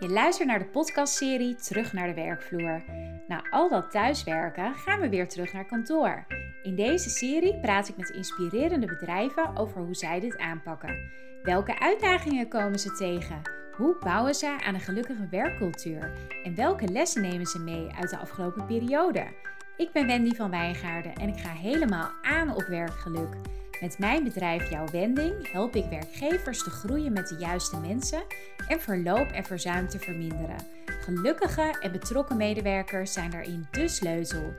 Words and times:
Je 0.00 0.08
luistert 0.08 0.48
naar 0.48 0.58
de 0.58 0.64
podcastserie 0.64 1.54
Terug 1.54 1.92
naar 1.92 2.06
de 2.06 2.14
werkvloer. 2.14 2.82
Na 3.28 3.42
al 3.50 3.68
dat 3.68 3.90
thuiswerken 3.90 4.74
gaan 4.74 5.00
we 5.00 5.08
weer 5.08 5.28
terug 5.28 5.52
naar 5.52 5.66
kantoor. 5.66 6.26
In 6.62 6.74
deze 6.74 7.10
serie 7.10 7.60
praat 7.60 7.88
ik 7.88 7.96
met 7.96 8.10
inspirerende 8.10 8.86
bedrijven 8.86 9.56
over 9.56 9.80
hoe 9.80 9.94
zij 9.94 10.20
dit 10.20 10.38
aanpakken. 10.38 11.10
Welke 11.42 11.80
uitdagingen 11.80 12.48
komen 12.48 12.78
ze 12.78 12.92
tegen? 12.92 13.42
Hoe 13.76 13.96
bouwen 14.00 14.34
ze 14.34 14.58
aan 14.64 14.74
een 14.74 14.80
gelukkige 14.80 15.28
werkcultuur? 15.30 16.12
En 16.42 16.54
welke 16.54 16.88
lessen 16.88 17.22
nemen 17.22 17.46
ze 17.46 17.58
mee 17.58 17.86
uit 17.98 18.10
de 18.10 18.18
afgelopen 18.18 18.66
periode? 18.66 19.26
Ik 19.76 19.92
ben 19.92 20.06
Wendy 20.06 20.34
van 20.34 20.50
Wijngaarden 20.50 21.14
en 21.14 21.28
ik 21.28 21.38
ga 21.38 21.52
helemaal 21.52 22.10
aan 22.22 22.54
op 22.54 22.64
werkgeluk. 22.68 23.36
Met 23.80 23.98
mijn 23.98 24.24
bedrijf 24.24 24.70
Jouw 24.70 24.86
Wending 24.86 25.52
help 25.52 25.76
ik 25.76 25.84
werkgevers 25.84 26.62
te 26.62 26.70
groeien 26.70 27.12
met 27.12 27.28
de 27.28 27.36
juiste 27.38 27.76
mensen 27.80 28.22
en 28.68 28.80
verloop 28.80 29.30
en 29.30 29.44
verzuim 29.44 29.88
te 29.88 29.98
verminderen. 29.98 30.56
Gelukkige 30.86 31.74
en 31.80 31.92
betrokken 31.92 32.36
medewerkers 32.36 33.12
zijn 33.12 33.30
daarin 33.30 33.66
de 33.70 33.88
sleutel. 33.88 34.54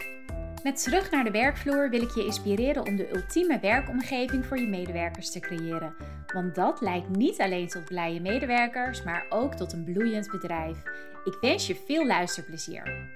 Met 0.64 0.84
terug 0.84 1.12
naar 1.12 1.24
de 1.24 1.32
werkvloer 1.32 1.90
wil 1.90 2.02
ik 2.02 2.12
je 2.12 2.26
inspireren 2.26 2.86
om 2.86 2.96
de 2.96 3.16
ultieme 3.16 3.60
werkomgeving 3.60 4.46
voor 4.46 4.60
je 4.60 4.68
medewerkers 4.68 5.32
te 5.32 5.40
creëren. 5.40 5.94
Want 6.34 6.56
dat 6.56 6.82
leidt 6.82 7.10
niet 7.10 7.42
alleen 7.42 7.68
tot 7.68 7.86
blije 7.86 8.22
medewerkers, 8.22 9.04
maar 9.04 9.26
ook 9.30 9.56
tot 9.56 9.74
een 9.74 9.84
bloeiend 9.84 10.32
bedrijf. 10.32 10.78
Ik 11.24 11.38
wens 11.42 11.68
je 11.68 11.76
veel 11.86 12.06
luisterplezier. 12.06 13.10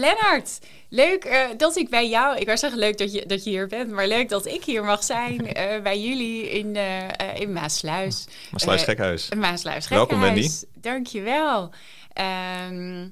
Lennart, 0.00 0.58
leuk 0.88 1.24
uh, 1.24 1.46
dat 1.56 1.76
ik 1.76 1.90
bij 1.90 2.08
jou. 2.08 2.38
Ik 2.38 2.46
wou 2.46 2.58
zeggen 2.58 2.78
leuk 2.78 2.98
dat 2.98 3.12
je, 3.12 3.26
dat 3.26 3.44
je 3.44 3.50
hier 3.50 3.66
bent, 3.66 3.90
maar 3.90 4.06
leuk 4.06 4.28
dat 4.28 4.46
ik 4.46 4.64
hier 4.64 4.84
mag 4.84 5.04
zijn 5.04 5.40
uh, 5.40 5.82
bij 5.88 6.00
jullie 6.00 6.50
in, 6.50 6.74
uh, 6.74 7.40
in 7.40 7.52
Maasluis. 7.52 8.26
Maasluis 8.50 8.82
Gekhuis. 8.82 9.28
Maasluis 9.28 9.86
Gekhuis. 9.86 10.08
Welkom 10.08 10.20
Wendy. 10.20 10.48
Dankjewel. 10.74 11.70
Um, 12.68 13.10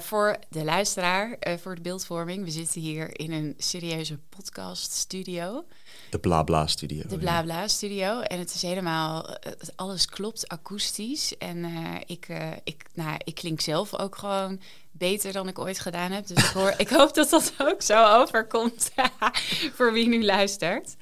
voor 0.00 0.36
de 0.48 0.64
luisteraar, 0.64 1.38
voor 1.60 1.74
de 1.74 1.80
beeldvorming. 1.80 2.44
We 2.44 2.50
zitten 2.50 2.80
hier 2.80 3.18
in 3.18 3.32
een 3.32 3.54
serieuze 3.58 4.18
podcaststudio. 4.28 5.64
De 6.12 6.18
Blabla 6.18 6.66
Studio. 6.66 7.02
De 7.08 7.18
Blabla. 7.18 7.68
Studio. 7.68 8.20
En 8.20 8.38
het 8.38 8.54
is 8.54 8.62
helemaal, 8.62 9.36
alles 9.76 10.06
klopt 10.06 10.48
akoestisch. 10.48 11.36
En 11.38 11.64
ik, 12.06 12.26
ik, 12.64 12.84
nou, 12.94 13.20
ik 13.24 13.34
klink 13.34 13.60
zelf 13.60 13.98
ook 13.98 14.16
gewoon 14.16 14.60
beter 14.90 15.32
dan 15.32 15.48
ik 15.48 15.58
ooit 15.58 15.78
gedaan 15.78 16.10
heb. 16.10 16.26
Dus 16.26 16.44
ik, 16.44 16.50
hoor, 16.50 16.74
ik 16.76 16.88
hoop 16.98 17.14
dat 17.14 17.30
dat 17.30 17.52
ook 17.58 17.82
zo 17.82 18.04
overkomt 18.04 18.90
voor 19.76 19.92
wie 19.92 20.08
nu 20.08 20.24
luistert. 20.24 20.96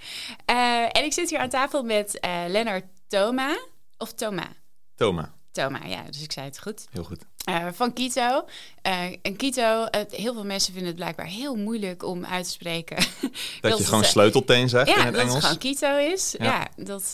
Uh, 0.51 0.83
en 0.83 1.05
ik 1.05 1.13
zit 1.13 1.31
hier 1.31 1.39
aan 1.39 1.49
tafel 1.49 1.83
met 1.83 2.19
uh, 2.25 2.45
Lennart 2.49 2.85
Thoma. 3.09 3.59
Of 3.99 4.13
Thoma? 4.13 4.47
Thoma. 4.95 5.40
Thoma, 5.53 5.85
ja. 5.85 6.03
Dus 6.03 6.23
ik 6.23 6.33
zei 6.33 6.47
het 6.47 6.59
goed. 6.59 6.87
Heel 6.91 7.05
goed. 7.05 7.25
Uh, 7.49 7.67
van 7.73 7.93
Kito. 7.93 8.45
Uh, 8.87 9.03
en 9.23 9.37
Kito, 9.37 9.83
uh, 9.83 10.01
heel 10.11 10.33
veel 10.33 10.45
mensen 10.45 10.73
vinden 10.73 10.89
het 10.89 10.99
blijkbaar 10.99 11.27
heel 11.27 11.57
moeilijk 11.57 12.05
om 12.05 12.25
uit 12.25 12.45
te 12.45 12.51
spreken. 12.51 12.97
Dat, 13.61 13.79
je 13.79 13.85
gewoon 13.85 14.05
sleutelteen 14.05 14.69
zegt 14.69 14.89
ja, 14.89 14.97
in 14.97 15.05
het 15.05 15.13
dat 15.13 15.23
Engels? 15.23 15.35
het 15.35 15.45
gewoon 15.45 15.59
Kito 15.59 15.97
is. 15.97 16.35
Ja, 16.39 16.45
ja 16.45 16.85
dat, 16.85 17.13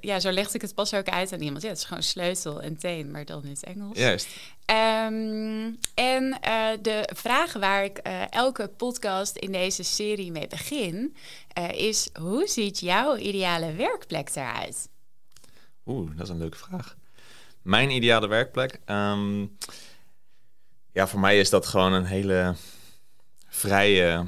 ja, 0.00 0.20
zo 0.20 0.30
legde 0.30 0.54
ik 0.54 0.60
het 0.60 0.74
pas 0.74 0.94
ook 0.94 1.08
uit 1.08 1.32
aan 1.32 1.40
iemand. 1.40 1.62
Ja, 1.62 1.68
het 1.68 1.78
is 1.78 1.84
gewoon 1.84 2.02
sleutel 2.02 2.62
en 2.62 2.76
teen, 2.76 3.10
maar 3.10 3.24
dan 3.24 3.44
in 3.44 3.50
het 3.50 3.64
Engels. 3.64 3.98
Juist. 3.98 4.26
Um, 4.66 5.78
en 5.94 6.38
de 6.82 7.08
vraag 7.14 7.52
waar 7.52 7.84
ik 7.84 7.98
elke 8.30 8.68
podcast 8.68 9.36
in 9.36 9.52
deze 9.52 9.82
serie 9.82 10.32
mee 10.32 10.46
begin, 10.46 11.16
is 11.72 12.08
hoe 12.20 12.46
ziet 12.46 12.80
jouw 12.80 13.16
ideale 13.16 13.72
werkplek 13.72 14.30
eruit? 14.34 14.88
Oeh, 15.86 16.10
dat 16.16 16.26
is 16.26 16.28
een 16.28 16.38
leuke 16.38 16.56
vraag. 16.58 16.96
Mijn 17.62 17.90
ideale 17.90 18.28
werkplek. 18.28 18.80
Um, 18.86 19.56
ja, 20.92 21.06
voor 21.06 21.20
mij 21.20 21.38
is 21.38 21.50
dat 21.50 21.66
gewoon 21.66 21.92
een 21.92 22.04
hele 22.04 22.54
vrije, 23.48 24.26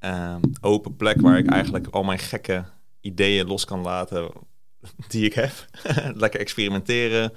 um, 0.00 0.40
open 0.60 0.96
plek 0.96 1.20
waar 1.20 1.38
ik 1.38 1.50
eigenlijk 1.50 1.86
al 1.86 2.02
mijn 2.02 2.18
gekke 2.18 2.64
ideeën 3.00 3.46
los 3.46 3.64
kan 3.64 3.80
laten 3.80 4.30
die 5.08 5.24
ik 5.24 5.34
heb. 5.34 5.52
Lekker 6.22 6.40
experimenteren. 6.40 7.32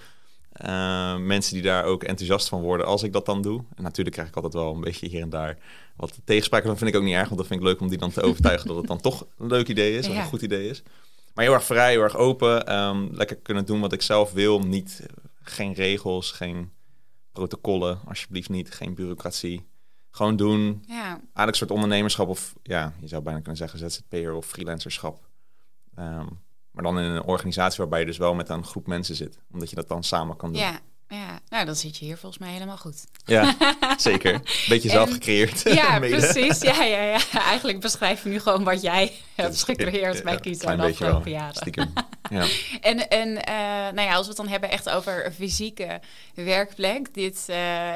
Uh, 0.66 1.18
mensen 1.18 1.54
die 1.54 1.64
daar 1.64 1.84
ook 1.84 2.04
enthousiast 2.04 2.48
van 2.48 2.62
worden 2.62 2.86
als 2.86 3.04
ik 3.04 3.14
dat 3.14 3.26
dan 3.26 3.42
doe. 3.42 3.64
En 3.76 3.84
natuurlijk 3.84 4.16
krijg 4.16 4.30
ik 4.30 4.36
altijd 4.36 4.54
wel 4.54 4.74
een 4.74 4.82
beetje 4.82 5.08
hier 5.08 5.22
en 5.22 5.30
daar 5.30 5.58
wat 5.96 6.20
tegenspraken. 6.26 6.68
Dat 6.68 6.78
vind 6.78 6.90
ik 6.90 6.96
ook 6.96 7.04
niet 7.04 7.14
erg, 7.14 7.26
want 7.28 7.38
dat 7.38 7.48
vind 7.48 7.60
ik 7.60 7.66
leuk 7.66 7.80
om 7.80 7.90
die 7.90 7.98
dan 7.98 8.12
te 8.12 8.22
overtuigen 8.22 8.68
dat 8.70 8.78
het 8.78 8.88
dan 8.88 9.02
toch 9.02 9.26
een 9.38 9.48
leuk 9.48 9.68
idee 9.68 9.98
is, 9.98 10.08
of 10.08 10.14
ja. 10.14 10.20
een 10.20 10.28
goed 10.28 10.42
idee 10.42 10.70
is. 10.70 10.84
Maar 11.36 11.46
heel 11.46 11.54
erg 11.54 11.64
vrij, 11.64 11.92
heel 11.92 12.02
erg 12.02 12.16
open. 12.16 12.76
Um, 12.76 13.10
lekker 13.12 13.36
kunnen 13.36 13.66
doen 13.66 13.80
wat 13.80 13.94
ik 13.94 14.02
zelf 14.02 14.32
wil. 14.32 14.60
Niet, 14.60 15.06
geen 15.42 15.74
regels, 15.74 16.32
geen 16.32 16.72
protocollen, 17.32 18.00
alsjeblieft 18.08 18.50
niet. 18.50 18.72
Geen 18.72 18.96
bureaucratie. 18.96 19.68
Gewoon 20.12 20.36
doen. 20.36 20.84
Ja. 20.88 21.04
Eigenlijk 21.06 21.48
een 21.48 21.56
soort 21.56 21.72
ondernemerschap 21.72 22.28
of, 22.28 22.54
ja, 22.64 22.94
je 23.00 23.08
zou 23.08 23.22
bijna 23.24 23.40
kunnen 23.40 23.58
zeggen 23.58 23.80
ZZP'er 23.80 24.34
of 24.34 24.46
freelancerschap. 24.46 25.28
Um, 26.00 26.44
maar 26.72 26.84
dan 26.84 27.00
in 27.00 27.04
een 27.04 27.24
organisatie 27.24 27.78
waarbij 27.78 28.00
je 28.00 28.06
dus 28.06 28.18
wel 28.18 28.34
met 28.34 28.50
een 28.50 28.66
groep 28.66 28.88
mensen 28.88 29.16
zit. 29.16 29.40
Omdat 29.52 29.70
je 29.70 29.76
dat 29.76 29.88
dan 29.88 30.04
samen 30.04 30.36
kan 30.36 30.52
doen. 30.52 30.62
Ja, 30.62 30.80
ja, 31.08 31.40
nou 31.50 31.66
dan 31.66 31.76
zit 31.76 31.98
je 31.98 32.06
hier 32.06 32.18
volgens 32.18 32.42
mij 32.42 32.52
helemaal 32.52 32.78
goed. 32.78 33.04
Ja, 33.26 33.56
zeker. 33.98 34.42
Beetje 34.68 34.90
zelf 34.90 35.12
gecreëerd. 35.12 35.62
Ja, 35.62 36.00
precies. 36.20 36.62
Ja, 36.62 36.84
ja, 36.84 37.02
ja. 37.02 37.20
Eigenlijk 37.32 37.80
beschrijf 37.80 38.24
je 38.24 38.30
nu 38.30 38.40
gewoon 38.40 38.64
wat 38.64 38.82
jij 38.82 39.12
hebt 39.36 39.64
gecreëerd 39.64 40.24
bij 40.24 40.40
Kito 40.40 40.76
de 40.76 40.84
afgelopen 40.84 41.32
jaren. 41.32 41.56
Stiekem. 41.56 41.94
Ja. 42.30 42.46
en 42.82 43.10
en 43.10 43.28
uh, 43.28 43.94
nou 43.94 44.02
ja, 44.02 44.14
als 44.14 44.22
we 44.22 44.28
het 44.28 44.38
dan 44.38 44.48
hebben 44.48 44.70
echt 44.70 44.90
over 44.90 45.34
fysieke 45.36 46.00
werkplek. 46.34 47.14
Dit, 47.14 47.46
uh, 47.50 47.56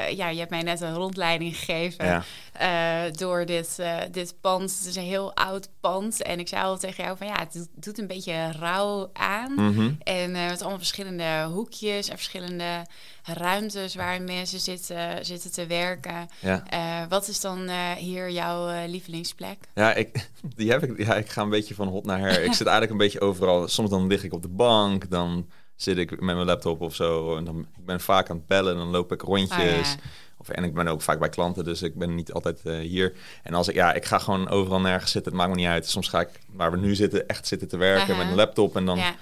ja, 0.10 0.30
je 0.30 0.38
hebt 0.38 0.50
mij 0.50 0.62
net 0.62 0.82
een 0.82 0.94
rondleiding 0.94 1.58
gegeven 1.58 2.06
ja. 2.06 2.24
Uh, 2.62 3.02
door 3.12 3.46
dit, 3.46 3.80
dit 4.12 4.36
pand. 4.42 4.78
Het 4.78 4.88
is 4.88 4.96
een 4.96 5.04
heel 5.04 5.36
oud 5.36 5.70
pand. 5.80 6.22
En 6.22 6.40
ik 6.40 6.48
zei 6.48 6.64
al 6.64 6.78
tegen 6.78 7.04
jou 7.04 7.18
van 7.18 7.28
ja, 7.28 7.40
het 7.40 7.70
doet 7.76 7.98
een 8.00 8.08
beetje 8.08 8.52
rauw 8.52 9.10
aan. 9.14 9.52
Mm 9.52 9.74
-hmm. 9.74 9.98
En 10.04 10.32
met 10.32 10.62
allemaal 10.62 10.78
verschillende 10.78 11.48
hoekjes 11.52 12.10
en 12.10 12.16
verschillende 12.16 12.86
ruimtes 13.24 13.96
waar 13.96 14.22
mensen 14.22 14.60
zitten, 14.60 15.26
zitten 15.26 15.52
te 15.52 15.66
werken. 15.66 16.28
Ja. 16.40 17.08
Wat 17.10 17.28
is 17.28 17.42
dan 17.42 17.70
hier 17.98 18.32
jouw 18.32 18.86
lievelingsplek? 18.88 19.58
Ja 19.76 19.94
ik, 19.94 20.30
die 20.56 20.72
heb 20.72 20.84
ik, 20.84 20.98
ja, 20.98 21.16
ik 21.16 21.30
ga 21.30 21.42
een 21.42 21.50
beetje 21.50 21.76
van 21.76 21.88
hot 21.88 22.06
naar 22.06 22.20
her. 22.20 22.44
ik 22.44 22.54
zit 22.54 22.68
eigenlijk 22.68 22.92
een 22.92 22.98
beetje 22.98 23.22
overal. 23.22 23.68
Soms 23.68 23.90
dan 23.90 24.08
lig 24.08 24.24
ik 24.24 24.34
op 24.34 24.42
de 24.42 24.48
bank, 24.48 25.10
dan 25.10 25.48
zit 25.76 25.98
ik 25.98 26.10
met 26.10 26.36
mijn 26.36 26.46
laptop 26.46 26.82
of 26.82 26.96
zo. 26.96 27.38
En 27.38 27.44
dan, 27.44 27.60
ik 27.60 27.86
ben 27.86 28.00
vaak 28.00 28.30
aan 28.30 28.38
het 28.38 28.48
bellen, 28.48 28.78
dan 28.78 28.88
loop 28.88 29.12
ik 29.12 29.22
rondjes. 29.22 29.60
Oh, 29.60 30.02
ja. 30.04 30.10
Of, 30.40 30.50
en 30.50 30.64
ik 30.64 30.74
ben 30.74 30.88
ook 30.88 31.02
vaak 31.02 31.20
bij 31.20 31.30
klanten, 31.30 31.64
dus 31.64 31.82
ik 31.82 31.96
ben 31.96 32.16
niet 32.16 32.34
altijd 32.34 32.62
hier. 32.62 33.14
En 33.44 33.54
als 33.54 33.68
ik, 33.68 33.76
ja, 33.76 33.94
ik 33.94 34.06
ga 34.06 34.20
gewoon 34.20 34.50
overal 34.50 34.82
nergens 34.82 35.12
zitten. 35.12 35.32
Het 35.32 35.42
maakt 35.42 35.54
me 35.54 35.60
niet 35.62 35.70
uit. 35.70 35.88
Soms 35.88 36.08
ga 36.08 36.20
ik 36.20 36.30
waar 36.52 36.72
we 36.72 36.78
nu 36.78 36.96
zitten 36.96 37.28
echt 37.28 37.48
zitten 37.48 37.68
te 37.68 37.78
werken 37.78 38.08
-huh. 38.08 38.18
met 38.18 38.28
een 38.28 38.36
laptop. 38.36 38.76
En 38.76 38.86
dan 38.86 38.98
ja 38.98 39.16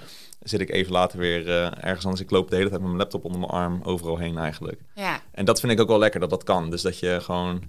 zit 0.50 0.62
ik 0.62 0.70
even 0.70 0.92
later 0.92 1.20
weer 1.20 1.48
uh, 1.48 1.66
ergens 1.66 2.04
anders. 2.06 2.24
Ik 2.24 2.32
loop 2.32 2.50
de 2.50 2.56
hele 2.56 2.70
tijd 2.70 2.82
met 2.82 2.90
mijn 2.90 3.02
laptop 3.02 3.26
onder 3.26 3.40
mijn 3.40 3.52
arm 3.52 3.82
overal 3.84 4.18
heen 4.18 4.38
eigenlijk. 4.38 4.82
Ja. 4.96 5.22
En 5.32 5.46
dat 5.46 5.60
vind 5.60 5.72
ik 5.72 5.80
ook 5.80 5.88
wel 5.88 6.00
lekker 6.00 6.20
dat 6.20 6.30
dat 6.30 6.44
kan. 6.44 6.70
Dus 6.70 6.82
dat 6.82 7.00
je 7.00 7.20
gewoon, 7.22 7.64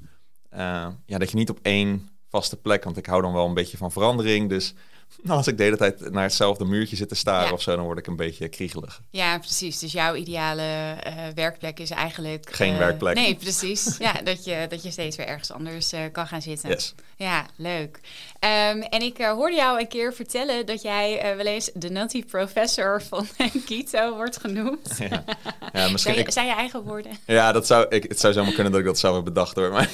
uh, 0.53 0.87
ja, 1.07 1.19
dat 1.19 1.31
je 1.31 1.37
niet 1.37 1.51
op 1.51 1.59
één 1.63 2.09
vaste 2.29 2.57
plek, 2.57 2.85
want 2.85 2.97
ik 2.97 3.07
hou 3.07 3.23
dan 3.23 3.33
wel 3.33 3.47
een 3.47 3.55
beetje 3.55 3.77
van 3.77 3.93
verandering. 3.93 4.49
Dus 4.49 4.75
nou, 5.23 5.37
als 5.39 5.47
ik 5.47 5.57
de 5.57 5.63
hele 5.63 5.77
tijd 5.77 6.11
naar 6.11 6.23
hetzelfde 6.23 6.65
muurtje 6.65 6.97
zit 6.97 7.09
te 7.09 7.15
staren 7.15 7.47
Ja. 7.47 7.53
of 7.53 7.63
zo, 7.63 7.77
dan 7.77 7.85
word 7.85 7.99
ik 7.99 8.07
een 8.07 8.17
beetje 8.17 8.49
kriegelig. 8.49 9.03
Ja, 9.11 9.39
precies. 9.39 9.79
Dus 9.79 9.93
jouw 9.93 10.15
ideale 10.15 10.97
uh, 11.07 11.13
werkplek 11.35 11.79
is 11.81 11.91
eigenlijk... 11.91 12.49
Geen 12.53 12.73
uh, 12.73 12.79
werkplek. 12.79 13.15
Nee, 13.15 13.35
precies. 13.35 13.97
ja, 13.99 14.13
dat 14.13 14.45
je, 14.45 14.67
dat 14.69 14.83
je 14.83 14.91
steeds 14.91 15.17
weer 15.17 15.27
ergens 15.27 15.51
anders 15.53 15.93
uh, 15.93 16.01
kan 16.13 16.27
gaan 16.27 16.43
zitten. 16.43 16.69
Yes. 16.69 16.95
Ja, 17.17 17.47
leuk. 17.57 18.01
Um, 18.41 18.83
en 18.83 19.03
ik 19.03 19.17
hoorde 19.19 19.57
jou 19.57 19.81
een 19.81 19.89
keer 19.89 20.15
vertellen 20.15 20.67
dat 20.67 20.83
jij 20.83 21.35
wel 21.37 21.47
eens 21.47 21.71
de 21.75 21.91
nutty 21.91 22.25
professor 22.25 23.03
van 23.03 23.27
Kito 23.67 24.15
wordt 24.15 24.37
genoemd. 24.37 24.97
Ja, 24.99 25.25
ja 25.73 25.89
misschien... 25.93 26.15
Zijn, 26.15 26.27
ik... 26.27 26.31
zijn 26.33 26.47
je 26.47 26.53
eigen 26.53 26.83
woorden? 26.83 27.13
Ja, 27.27 27.53
dat 27.53 27.67
zou, 27.67 27.87
ik, 27.89 28.03
het 28.03 28.21
zou 28.21 28.33
zomaar 28.33 28.53
kunnen 28.53 28.73
dat 28.73 28.81
ik 28.81 28.87
dat 28.87 28.99
zelf 28.99 29.15
heb 29.15 29.25
bedacht 29.25 29.57
hoor. 29.57 29.71
Maar... 29.71 29.91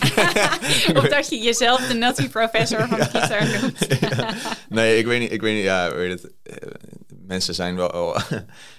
of 0.99 1.09
dat 1.09 1.29
je 1.29 1.39
jezelf 1.39 1.87
de 1.87 1.95
nutty 1.95 2.29
professor 2.29 2.89
van 2.89 2.99
ja. 2.99 3.07
Kito 3.07 3.59
noemt. 3.61 3.87
ja. 4.01 4.35
Nee, 4.69 4.99
ik 4.99 5.07
weet 5.07 5.21
niet. 5.21 5.33
Ik 5.33 5.41
weet 5.41 5.55
niet 5.55 5.65
ja, 5.65 5.95
weet 5.95 6.23
het, 6.23 6.33
uh, 6.43 6.71
mensen 7.09 7.55
zijn 7.55 7.77
wel... 7.77 7.89
Oh, 7.89 8.17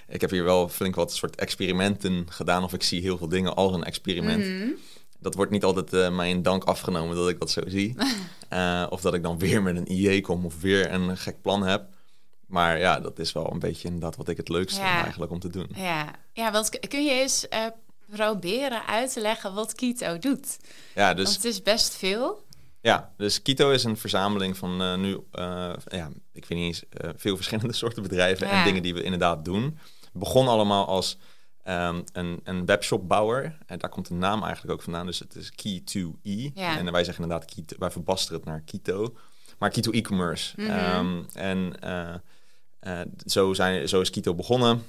ik 0.08 0.20
heb 0.20 0.30
hier 0.30 0.44
wel 0.44 0.68
flink 0.68 0.94
wat 0.94 1.12
soort 1.12 1.36
experimenten 1.36 2.26
gedaan. 2.28 2.64
Of 2.64 2.72
ik 2.72 2.82
zie 2.82 3.00
heel 3.00 3.18
veel 3.18 3.28
dingen 3.28 3.54
als 3.54 3.74
een 3.74 3.84
experiment. 3.84 4.44
Mm 4.44 4.60
-hmm. 4.60 4.74
Dat 5.26 5.34
wordt 5.34 5.50
niet 5.50 5.64
altijd 5.64 5.92
uh, 5.92 6.16
mij 6.16 6.28
in 6.28 6.42
dank 6.42 6.64
afgenomen 6.64 7.16
dat 7.16 7.28
ik 7.28 7.38
dat 7.38 7.50
zo 7.50 7.62
zie. 7.66 7.96
Uh, 8.52 8.86
of 8.94 9.00
dat 9.00 9.14
ik 9.14 9.22
dan 9.22 9.38
weer 9.38 9.62
met 9.62 9.76
een 9.76 9.92
IE 9.92 10.20
kom 10.20 10.44
of 10.44 10.60
weer 10.60 10.92
een 10.92 11.16
gek 11.16 11.42
plan 11.42 11.62
heb. 11.62 11.84
Maar 12.46 12.78
ja, 12.78 13.00
dat 13.00 13.18
is 13.18 13.32
wel 13.32 13.52
een 13.52 13.58
beetje 13.58 13.86
inderdaad 13.86 14.16
wat 14.16 14.28
ik 14.28 14.36
het 14.36 14.48
leukste 14.48 14.80
ja. 14.80 14.90
vind 14.90 15.02
eigenlijk 15.02 15.32
om 15.32 15.38
te 15.38 15.48
doen. 15.48 15.68
Ja, 15.74 16.10
ja 16.32 16.52
want 16.52 16.78
kun 16.88 17.04
je 17.04 17.10
eens 17.10 17.46
uh, 17.50 17.66
proberen 18.10 18.86
uit 18.86 19.12
te 19.12 19.20
leggen 19.20 19.54
wat 19.54 19.74
Kito 19.74 20.18
doet? 20.18 20.56
Ja, 20.94 21.14
dus... 21.14 21.24
Want 21.24 21.36
het 21.36 21.44
is 21.44 21.62
best 21.62 21.94
veel. 21.94 22.44
Ja, 22.80 23.12
dus 23.16 23.42
Kito 23.42 23.70
is 23.70 23.84
een 23.84 23.96
verzameling 23.96 24.56
van 24.56 24.82
uh, 24.82 24.96
nu, 24.96 25.12
uh, 25.12 25.20
ja, 25.86 26.10
ik 26.32 26.44
weet 26.44 26.58
niet 26.58 26.66
eens, 26.66 26.82
uh, 27.04 27.10
veel 27.16 27.36
verschillende 27.36 27.74
soorten 27.82 28.02
bedrijven 28.02 28.46
Ja. 28.46 28.52
en 28.52 28.64
dingen 28.64 28.82
die 28.82 28.94
we 28.94 29.02
inderdaad 29.02 29.44
doen. 29.44 29.78
Begon 30.12 30.48
allemaal 30.48 30.86
als 30.86 31.18
um, 31.68 32.04
een, 32.12 32.40
een 32.44 32.66
webshopbouwer. 32.66 33.58
En 33.66 33.78
daar 33.78 33.90
komt 33.90 34.08
de 34.08 34.14
naam 34.14 34.42
eigenlijk 34.42 34.72
ook 34.72 34.82
vandaan. 34.82 35.06
Dus 35.06 35.18
het 35.18 35.34
is 35.34 35.52
Key2E. 35.52 36.52
Ja. 36.54 36.78
En 36.78 36.92
wij 36.92 37.04
zeggen 37.04 37.22
inderdaad, 37.22 37.54
Kito, 37.54 37.76
wij 37.78 37.90
verbasteren 37.90 38.38
het 38.38 38.48
naar 38.48 38.60
Kito. 38.60 39.16
Maar 39.58 39.70
Kito 39.70 39.90
e-commerce. 39.90 40.60
Mhm. 40.60 40.70
Um, 40.70 41.26
en 41.34 41.74
uh, 41.84 43.00
zo, 43.24 43.54
zijn, 43.54 43.88
zo 43.88 44.00
is 44.00 44.10
Kito 44.10 44.34
begonnen. 44.34 44.82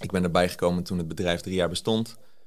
Ik 0.00 0.10
ben 0.10 0.22
erbij 0.22 0.48
gekomen 0.48 0.82
toen 0.82 0.98
het 0.98 1.08
bedrijf 1.08 1.40
drie 1.40 1.54
jaar 1.54 1.68
bestond. 1.68 2.06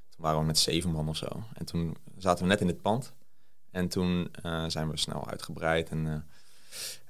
Toen 0.10 0.18
waren 0.18 0.40
we 0.40 0.46
met 0.46 0.58
zeven 0.58 0.92
man 0.92 1.10
of 1.10 1.18
zo. 1.18 1.44
En 1.54 1.66
toen 1.66 1.98
zaten 2.18 2.44
we 2.44 2.50
net 2.50 2.62
in 2.62 2.68
dit 2.68 2.82
pand. 2.82 3.14
En 3.72 3.88
toen 3.88 4.32
uh, 4.46 4.64
zijn 4.68 4.90
we 4.90 4.98
snel 4.98 5.28
uitgebreid 5.28 5.90
en 5.90 6.28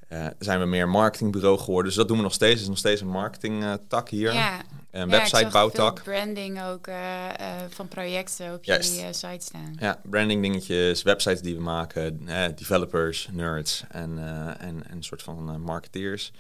uh, 0.10 0.28
zijn 0.40 0.60
we 0.60 0.66
meer 0.66 0.90
marketingbureau 0.90 1.60
geworden. 1.60 1.86
Dus 1.86 1.96
dat 1.96 2.08
doen 2.08 2.18
we 2.18 2.24
nog 2.24 2.34
steeds. 2.34 2.54
Het 2.54 2.62
is 2.62 2.68
nog 2.68 2.78
steeds 2.78 3.02
een 3.02 3.08
marketingtak 3.08 4.10
hier. 4.10 4.34
Ja. 4.34 4.62
Een 4.92 5.10
ja, 5.10 5.18
websitebouwtak. 5.18 6.04
branding 6.04 6.64
ook 6.64 6.88
uh, 6.88 6.96
van 7.70 7.88
projecten 7.88 8.54
op 8.54 8.64
Juist. 8.64 8.96
jullie 8.96 9.14
site 9.14 9.46
staan. 9.46 9.76
Ja, 9.80 10.02
branding 10.04 10.42
dingetjes, 10.42 11.02
websites 11.02 11.42
die 11.42 11.56
we 11.56 11.62
maken, 11.62 12.28
developers, 12.56 13.30
nerds 13.32 13.84
en, 13.90 14.18
en, 14.60 14.60
en 14.60 14.84
een 14.92 15.04
soort 15.04 15.24
van 15.24 15.62
marketeers. 15.62 16.32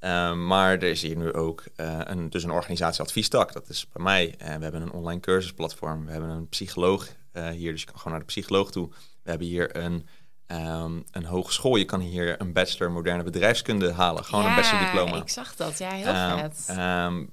Uh, 0.00 0.34
maar 0.34 0.72
er 0.72 0.82
is 0.82 1.02
hier 1.02 1.16
nu 1.16 1.32
ook 1.32 1.64
uh, 1.76 1.98
een, 2.04 2.30
dus 2.30 2.44
een 2.44 2.50
organisatieadviestak. 2.50 3.52
Dat 3.52 3.68
is 3.68 3.86
bij 3.92 4.02
mij. 4.02 4.26
Uh, 4.26 4.54
we 4.56 4.62
hebben 4.62 4.82
een 4.82 4.92
online 4.92 5.20
cursusplatform. 5.20 6.04
We 6.04 6.12
hebben 6.12 6.30
een 6.30 6.48
psycholoog 6.48 7.08
uh, 7.32 7.48
hier, 7.48 7.72
dus 7.72 7.80
je 7.80 7.86
kan 7.86 7.96
gewoon 7.96 8.12
naar 8.12 8.20
de 8.20 8.32
psycholoog 8.32 8.70
toe. 8.70 8.88
We 9.22 9.30
hebben 9.30 9.46
hier 9.46 9.76
een, 9.76 10.06
um, 10.48 11.04
een 11.10 11.24
hogeschool. 11.24 11.76
Je 11.76 11.84
kan 11.84 12.00
hier 12.00 12.40
een 12.40 12.52
bachelor 12.52 12.90
moderne 12.90 13.22
bedrijfskunde 13.22 13.92
halen. 13.92 14.24
Gewoon 14.24 14.44
ja, 14.44 14.50
een 14.50 14.56
bachelordiploma. 14.56 15.16
ik 15.16 15.28
zag 15.28 15.56
dat. 15.56 15.78
Ja, 15.78 15.90
heel 15.90 16.38
vet. 16.38 16.76
Um, 16.78 17.30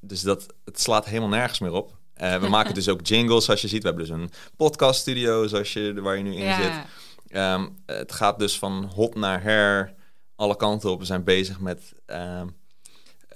dus 0.00 0.20
dat, 0.20 0.46
het 0.64 0.80
slaat 0.80 1.04
helemaal 1.04 1.28
nergens 1.28 1.58
meer 1.58 1.72
op. 1.72 1.96
Uh, 2.16 2.36
we 2.36 2.48
maken 2.48 2.74
dus 2.74 2.88
ook 2.92 3.06
jingles, 3.06 3.44
zoals 3.44 3.60
je 3.60 3.68
ziet. 3.68 3.82
We 3.82 3.88
hebben 3.88 4.06
dus 4.06 4.16
een 4.16 4.30
podcaststudio, 4.56 5.46
zoals 5.46 5.72
je, 5.72 6.00
waar 6.00 6.16
je 6.16 6.22
nu 6.22 6.34
in 6.34 6.44
ja. 6.44 6.56
zit. 6.62 6.72
Het 7.86 8.12
gaat 8.12 8.38
dus 8.38 8.58
van 8.58 8.84
hot 8.94 9.14
naar 9.14 9.42
her 9.42 9.94
alle 10.36 10.56
kanten 10.56 10.90
op. 10.90 10.98
We 10.98 11.04
zijn 11.04 11.24
bezig 11.24 11.60
met. 11.60 11.92
Uh, 12.06 12.42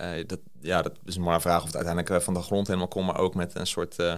uh, 0.01 0.27
dat, 0.27 0.41
ja, 0.61 0.83
dat 0.83 0.93
is 1.05 1.19
maar 1.19 1.35
een 1.35 1.41
vraag 1.41 1.61
of 1.61 1.67
het 1.67 1.77
uiteindelijk 1.77 2.23
van 2.23 2.35
de 2.35 2.43
grond 2.43 2.67
helemaal 2.67 2.89
komt. 2.89 3.07
Maar 3.07 3.19
ook 3.19 3.35
met 3.35 3.55
een 3.55 3.67
soort 3.67 3.97
uh, 3.99 4.15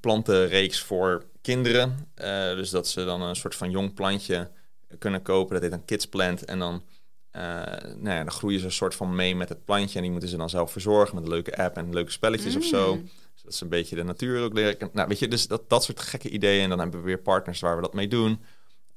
plantenreeks 0.00 0.80
voor 0.80 1.24
kinderen. 1.42 2.08
dus 2.56 2.70
dat 2.70 2.88
ze 2.88 3.04
dan 3.04 3.22
een 3.22 3.36
soort 3.36 3.54
van 3.54 3.70
jong 3.70 3.94
plantje 3.94 4.50
kunnen 4.98 5.22
kopen. 5.22 5.54
Dat 5.54 5.62
heet 5.62 5.72
een 5.72 5.84
kids 5.84 6.06
plant. 6.06 6.44
En 6.44 6.58
dan, 6.58 6.82
nou 7.32 8.00
ja, 8.02 8.18
dan 8.18 8.30
groeien 8.30 8.58
ze 8.58 8.64
een 8.64 8.72
soort 8.72 8.94
van 8.94 9.14
mee 9.14 9.36
met 9.36 9.48
het 9.48 9.64
plantje. 9.64 9.96
En 9.96 10.02
die 10.02 10.10
moeten 10.10 10.28
ze 10.28 10.36
dan 10.36 10.50
zelf 10.50 10.72
verzorgen 10.72 11.14
met 11.14 11.24
een 11.24 11.30
leuke 11.30 11.56
app 11.56 11.76
en 11.76 11.92
leuke 11.92 12.10
spelletjes 12.10 12.54
mm. 12.54 12.60
of 12.60 12.66
zo. 12.66 13.02
Dus 13.32 13.42
dat 13.42 13.54
ze 13.54 13.64
een 13.64 13.70
beetje 13.70 13.96
de 13.96 14.04
natuur 14.04 14.42
ook 14.42 14.52
leren. 14.52 14.90
Nou, 14.92 15.08
weet 15.08 15.18
je, 15.18 15.28
dus 15.28 15.46
dat, 15.46 15.68
dat 15.68 15.84
soort 15.84 16.00
gekke 16.00 16.28
ideeën. 16.28 16.62
En 16.62 16.68
dan 16.68 16.78
hebben 16.78 17.00
we 17.00 17.06
weer 17.06 17.18
partners 17.18 17.60
waar 17.60 17.76
we 17.76 17.82
dat 17.82 17.94
mee 17.94 18.08
doen. 18.08 18.40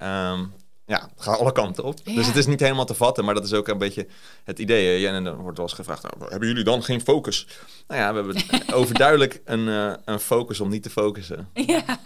Um, 0.03 0.53
ja, 0.85 1.09
het 1.15 1.23
gaat 1.23 1.39
alle 1.39 1.51
kanten 1.51 1.83
op. 1.83 1.99
Ja. 2.03 2.15
Dus 2.15 2.27
het 2.27 2.35
is 2.35 2.45
niet 2.45 2.59
helemaal 2.59 2.85
te 2.85 2.93
vatten, 2.93 3.25
maar 3.25 3.33
dat 3.33 3.43
is 3.43 3.53
ook 3.53 3.67
een 3.67 3.77
beetje 3.77 4.07
het 4.43 4.59
idee. 4.59 4.99
Ja, 4.99 5.13
en 5.13 5.23
dan 5.23 5.35
wordt 5.35 5.57
wel 5.57 5.67
eens 5.67 5.75
gevraagd, 5.75 6.03
nou, 6.03 6.29
hebben 6.31 6.47
jullie 6.47 6.63
dan 6.63 6.83
geen 6.83 7.01
focus? 7.01 7.47
Nou 7.87 7.99
ja, 8.01 8.13
we 8.13 8.21
hebben 8.21 8.75
overduidelijk 8.79 9.41
een, 9.45 9.67
uh, 9.67 9.93
een 10.05 10.19
focus 10.19 10.59
om 10.59 10.69
niet 10.69 10.83
te 10.83 10.89
focussen. 10.89 11.49
Ja. 11.53 11.99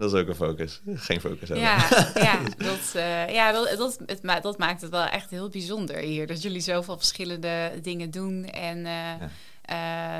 Dat 0.00 0.12
is 0.12 0.20
ook 0.20 0.28
een 0.28 0.34
focus. 0.34 0.80
Geen 0.94 1.20
focus 1.20 1.48
hebben. 1.48 1.66
Ja, 1.66 1.88
ja, 2.28 2.40
dat, 2.56 2.92
uh, 2.96 3.28
ja 3.34 3.52
dat, 3.52 3.78
dat, 3.78 3.98
het, 4.06 4.42
dat 4.42 4.58
maakt 4.58 4.80
het 4.80 4.90
wel 4.90 5.04
echt 5.04 5.30
heel 5.30 5.48
bijzonder 5.48 5.96
hier. 5.96 6.26
Dat 6.26 6.42
jullie 6.42 6.60
zoveel 6.60 6.96
verschillende 6.96 7.72
dingen 7.82 8.10
doen. 8.10 8.44
En 8.44 8.78
uh, 8.78 8.84
ja. 8.84 9.30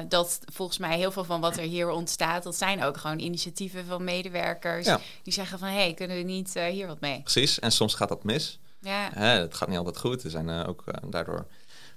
Uh, 0.01 0.05
dat 0.09 0.41
volgens 0.53 0.79
mij 0.79 0.97
heel 0.97 1.11
veel 1.11 1.25
van 1.25 1.41
wat 1.41 1.57
er 1.57 1.63
hier 1.63 1.91
ontstaat, 1.91 2.43
dat 2.43 2.57
zijn 2.57 2.83
ook 2.83 2.97
gewoon 2.97 3.19
initiatieven 3.19 3.85
van 3.85 4.05
medewerkers 4.05 4.87
ja. 4.87 5.01
die 5.23 5.33
zeggen 5.33 5.59
van 5.59 5.69
hé, 5.69 5.75
hey, 5.75 5.95
kunnen 5.95 6.17
we 6.17 6.23
niet 6.23 6.55
hier 6.55 6.87
wat 6.87 7.01
mee? 7.01 7.21
Precies, 7.23 7.59
en 7.59 7.73
soms 7.73 7.95
gaat 7.95 8.09
dat 8.09 8.25
mis. 8.25 8.59
Ja. 8.81 9.11
Hè, 9.13 9.27
het 9.27 9.55
gaat 9.55 9.69
niet 9.69 9.79
altijd 9.79 9.99
goed. 9.99 10.23
Er 10.23 10.31
zijn 10.31 10.67
ook 10.67 10.85
daardoor, 11.11 11.47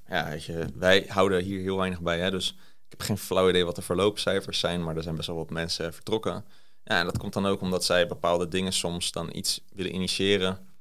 ja, 0.09 0.29
weet 0.29 0.43
je, 0.43 0.65
wij 0.75 1.05
houden 1.07 1.43
hier 1.43 1.61
heel 1.61 1.77
weinig 1.77 2.01
bij. 2.01 2.19
Hè, 2.19 2.31
dus 2.31 2.49
ik 2.85 2.89
heb 2.89 3.01
geen 3.01 3.17
flauw 3.17 3.49
idee 3.49 3.65
wat 3.65 3.75
de 3.75 3.81
verloopcijfers 3.81 4.59
zijn, 4.59 4.83
maar 4.83 4.95
er 4.95 5.03
zijn 5.03 5.15
best 5.15 5.27
wel 5.27 5.37
wat 5.37 5.49
mensen 5.49 5.93
vertrokken. 5.93 6.45
Ja, 6.83 6.99
en 6.99 7.05
dat 7.05 7.17
komt 7.17 7.33
dan 7.33 7.45
ook 7.45 7.61
omdat 7.61 7.83
zij 7.83 8.07
bepaalde 8.07 8.47
dingen 8.47 8.73
soms 8.73 9.11
dan 9.11 9.29
iets 9.35 9.61
willen 9.73 9.95
initiëren. 9.95 10.71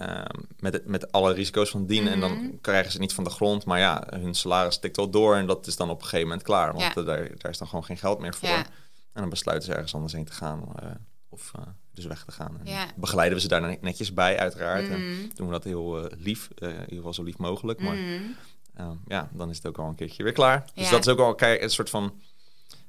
Uh, 0.00 0.24
met, 0.58 0.72
het, 0.72 0.86
met 0.86 1.12
alle 1.12 1.32
risico's 1.32 1.70
van 1.70 1.86
dien. 1.86 2.02
Mm 2.02 2.06
-hmm. 2.06 2.14
En 2.14 2.20
dan 2.20 2.58
krijgen 2.60 2.86
ze 2.86 2.92
het 2.92 3.00
niet 3.00 3.14
van 3.14 3.24
de 3.24 3.30
grond. 3.30 3.64
Maar 3.64 3.78
ja, 3.78 4.06
hun 4.10 4.34
salaris 4.34 4.78
tikt 4.78 4.96
wel 4.96 5.10
door. 5.10 5.36
En 5.36 5.46
dat 5.46 5.66
is 5.66 5.76
dan 5.76 5.90
op 5.90 5.96
een 5.96 6.02
gegeven 6.02 6.26
moment 6.26 6.42
klaar. 6.42 6.72
Want 6.72 6.94
ja. 6.94 7.02
daar, 7.02 7.30
daar 7.38 7.50
is 7.50 7.58
dan 7.58 7.68
gewoon 7.68 7.84
geen 7.84 7.98
geld 7.98 8.18
meer 8.18 8.34
voor. 8.34 8.48
Ja. 8.48 8.66
En 9.12 9.20
dan 9.20 9.28
besluiten 9.28 9.68
ze 9.68 9.74
ergens 9.74 9.94
anders 9.94 10.12
heen 10.12 10.24
te 10.24 10.32
gaan. 10.32 10.72
Uh, 10.82 10.90
of 11.28 11.52
uh, 11.58 11.62
dus 11.92 12.04
weg 12.04 12.24
te 12.24 12.32
gaan. 12.32 12.58
En 12.58 12.66
ja. 12.66 12.86
begeleiden 12.96 13.36
we 13.36 13.42
ze 13.42 13.48
daar 13.48 13.78
netjes 13.80 14.14
bij, 14.14 14.38
uiteraard. 14.38 14.88
Mm 14.88 14.94
-hmm. 14.94 15.20
En 15.22 15.30
doen 15.34 15.46
we 15.46 15.52
dat 15.52 15.64
heel 15.64 16.04
eh, 16.04 16.18
lief. 16.18 16.48
in 16.54 16.68
ieder 16.68 16.96
geval 16.96 17.14
zo 17.14 17.22
lief 17.22 17.38
mogelijk. 17.38 17.80
Maar 17.80 17.96
mm 17.96 18.34
-hmm. 18.76 19.00
ja, 19.06 19.28
dan 19.32 19.50
is 19.50 19.56
het 19.56 19.66
ook 19.66 19.78
al 19.78 19.88
een 19.88 19.94
keertje 19.94 20.22
weer 20.22 20.32
klaar. 20.32 20.64
Dus 20.74 20.90
dat 20.90 21.00
is 21.00 21.08
ook 21.08 21.18
al 21.18 21.48
een 21.48 21.70
soort 21.70 21.90
van 21.90 22.20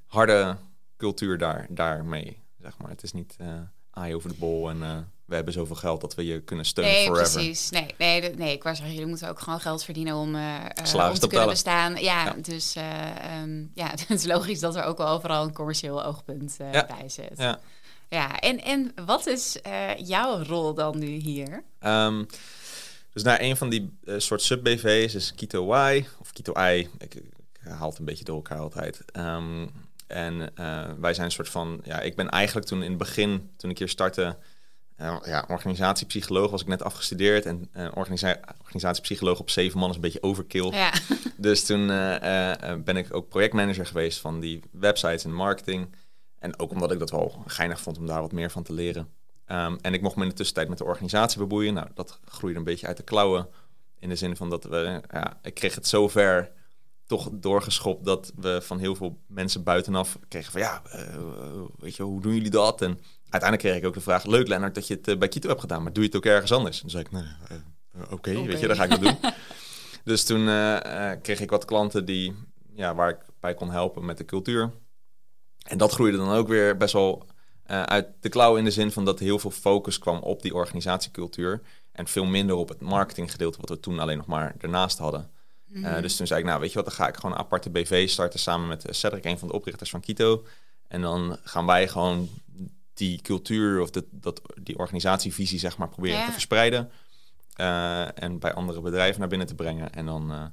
harde 0.05 0.57
cultuur 0.97 1.37
daar, 1.37 1.67
daarmee. 1.69 2.40
Zeg 2.61 2.77
maar. 2.77 2.89
Het 2.89 3.03
is 3.03 3.11
niet 3.11 3.37
aai 3.91 4.15
over 4.15 4.29
de 4.29 4.35
bol 4.35 4.69
en 4.69 5.07
we 5.31 5.37
hebben 5.37 5.53
zoveel 5.53 5.75
geld 5.75 6.01
dat 6.01 6.15
we 6.15 6.25
je 6.25 6.41
kunnen 6.41 6.65
steunen 6.65 6.93
nee, 6.93 7.05
forever. 7.05 7.33
precies. 7.33 7.69
Nee, 7.69 7.95
nee, 7.97 8.35
nee, 8.35 8.53
ik 8.53 8.63
wou 8.63 8.75
zeggen, 8.75 8.93
jullie 8.93 9.09
moeten 9.09 9.29
ook 9.29 9.39
gewoon 9.39 9.59
geld 9.59 9.83
verdienen 9.83 10.15
om, 10.15 10.35
uh, 10.35 10.55
om 10.93 11.13
te 11.13 11.27
kunnen 11.27 11.47
bestaan. 11.47 11.95
Ja, 11.95 12.25
ja. 12.25 12.33
dus 12.41 12.75
um, 13.41 13.71
ja, 13.73 13.89
het 13.91 14.09
is 14.09 14.25
logisch 14.25 14.59
dat 14.59 14.75
er 14.75 14.83
ook 14.83 14.97
wel 14.97 15.07
overal 15.07 15.43
een 15.43 15.53
commercieel 15.53 16.03
oogpunt 16.03 16.55
ja. 16.71 16.85
bij 16.97 17.09
zit. 17.09 17.37
Ja. 17.37 17.59
ja, 18.09 18.39
en, 18.39 18.63
en 18.63 18.91
wat 19.05 19.27
is 19.27 19.59
jouw 19.97 20.43
rol 20.43 20.73
dan 20.73 20.99
nu 20.99 21.07
hier? 21.07 21.63
Um, 21.79 22.27
dus 23.13 23.23
naar 23.23 23.41
een 23.41 23.57
van 23.57 23.69
die 23.69 23.97
soort 24.17 24.41
sub-BV's 24.41 25.15
is 25.15 25.33
Kito 25.35 25.75
Y 25.75 26.05
of 26.19 26.31
Kito 26.31 26.53
I. 26.57 26.89
Ik, 26.97 27.15
ik, 27.15 27.23
haal 27.59 27.89
het 27.89 27.99
een 27.99 28.05
beetje 28.05 28.23
door 28.23 28.35
elkaar 28.35 28.59
altijd. 28.59 29.01
Um, 29.17 29.71
en 30.11 30.53
wij 30.99 31.13
zijn 31.13 31.25
een 31.25 31.31
soort 31.31 31.49
van, 31.49 31.81
ja, 31.83 31.99
ik 31.99 32.15
ben 32.15 32.29
eigenlijk 32.29 32.67
toen 32.67 32.83
in 32.83 32.89
het 32.89 32.97
begin, 32.97 33.51
toen 33.57 33.69
ik 33.69 33.77
hier 33.77 33.89
startte, 33.89 34.37
uh, 35.01 35.17
ja, 35.25 35.45
organisatiepsycholoog 35.47 36.51
was 36.51 36.61
ik 36.61 36.67
net 36.67 36.83
afgestudeerd. 36.83 37.45
En 37.45 37.69
uh, 37.73 37.87
organisa 37.93 38.39
organisatiepsycholoog 38.61 39.39
op 39.39 39.49
zeven 39.49 39.79
man 39.79 39.89
is 39.89 39.95
een 39.95 40.01
beetje 40.01 40.23
overkill. 40.23 40.71
Ja. 40.71 40.93
Dus 41.37 41.65
toen 41.65 41.87
ben 42.83 42.97
ik 42.97 43.13
ook 43.13 43.29
projectmanager 43.29 43.85
geweest 43.85 44.19
van 44.19 44.39
die 44.39 44.63
websites 44.71 45.23
en 45.23 45.33
marketing. 45.33 45.95
En 46.39 46.59
ook 46.59 46.71
omdat 46.71 46.91
ik 46.91 46.99
dat 46.99 47.11
wel 47.11 47.43
geinig 47.47 47.81
vond 47.81 47.97
om 47.97 48.05
daar 48.05 48.21
wat 48.21 48.31
meer 48.31 48.51
van 48.51 48.63
te 48.63 48.73
leren. 48.73 49.09
Um, 49.47 49.77
en 49.81 49.93
ik 49.93 50.01
mocht 50.01 50.15
me 50.15 50.23
in 50.23 50.29
de 50.29 50.35
tussentijd 50.35 50.69
met 50.69 50.77
de 50.77 50.83
organisatie 50.83 51.39
bemoeien. 51.39 51.73
Nou, 51.73 51.87
dat 51.93 52.19
groeide 52.25 52.59
een 52.59 52.65
beetje 52.65 52.87
uit 52.87 52.97
de 52.97 53.03
klauwen. 53.03 53.47
In 53.99 54.09
de 54.09 54.15
zin 54.15 54.35
van 54.35 54.49
dat 54.49 54.63
we, 54.63 55.01
ja, 55.11 55.39
ik 55.41 55.53
kreeg 55.53 55.75
het 55.75 55.87
zover 55.87 56.51
toch 57.11 57.29
doorgeschopt 57.31 58.05
dat 58.05 58.31
we 58.35 58.59
van 58.61 58.79
heel 58.79 58.95
veel 58.95 59.19
mensen 59.27 59.63
buitenaf 59.63 60.19
kregen 60.27 60.51
van 60.51 60.61
ja, 60.61 60.81
weet 61.77 61.95
je, 61.95 62.03
hoe 62.03 62.21
doen 62.21 62.33
jullie 62.33 62.49
dat? 62.49 62.81
En 62.81 62.99
uiteindelijk 63.29 63.61
kreeg 63.61 63.75
ik 63.75 63.85
ook 63.85 63.93
de 63.93 64.01
vraag: 64.01 64.25
Leuk, 64.25 64.47
Lennart, 64.47 64.75
dat 64.75 64.87
je 64.87 64.93
het 64.93 65.07
uh, 65.07 65.17
bij 65.17 65.27
Kito 65.27 65.47
hebt 65.47 65.59
gedaan, 65.59 65.83
maar 65.83 65.93
doe 65.93 66.03
je 66.03 66.09
het 66.09 66.17
ook 66.17 66.25
ergens 66.25 66.51
anders? 66.51 66.83
En 66.83 66.89
zei 66.89 67.03
ik: 67.03 67.11
Nee, 67.11 67.23
uh, 67.23 67.57
oké, 68.01 68.13
okay, 68.13 68.35
okay. 68.35 68.47
weet 68.47 68.59
je, 68.59 68.67
dan 68.67 68.75
ga 68.75 68.83
ik 68.83 68.89
dat 68.89 69.01
doen. 69.01 69.17
dus 70.13 70.23
toen 70.23 70.39
uh, 70.39 71.11
kreeg 71.21 71.39
ik 71.39 71.49
wat 71.49 71.65
klanten 71.65 72.05
die, 72.05 72.35
ja, 72.73 72.95
waar 72.95 73.09
ik 73.09 73.19
bij 73.39 73.53
kon 73.53 73.71
helpen 73.71 74.05
met 74.05 74.17
de 74.17 74.25
cultuur. 74.25 74.71
En 75.63 75.77
dat 75.77 75.91
groeide 75.91 76.17
dan 76.17 76.31
ook 76.31 76.47
weer 76.47 76.77
best 76.77 76.93
wel 76.93 77.25
uit 77.65 78.07
de 78.19 78.29
klauw 78.29 78.55
in 78.55 78.63
de 78.63 78.71
zin 78.71 78.91
van 78.91 79.05
dat 79.05 79.19
heel 79.19 79.39
veel 79.39 79.51
focus 79.51 79.99
kwam 79.99 80.19
op 80.19 80.41
die 80.41 80.53
organisatiecultuur. 80.53 81.61
En 81.91 82.07
veel 82.07 82.25
minder 82.25 82.55
op 82.55 82.69
het 82.69 82.81
marketinggedeelte, 82.81 83.57
wat 83.61 83.69
we 83.69 83.79
toen 83.79 83.99
alleen 83.99 84.17
nog 84.17 84.25
maar 84.25 84.55
ernaast 84.57 84.97
hadden. 84.97 85.29
Mm 85.73 85.83
-hmm. 85.83 86.01
dus 86.01 86.15
toen 86.15 86.27
zei 86.27 86.39
ik: 86.39 86.45
Nou, 86.45 86.59
weet 86.59 86.69
je 86.69 86.75
wat, 86.75 86.85
dan 86.85 86.93
ga 86.95 87.07
ik 87.07 87.15
gewoon 87.15 87.31
een 87.31 87.37
aparte 87.37 87.69
BV 87.69 88.09
starten 88.09 88.39
samen 88.39 88.67
met 88.67 88.85
Cedric, 88.89 89.25
een 89.25 89.39
van 89.39 89.47
de 89.47 89.53
oprichters 89.53 89.89
van 89.89 89.99
Kito. 90.01 90.45
En 90.87 91.01
dan 91.01 91.37
gaan 91.43 91.65
wij 91.65 91.87
gewoon 91.87 92.29
die 92.93 93.21
cultuur 93.21 93.81
of 93.81 93.89
dat, 93.89 94.05
dat, 94.09 94.41
die 94.61 94.77
organisatievisie 94.77 95.59
zeg 95.59 95.77
maar 95.77 95.89
proberen 95.89 96.17
Ja. 96.19 96.25
te 96.25 96.31
verspreiden. 96.31 96.91
eh, 97.55 98.23
en 98.23 98.39
bij 98.39 98.53
andere 98.53 98.81
bedrijven 98.81 99.19
naar 99.19 99.29
binnen 99.29 99.47
te 99.47 99.55
brengen. 99.55 99.93
En 99.93 100.05
dan 100.05 100.31
eh, 100.31 100.43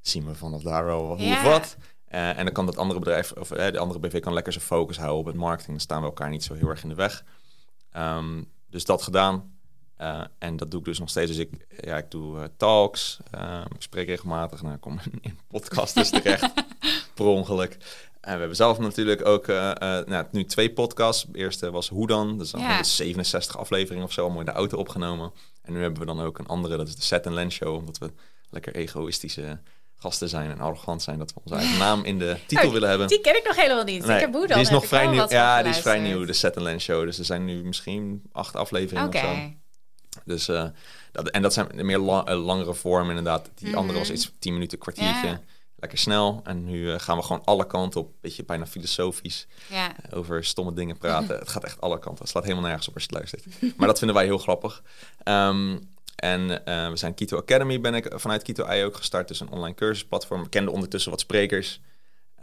zien 0.00 0.26
we 0.26 0.34
vanaf 0.34 0.62
daar 0.62 0.84
wel 0.84 1.06
hoe 1.06 1.18
Ja. 1.26 1.32
of 1.36 1.42
wat. 1.42 1.76
Eh, 2.04 2.38
en 2.38 2.44
dan 2.44 2.52
kan 2.54 2.66
dat 2.66 2.76
andere 2.76 2.98
bedrijf, 2.98 3.32
of 3.32 3.50
eh, 3.50 3.72
de 3.72 3.78
andere 3.78 3.98
BV 4.00 4.20
kan 4.20 4.32
lekker 4.32 4.52
zijn 4.52 4.64
focus 4.64 4.96
houden 4.96 5.18
op 5.18 5.26
het 5.26 5.34
marketing. 5.36 5.70
Dan 5.70 5.80
staan 5.80 6.00
we 6.00 6.06
elkaar 6.06 6.28
niet 6.30 6.44
zo 6.44 6.54
heel 6.54 6.68
erg 6.68 6.82
in 6.82 6.88
de 6.88 6.94
weg. 6.94 7.24
Ehm, 7.92 8.42
dus 8.70 8.84
dat 8.84 9.02
gedaan. 9.02 9.58
Eh, 10.00 10.20
en 10.38 10.56
dat 10.56 10.70
doe 10.70 10.80
ik 10.80 10.86
dus 10.86 10.98
nog 10.98 11.08
steeds. 11.08 11.30
Dus 11.30 11.38
ik, 11.38 11.50
ja, 11.80 11.96
ik 11.96 12.10
doe 12.10 12.38
eh, 12.38 12.44
talks. 12.56 13.18
ehm, 13.30 13.66
ik 13.74 13.82
spreek 13.82 14.06
regelmatig. 14.06 14.62
Nou, 14.62 14.74
ik 14.74 14.80
kom 14.80 15.00
in 15.20 15.38
podcasts 15.48 16.10
terecht. 16.10 16.52
per 17.14 17.24
ongeluk. 17.24 17.76
En 18.20 18.32
we 18.32 18.38
hebben 18.38 18.56
zelf 18.56 18.78
natuurlijk 18.78 19.26
ook 19.26 19.46
nou, 19.46 20.24
nu 20.30 20.44
twee 20.44 20.72
podcasts. 20.72 21.26
De 21.28 21.38
eerste 21.38 21.70
was 21.70 21.88
Hoe 21.88 22.06
dan? 22.06 22.36
Dat 22.36 22.46
is 22.46 22.52
dan 22.52 22.60
ja. 22.60 22.82
67 22.82 23.58
afleveringen 23.58 24.04
of 24.04 24.12
zo, 24.12 24.20
allemaal 24.20 24.40
in 24.40 24.46
de 24.46 24.52
auto 24.52 24.78
opgenomen. 24.78 25.32
En 25.62 25.72
nu 25.72 25.82
hebben 25.82 26.00
we 26.00 26.06
dan 26.06 26.20
ook 26.20 26.38
een 26.38 26.46
andere, 26.46 26.76
dat 26.76 26.88
is 26.88 26.96
de 26.96 27.02
Set 27.02 27.26
and 27.26 27.34
Lens 27.34 27.54
Show. 27.54 27.74
Omdat 27.74 27.98
we 27.98 28.12
lekker 28.50 28.74
egoïstische 28.74 29.60
gasten 29.96 30.28
zijn 30.28 30.50
en 30.50 30.60
arrogant 30.60 31.02
zijn 31.02 31.18
dat 31.18 31.32
we 31.32 31.40
onze 31.44 31.54
eigen 31.54 31.78
naam 31.86 32.04
in 32.04 32.18
de 32.18 32.36
titel 32.46 32.66
oh, 32.66 32.72
willen 32.72 32.88
hebben. 32.88 33.08
Die 33.08 33.20
ken 33.20 33.36
ik 33.36 33.44
nog 33.46 33.56
helemaal 33.56 33.84
niet. 33.84 34.06
Nee, 34.06 34.14
ik 34.16 34.32
heb 34.32 34.32
die 34.32 34.60
is 34.60 34.70
nog 34.70 34.86
vrij 34.86 35.06
nieuw. 35.06 35.28
Ja, 35.28 35.62
die 35.62 35.72
is 35.72 35.78
vrij 35.78 36.00
nieuw, 36.00 36.24
de 36.24 36.32
Set 36.32 36.56
and 36.56 36.64
Lens 36.64 36.84
Show. 36.84 37.04
Dus 37.04 37.18
er 37.18 37.24
zijn 37.24 37.44
nu 37.44 37.64
misschien 37.64 38.22
acht 38.32 38.56
afleveringen 38.56 39.06
okay. 39.06 39.22
of 39.22 39.36
zo. 39.36 39.59
Dus 40.24 40.48
uh, 40.48 40.64
dat, 41.12 41.28
en 41.28 41.42
dat 41.42 41.52
zijn 41.52 41.86
meer 41.86 41.98
langere 41.98 42.74
vormen 42.74 43.08
inderdaad. 43.16 43.50
Die 43.54 43.76
andere 43.76 43.98
was 43.98 44.08
mhm. 44.08 44.16
iets 44.16 44.32
tien 44.38 44.52
minuten, 44.52 44.78
kwartiertje 44.78 45.40
lekker 45.80 45.98
snel. 45.98 46.40
En 46.44 46.64
nu 46.64 46.92
eh, 46.92 47.00
gaan 47.00 47.16
we 47.16 47.22
gewoon 47.22 47.44
alle 47.44 47.66
kanten 47.66 48.00
op. 48.00 48.12
Beetje 48.20 48.44
bijna 48.44 48.66
filosofisch. 48.66 49.46
Ja. 49.68 49.96
Eh, 49.96 50.18
over 50.18 50.44
stomme 50.44 50.72
dingen 50.72 50.98
praten. 50.98 51.38
het 51.38 51.48
gaat 51.48 51.64
echt 51.64 51.80
alle 51.80 51.98
kanten. 51.98 52.20
Het 52.20 52.28
slaat 52.28 52.42
helemaal 52.42 52.64
nergens 52.64 52.88
op 52.88 52.94
als 52.94 53.02
je 53.02 53.16
het 53.16 53.18
luistert. 53.18 53.76
maar 53.76 53.86
dat 53.86 53.98
vinden 53.98 54.16
wij 54.16 54.24
heel 54.24 54.38
grappig. 54.38 54.82
Ehm, 55.22 55.78
en 56.16 56.48
we 56.90 56.92
zijn 56.94 57.14
Kito 57.14 57.36
Academy, 57.36 57.80
ben 57.80 57.94
ik 57.94 58.12
vanuit 58.14 58.42
Kito 58.42 58.64
AI 58.64 58.84
ook 58.84 58.96
gestart. 58.96 59.28
Dus 59.28 59.40
een 59.40 59.50
online 59.50 59.74
cursusplatform. 59.74 60.42
We 60.42 60.48
kenden 60.48 60.72
ondertussen 60.72 61.10
wat 61.10 61.20
sprekers. 61.20 61.80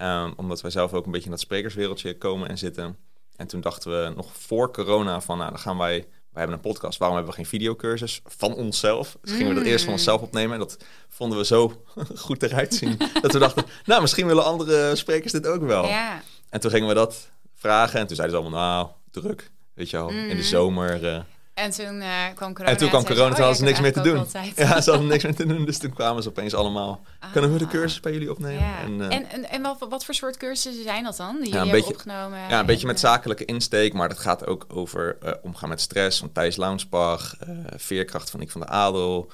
Um, 0.01 0.33
omdat 0.35 0.61
wij 0.61 0.71
zelf 0.71 0.93
ook 0.93 1.05
een 1.05 1.11
beetje 1.11 1.25
in 1.25 1.31
dat 1.31 1.39
sprekerswereldje 1.39 2.17
komen 2.17 2.49
en 2.49 2.57
zitten. 2.57 2.97
En 3.35 3.47
toen 3.47 3.61
dachten 3.61 3.91
we 3.91 4.13
nog 4.15 4.35
voor 4.37 4.71
corona 4.71 5.21
van, 5.21 5.37
nou, 5.37 5.49
dan 5.49 5.59
gaan 5.59 5.77
wij 5.77 6.07
we 6.37 6.43
hebben 6.43 6.63
een 6.63 6.71
podcast, 6.71 6.97
waarom 6.97 7.17
hebben 7.17 7.35
we 7.35 7.41
geen 7.41 7.49
videocursus 7.49 8.21
van 8.25 8.53
onszelf? 8.53 9.17
Dus 9.21 9.31
gingen 9.31 9.47
we 9.47 9.53
dat 9.53 9.63
eerst 9.63 9.83
van 9.83 9.93
mm. 9.93 9.97
onszelf 9.97 10.21
opnemen. 10.21 10.53
En 10.53 10.59
dat 10.59 10.77
vonden 11.09 11.37
we 11.37 11.45
zo 11.45 11.83
goed 12.25 12.43
eruit 12.43 12.73
zien. 12.73 12.97
dat 13.21 13.31
we 13.31 13.39
dachten, 13.39 13.65
nou, 13.85 14.01
misschien 14.01 14.27
willen 14.27 14.45
andere 14.45 14.95
sprekers 14.95 15.31
dit 15.31 15.47
ook 15.47 15.61
wel. 15.61 15.85
Ja. 15.85 16.21
En 16.49 16.59
toen 16.59 16.71
gingen 16.71 16.87
we 16.87 16.93
dat 16.93 17.29
vragen. 17.55 17.99
En 17.99 18.07
toen 18.07 18.15
zeiden 18.15 18.37
ze 18.37 18.43
allemaal, 18.43 18.83
nou, 19.11 19.21
druk. 19.21 19.51
Weet 19.73 19.89
je 19.89 19.97
wel, 19.97 20.09
in 20.09 20.27
de 20.27 20.35
mm. 20.35 20.41
zomer... 20.41 21.03
Uh, 21.03 21.19
en 21.57 21.71
toen 21.71 22.01
uh, 22.01 22.07
kwam 22.35 22.53
corona. 22.53 22.71
En 22.71 22.77
toen 22.77 22.89
kwam 22.89 23.03
corona, 23.03 23.29
toen 23.29 23.37
hadden 23.37 23.55
ze 23.55 23.63
niks 23.63 23.79
meer 23.79 23.93
te 23.93 24.01
doen. 24.01 24.25
Ja, 24.55 24.81
ze 24.81 24.89
hadden 24.89 25.07
niks 25.07 25.23
meer 25.23 25.35
te 25.35 25.45
doen. 25.45 25.65
Dus 25.65 25.77
toen 25.77 25.93
kwamen 25.93 26.23
ze 26.23 26.29
opeens 26.29 26.53
allemaal. 26.53 27.03
Kunnen 27.31 27.51
we 27.51 27.57
de 27.57 27.65
ah. 27.65 27.71
cursus 27.71 27.99
bij 27.99 28.11
jullie 28.11 28.31
opnemen? 28.31 28.63
Ja. 28.63 28.79
En, 28.79 28.91
uh, 28.91 29.13
en, 29.13 29.29
en, 29.29 29.49
en 29.49 29.61
wat, 29.61 29.85
wat, 29.89 30.05
voor 30.05 30.13
soort 30.13 30.37
cursussen 30.37 30.83
zijn 30.83 31.03
dat 31.03 31.17
dan? 31.17 31.41
Die 31.41 31.53
ja, 31.53 31.61
een 31.61 31.71
beetje, 31.71 31.93
opgenomen? 31.93 32.39
Ja, 32.49 32.59
een 32.59 32.65
beetje 32.65 32.87
met 32.87 32.99
zakelijke 32.99 33.45
insteek. 33.45 33.93
Maar 33.93 34.09
dat 34.09 34.19
gaat 34.19 34.47
ook 34.47 34.65
over 34.67 35.17
uh, 35.23 35.31
omgaan 35.41 35.69
met 35.69 35.81
stress 35.81 36.19
van 36.19 36.31
Thijs 36.31 36.55
Launsbach. 36.55 37.35
veerkracht 37.75 38.29
van 38.29 38.41
Ik 38.41 38.51
van 38.51 38.61
de 38.61 38.67
Adel. 38.67 39.31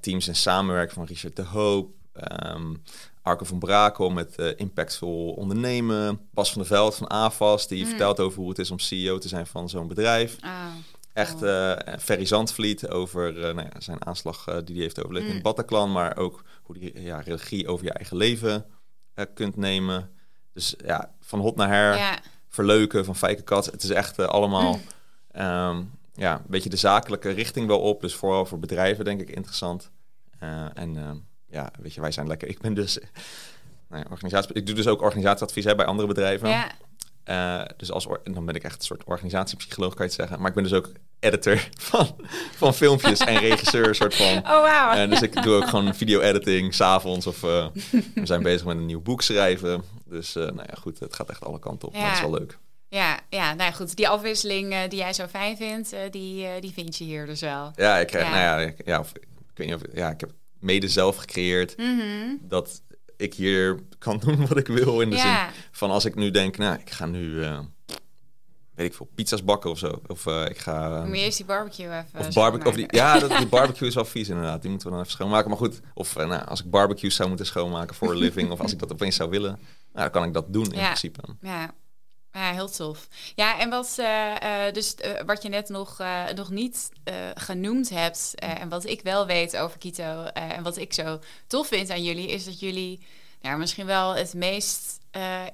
teams 0.00 0.28
en 0.28 0.36
samenwerken 0.36 0.94
van 0.94 1.04
Richard 1.04 1.36
de 1.36 1.42
Hoop. 1.42 1.90
Um, 2.44 2.82
Arco 3.22 3.44
van 3.44 3.58
Brakel 3.58 4.10
met 4.10 4.34
Impactvol 4.56 5.32
Ondernemen. 5.32 6.20
Bas 6.30 6.52
van 6.52 6.60
der 6.62 6.70
Veld 6.70 6.94
van 6.94 7.08
AFAS. 7.08 7.68
Die 7.68 7.82
mm. 7.82 7.88
vertelt 7.88 8.20
over 8.20 8.40
hoe 8.40 8.48
het 8.48 8.58
is 8.58 8.70
om 8.70 8.78
CEO 8.78 9.18
te 9.18 9.28
zijn 9.28 9.46
van 9.46 9.68
zo'n 9.68 9.88
bedrijf. 9.88 10.36
Ah. 10.40 10.50
Echt 11.18 11.42
uh, 11.42 11.76
Ferry 11.98 12.24
Zandvliet 12.24 12.88
over 12.88 13.36
uh, 13.36 13.42
nou 13.42 13.60
ja, 13.72 13.80
zijn 13.80 14.06
aanslag 14.06 14.48
uh, 14.48 14.54
die 14.64 14.74
hij 14.74 14.84
heeft 14.84 15.04
overleefd 15.04 15.28
mm. 15.28 15.36
in 15.36 15.42
Bataclan, 15.42 15.92
maar 15.92 16.16
ook 16.16 16.42
hoe 16.62 16.78
die 16.78 17.02
ja, 17.02 17.20
regie 17.20 17.68
over 17.68 17.84
je 17.84 17.92
eigen 17.92 18.16
leven 18.16 18.66
kunt 19.34 19.56
nemen. 19.56 20.10
Dus 20.52 20.74
ja, 20.84 21.14
van 21.20 21.40
hot 21.40 21.56
naar 21.56 21.68
her, 21.68 21.96
ja. 21.96 22.18
verleuken, 22.48 23.04
van 23.04 23.16
fijkenkat. 23.16 23.66
Het 23.66 23.82
is 23.82 23.90
echt 23.90 24.18
allemaal 24.18 24.80
mm. 25.32 25.40
um, 25.42 25.90
ja, 26.14 26.34
een 26.34 26.44
beetje 26.46 26.70
de 26.70 26.76
zakelijke 26.76 27.30
richting 27.30 27.66
wel 27.66 27.80
op. 27.80 28.00
Dus 28.00 28.14
vooral 28.14 28.46
voor 28.46 28.58
bedrijven 28.58 29.04
denk 29.04 29.20
ik 29.20 29.30
interessant. 29.30 29.90
en 30.74 31.26
ja, 31.46 31.70
weet 31.78 31.94
je, 31.94 32.00
wij 32.00 32.12
zijn 32.12 32.26
lekker. 32.26 32.48
Ik 32.48 32.60
ben 32.60 32.74
dus... 32.74 32.98
Nou 33.88 34.02
ja, 34.02 34.10
organisatie, 34.10 34.54
ik 34.54 34.66
doe 34.66 34.74
dus 34.74 34.86
ook 34.86 35.02
organisatieadvies 35.02 35.64
hè, 35.64 35.74
bij 35.74 35.86
andere 35.86 36.08
bedrijven. 36.08 36.48
Ja. 36.48 36.70
Uh, 37.28 37.62
dus 37.76 37.90
als 37.90 38.06
dan 38.24 38.44
ben 38.44 38.54
ik 38.54 38.62
echt 38.62 38.78
een 38.78 38.84
soort 38.84 39.04
organisatiepsycholoog, 39.04 39.94
kan 39.94 40.04
je 40.04 40.10
het 40.10 40.20
zeggen. 40.20 40.38
Maar 40.38 40.48
ik 40.48 40.54
ben 40.54 40.62
dus 40.62 40.72
ook 40.72 40.90
editor 41.20 41.68
van, 41.90 42.16
van 42.56 42.74
filmpjes 42.74 43.18
en 43.18 43.36
regisseur, 43.38 43.94
soort 43.94 44.14
van. 44.14 44.36
Oh, 44.36 44.42
wow. 44.44 44.98
En 44.98 45.10
dus 45.10 45.22
ik 45.22 45.42
doe 45.42 45.54
ook 45.54 45.68
gewoon 45.68 45.94
video-editing 45.94 46.74
s'avonds. 46.74 47.26
Of 47.26 47.42
uh, 47.42 47.66
we 48.14 48.26
zijn 48.26 48.42
bezig 48.42 48.66
met 48.66 48.76
een 48.76 48.86
nieuw 48.86 49.00
boek 49.00 49.22
schrijven. 49.22 49.82
Dus 50.04 50.34
nou 50.34 50.56
ja, 50.56 50.74
goed, 50.80 50.98
het 50.98 51.14
gaat 51.14 51.28
echt 51.28 51.44
alle 51.44 51.58
kanten 51.58 51.88
op. 51.88 51.94
Ja. 51.94 52.00
Maar 52.00 52.08
het 52.08 52.18
is 52.18 52.30
wel 52.30 52.38
leuk. 52.38 52.58
Ja, 52.88 53.20
ja, 53.30 53.54
nou 53.54 53.70
ja, 53.70 53.76
goed. 53.76 53.96
Die 53.96 54.08
afwisseling 54.08 54.84
die 54.84 54.98
jij 54.98 55.12
zo 55.12 55.26
fijn 55.26 55.56
vindt, 55.56 55.94
die, 56.10 56.60
die 56.60 56.72
vind 56.72 56.96
je 56.96 57.04
hier 57.04 57.26
dus 57.26 57.40
wel. 57.40 57.72
Ja, 57.74 57.98
ik 57.98 58.06
krijg, 58.06 58.24
ja. 58.24 58.30
nou 58.30 58.42
ja, 58.42 58.66
ik, 58.66 58.76
ja, 58.84 58.98
of, 58.98 59.12
ik 59.14 59.26
weet 59.54 59.66
niet 59.66 59.76
of, 59.76 59.82
ja, 59.92 60.10
ik 60.10 60.20
heb 60.20 60.30
mede 60.60 60.88
zelf 60.88 61.16
gecreëerd 61.16 61.74
-hmm. 61.76 62.38
dat 62.42 62.82
ik 63.18 63.34
hier 63.34 63.78
kan 63.98 64.18
doen 64.24 64.46
wat 64.46 64.56
ik 64.56 64.66
wil. 64.66 65.00
In 65.00 65.10
de 65.10 65.18
zin 65.18 65.36
van 65.70 65.90
als 65.90 66.04
ik 66.04 66.14
nu 66.14 66.30
denk, 66.30 66.56
nou, 66.56 66.78
ik 66.78 66.90
ga 66.90 67.06
nu, 67.06 67.24
uh, 67.24 67.58
weet 68.74 68.86
ik 68.86 68.94
veel, 68.94 69.10
pizza's 69.14 69.44
bakken 69.44 69.70
of 69.70 69.78
zo. 69.78 70.00
Of 70.06 70.26
uh, 70.26 70.44
ik 70.48 70.58
ga... 70.58 71.04
Moet 71.04 71.16
je 71.16 71.22
eerst 71.22 71.36
die 71.36 71.46
barbecue 71.46 71.86
even 71.86 72.06
of 72.18 72.32
barbecue, 72.32 72.68
of 72.68 72.74
die, 72.74 72.86
Ja, 72.88 73.18
dat, 73.18 73.36
die 73.38 73.46
barbecue 73.58 73.88
is 73.88 73.94
wel 73.94 74.04
vies 74.04 74.28
inderdaad. 74.28 74.60
Die 74.60 74.70
moeten 74.70 74.88
we 74.88 74.94
dan 74.94 75.02
even 75.04 75.16
schoonmaken. 75.16 75.48
Maar 75.48 75.58
goed, 75.58 75.80
of 75.94 76.16
uh, 76.16 76.26
nou, 76.26 76.44
als 76.44 76.60
ik 76.60 76.70
barbecues 76.70 77.14
zou 77.14 77.28
moeten 77.28 77.46
schoonmaken 77.46 77.94
voor 77.94 78.10
een 78.10 78.16
living... 78.16 78.50
of 78.50 78.60
als 78.60 78.72
ik 78.72 78.78
dat 78.78 78.92
opeens 78.92 79.16
zou 79.16 79.30
willen, 79.30 79.50
nou, 79.50 79.60
dan 79.92 80.10
kan 80.10 80.24
ik 80.24 80.32
dat 80.32 80.52
doen 80.52 80.72
in 80.72 80.80
principe. 80.80 81.20
Ja. 81.40 81.74
Ja, 82.38 82.52
heel 82.52 82.70
tof. 82.70 83.08
Ja, 83.34 83.58
en 83.60 83.70
wat, 83.70 83.96
uh, 84.00 84.72
dus, 84.72 84.94
uh, 85.04 85.20
wat 85.26 85.42
je 85.42 85.48
net 85.48 85.68
nog, 85.68 86.02
nog 86.34 86.50
niet 86.50 86.90
genoemd 87.34 87.88
hebt, 87.88 88.34
en 88.36 88.68
wat 88.68 88.86
ik 88.86 89.02
wel 89.02 89.26
weet 89.26 89.56
over 89.56 89.78
Kito, 89.78 90.24
en 90.24 90.62
wat 90.62 90.76
ik 90.76 90.92
zo 90.92 91.20
tof 91.46 91.68
vind 91.68 91.90
aan 91.90 92.02
jullie, 92.02 92.28
is 92.28 92.44
dat 92.44 92.60
jullie 92.60 93.00
ja, 93.40 93.56
misschien 93.56 93.86
wel 93.86 94.14
het 94.14 94.34
meest 94.34 94.96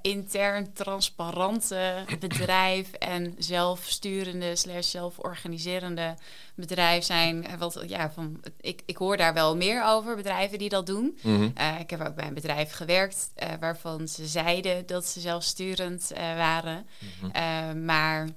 intern 0.03 0.73
transparante 0.73 2.05
bedrijf 2.21 2.93
en 2.93 3.35
zelfsturende 3.39 4.57
slash 4.57 4.91
zelforganiserende 4.91 6.15
bedrijf 6.55 7.05
zijn. 7.05 7.47
Wat, 7.59 7.85
ja, 7.87 8.11
van, 8.11 8.41
ik, 8.61 8.83
ik 8.87 8.97
hoor 8.97 9.17
daar 9.17 9.35
wel 9.35 9.57
meer 9.57 9.85
over, 9.85 10.17
bedrijven 10.17 10.59
die 10.59 10.69
dat 10.69 10.87
doen. 10.87 11.19
Mhm. 11.23 11.51
ik 11.79 11.91
heb 11.91 12.01
ook 12.01 12.15
bij 12.15 12.27
een 12.27 12.35
bedrijf 12.35 12.73
gewerkt 12.73 13.33
waarvan 13.61 14.09
ze 14.09 14.27
zeiden 14.27 14.87
dat 14.87 15.07
ze 15.07 15.21
zelfsturend 15.21 16.13
waren. 16.37 16.87
Mhm. 17.21 17.85
maar 17.85 18.29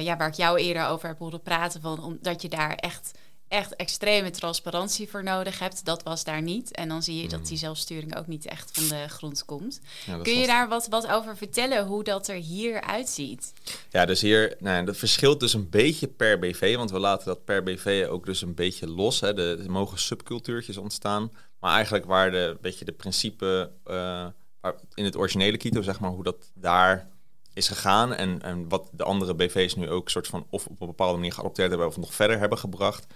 ja, 0.00 0.16
waar 0.16 0.28
ik 0.28 0.34
jou 0.34 0.58
eerder 0.58 0.86
over 0.86 1.08
heb 1.08 1.18
horen 1.18 1.42
praten, 1.42 1.80
van, 1.80 2.02
omdat 2.02 2.42
je 2.42 2.48
daar 2.48 2.74
echt 2.74 3.18
echt 3.54 3.76
extreme 3.76 4.30
transparantie 4.30 5.08
voor 5.08 5.22
nodig 5.22 5.58
hebt. 5.58 5.84
Dat 5.84 6.02
was 6.02 6.24
daar 6.24 6.42
niet. 6.42 6.74
En 6.74 6.88
dan 6.88 7.02
zie 7.02 7.22
je 7.22 7.28
dat 7.28 7.42
die 7.42 7.52
mm. 7.52 7.58
zelfsturing 7.58 8.16
ook 8.16 8.26
niet 8.26 8.46
echt 8.46 8.70
van 8.72 8.88
de 8.88 9.08
grond 9.08 9.44
komt. 9.44 9.80
Kun 10.22 10.38
je 10.38 10.46
daar 10.46 10.68
wat, 10.68 10.86
wat 10.88 11.06
over 11.06 11.36
vertellen 11.36 11.86
hoe 11.86 12.04
dat 12.04 12.28
er 12.28 12.36
hier 12.36 12.80
uitziet? 12.80 13.52
Ja, 13.90 14.04
dus 14.04 14.20
hier, 14.20 14.56
nou, 14.58 14.84
dat 14.84 14.96
verschilt 14.96 15.40
dus 15.40 15.52
een 15.52 15.70
beetje 15.70 16.06
per 16.06 16.38
BV. 16.38 16.76
Want 16.76 16.90
we 16.90 16.98
laten 16.98 17.26
dat 17.26 17.44
per 17.44 17.62
BV 17.62 18.06
ook 18.10 18.26
dus 18.26 18.42
een 18.42 18.54
beetje 18.54 18.88
los. 18.88 19.20
Hè. 19.20 19.34
De, 19.34 19.60
er 19.64 19.70
mogen 19.70 19.98
subcultuurtjes 19.98 20.76
ontstaan. 20.76 21.30
Maar 21.60 21.74
eigenlijk 21.74 22.04
waar 22.04 22.30
de, 22.30 22.56
beetje 22.60 22.84
de 22.84 22.92
principe 22.92 23.70
uh, 23.86 24.26
in 24.94 25.04
het 25.04 25.16
originele 25.16 25.56
Kito, 25.56 25.82
zeg 25.82 26.00
maar, 26.00 26.10
hoe 26.10 26.24
dat 26.24 26.50
daar 26.54 27.08
is 27.54 27.68
gegaan. 27.68 28.14
En, 28.14 28.42
en 28.42 28.68
wat 28.68 28.88
de 28.92 29.04
andere 29.04 29.34
BV's 29.34 29.74
nu 29.74 29.90
ook 29.90 30.10
soort 30.10 30.26
van 30.26 30.46
of 30.50 30.66
op 30.66 30.80
een 30.80 30.86
bepaalde 30.86 31.16
manier 31.16 31.32
geadopteerd 31.32 31.68
hebben 31.68 31.86
of 31.86 31.96
nog 31.96 32.14
verder 32.14 32.38
hebben 32.38 32.58
gebracht 32.58 33.06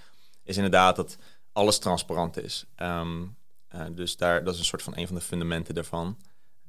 is 0.48 0.56
inderdaad 0.56 0.96
dat 0.96 1.18
alles 1.52 1.78
transparant 1.78 2.42
is. 2.42 2.64
Ehm, 2.74 3.22
eh, 3.68 3.84
dus 3.92 4.16
daar, 4.16 4.44
dat 4.44 4.54
is 4.54 4.60
een 4.60 4.66
soort 4.66 4.82
van 4.82 4.96
een 4.96 5.06
van 5.06 5.16
de 5.16 5.22
fundamenten 5.22 5.74
daarvan. 5.74 6.18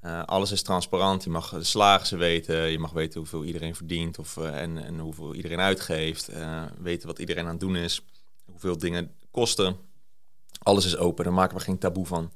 Uh, 0.02 0.24
alles 0.24 0.52
is 0.52 0.62
transparant. 0.62 1.24
Je 1.24 1.30
mag 1.30 1.50
de 1.50 1.64
slagers 1.64 2.10
weten. 2.10 2.56
Je 2.56 2.80
mag 2.80 2.92
weten 2.92 3.20
hoeveel 3.20 3.44
iedereen 3.44 3.76
verdient 3.76 4.20
of, 4.20 4.38
uh, 4.38 4.62
en, 4.62 4.78
en 4.78 5.00
hoeveel 5.00 5.36
iedereen 5.36 5.60
uitgeeft. 5.60 6.30
weten 6.78 7.08
wat 7.08 7.20
iedereen 7.20 7.44
aan 7.46 7.52
het 7.52 7.60
doen 7.60 7.76
is. 7.76 8.02
Hoeveel 8.46 8.78
dingen 8.78 9.16
kosten. 9.32 9.78
Alles 10.60 10.86
is 10.86 10.98
open. 10.98 11.24
Daar 11.24 11.34
maken 11.34 11.58
we 11.58 11.64
geen 11.64 11.78
taboe 11.78 12.06
van. 12.06 12.32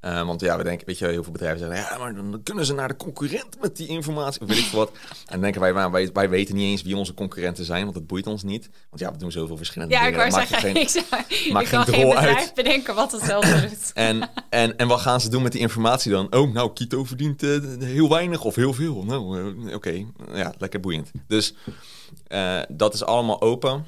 Uh, 0.00 0.26
want 0.26 0.40
ja, 0.40 0.56
we 0.56 0.62
denken, 0.62 0.86
weet 0.86 0.98
je, 0.98 1.06
heel 1.06 1.22
veel 1.22 1.32
bedrijven 1.32 1.58
zeggen, 1.58 1.76
ja, 1.76 1.98
maar 1.98 2.14
dan 2.14 2.40
kunnen 2.42 2.66
ze 2.66 2.74
naar 2.74 2.88
de 2.88 2.96
concurrent 2.96 3.60
met 3.60 3.76
die 3.76 3.88
informatie, 3.88 4.40
of 4.40 4.48
weet 4.48 4.58
ik 4.58 4.70
wat. 4.72 4.90
En 4.98 5.34
dan 5.34 5.40
denken 5.40 5.60
wij, 5.60 5.72
maar 5.72 5.90
wij, 5.90 6.10
wij 6.12 6.28
weten 6.28 6.54
niet 6.54 6.70
eens 6.70 6.82
wie 6.82 6.96
onze 6.96 7.14
concurrenten 7.14 7.64
zijn, 7.64 7.82
want 7.82 7.94
dat 7.94 8.06
boeit 8.06 8.26
ons 8.26 8.42
niet. 8.42 8.70
Want 8.90 9.02
ja, 9.02 9.12
we 9.12 9.18
doen 9.18 9.32
zoveel 9.32 9.56
verschillende 9.56 9.94
ja, 9.94 10.04
dingen. 10.04 10.18
Ja, 10.18 10.24
ik 10.26 10.32
wou 10.32 10.46
zeggen, 10.46 10.70
geen, 10.70 10.82
ik, 10.82 10.88
zou, 10.88 11.04
ik 11.60 11.68
kan 11.68 11.84
geen 11.84 12.08
bedrijf 12.08 12.36
uit. 12.36 12.54
bedenken 12.54 12.94
wat 12.94 13.12
hetzelfde 13.12 13.60
doet. 13.60 13.92
en, 14.08 14.30
en, 14.50 14.76
en 14.76 14.88
wat 14.88 15.00
gaan 15.00 15.20
ze 15.20 15.28
doen 15.28 15.42
met 15.42 15.52
die 15.52 15.60
informatie 15.60 16.10
dan? 16.10 16.34
Oh, 16.34 16.52
nou, 16.52 16.72
Kito 16.72 17.04
verdient 17.04 17.42
uh, 17.42 17.60
heel 17.78 18.08
weinig 18.08 18.44
of 18.44 18.54
heel 18.54 18.72
veel. 18.72 19.04
Nou, 19.04 19.40
uh, 19.40 19.64
oké, 19.64 19.74
okay. 19.74 20.06
ja, 20.32 20.54
lekker 20.58 20.80
boeiend. 20.80 21.10
Dus 21.26 21.54
dat 22.68 22.94
is 22.94 23.04
allemaal 23.04 23.40
open. 23.40 23.84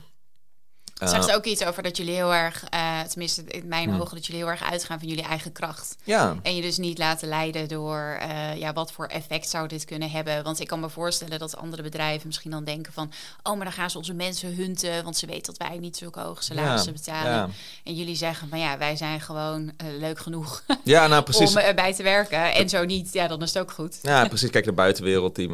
Zegt 1.09 1.29
Eh, 1.29 1.35
ook 1.35 1.45
iets 1.45 1.65
over 1.65 1.83
dat 1.83 1.97
jullie 1.97 2.15
heel 2.15 2.35
erg, 2.35 2.65
eh, 2.69 3.01
tenminste 3.01 3.43
in 3.45 3.69
mijn 3.69 3.89
Hmm. 3.91 4.01
ogen, 4.01 4.15
dat 4.17 4.27
jullie 4.27 4.43
heel 4.43 4.51
erg 4.51 4.71
uitgaan 4.71 4.99
van 4.99 5.09
jullie 5.09 5.25
eigen 5.25 5.53
kracht. 5.53 5.97
ja, 6.05 6.37
En 6.43 6.57
je 6.57 6.63
dus 6.63 6.77
niet 6.79 6.99
laten 6.99 7.29
leiden 7.29 7.69
door 7.69 8.17
eh, 8.21 8.57
ja, 8.57 8.73
wat 8.73 8.93
voor 8.93 9.07
effect 9.07 9.49
zou 9.51 9.69
dit 9.69 9.85
kunnen 9.85 10.11
hebben. 10.11 10.43
Want 10.45 10.61
ik 10.61 10.67
kan 10.67 10.81
me 10.81 10.89
voorstellen 10.91 11.39
dat 11.39 11.57
andere 11.57 11.83
bedrijven 11.83 12.27
misschien 12.27 12.51
dan 12.51 12.65
denken 12.65 12.93
van... 12.93 13.13
oh, 13.43 13.55
maar 13.57 13.65
dan 13.65 13.73
gaan 13.73 13.91
ze 13.91 13.97
onze 13.99 14.15
mensen 14.15 14.55
hunten, 14.55 15.05
want 15.05 15.17
ze 15.17 15.27
weten 15.27 15.55
dat 15.57 15.69
wij 15.69 15.79
niet 15.79 15.97
zulke 15.97 16.21
hoge 16.21 16.43
salarissen 16.43 16.93
Ja, 16.93 16.99
betalen. 16.99 17.33
ja. 17.33 17.49
En 17.85 17.95
jullie 17.95 18.17
zeggen 18.17 18.49
van 18.49 18.59
ja, 18.59 18.79
wij 18.79 18.97
zijn 18.97 19.21
gewoon 19.21 19.73
leuk 19.99 20.19
genoeg 20.19 20.63
ja, 20.85 21.07
nou 21.07 21.23
precies. 21.31 21.51
om 21.51 21.57
erbij 21.57 21.95
te 21.95 22.03
werken. 22.03 22.55
En 22.55 22.69
zo 22.69 22.85
niet, 22.85 23.13
ja, 23.13 23.27
dan 23.29 23.43
is 23.43 23.53
het 23.55 23.63
ook 23.63 23.71
goed. 23.73 23.99
Ja, 24.03 24.29
precies. 24.29 24.51
Kijk, 24.51 24.65
de 24.65 24.73
buitenwereld, 24.73 25.35
die, 25.35 25.51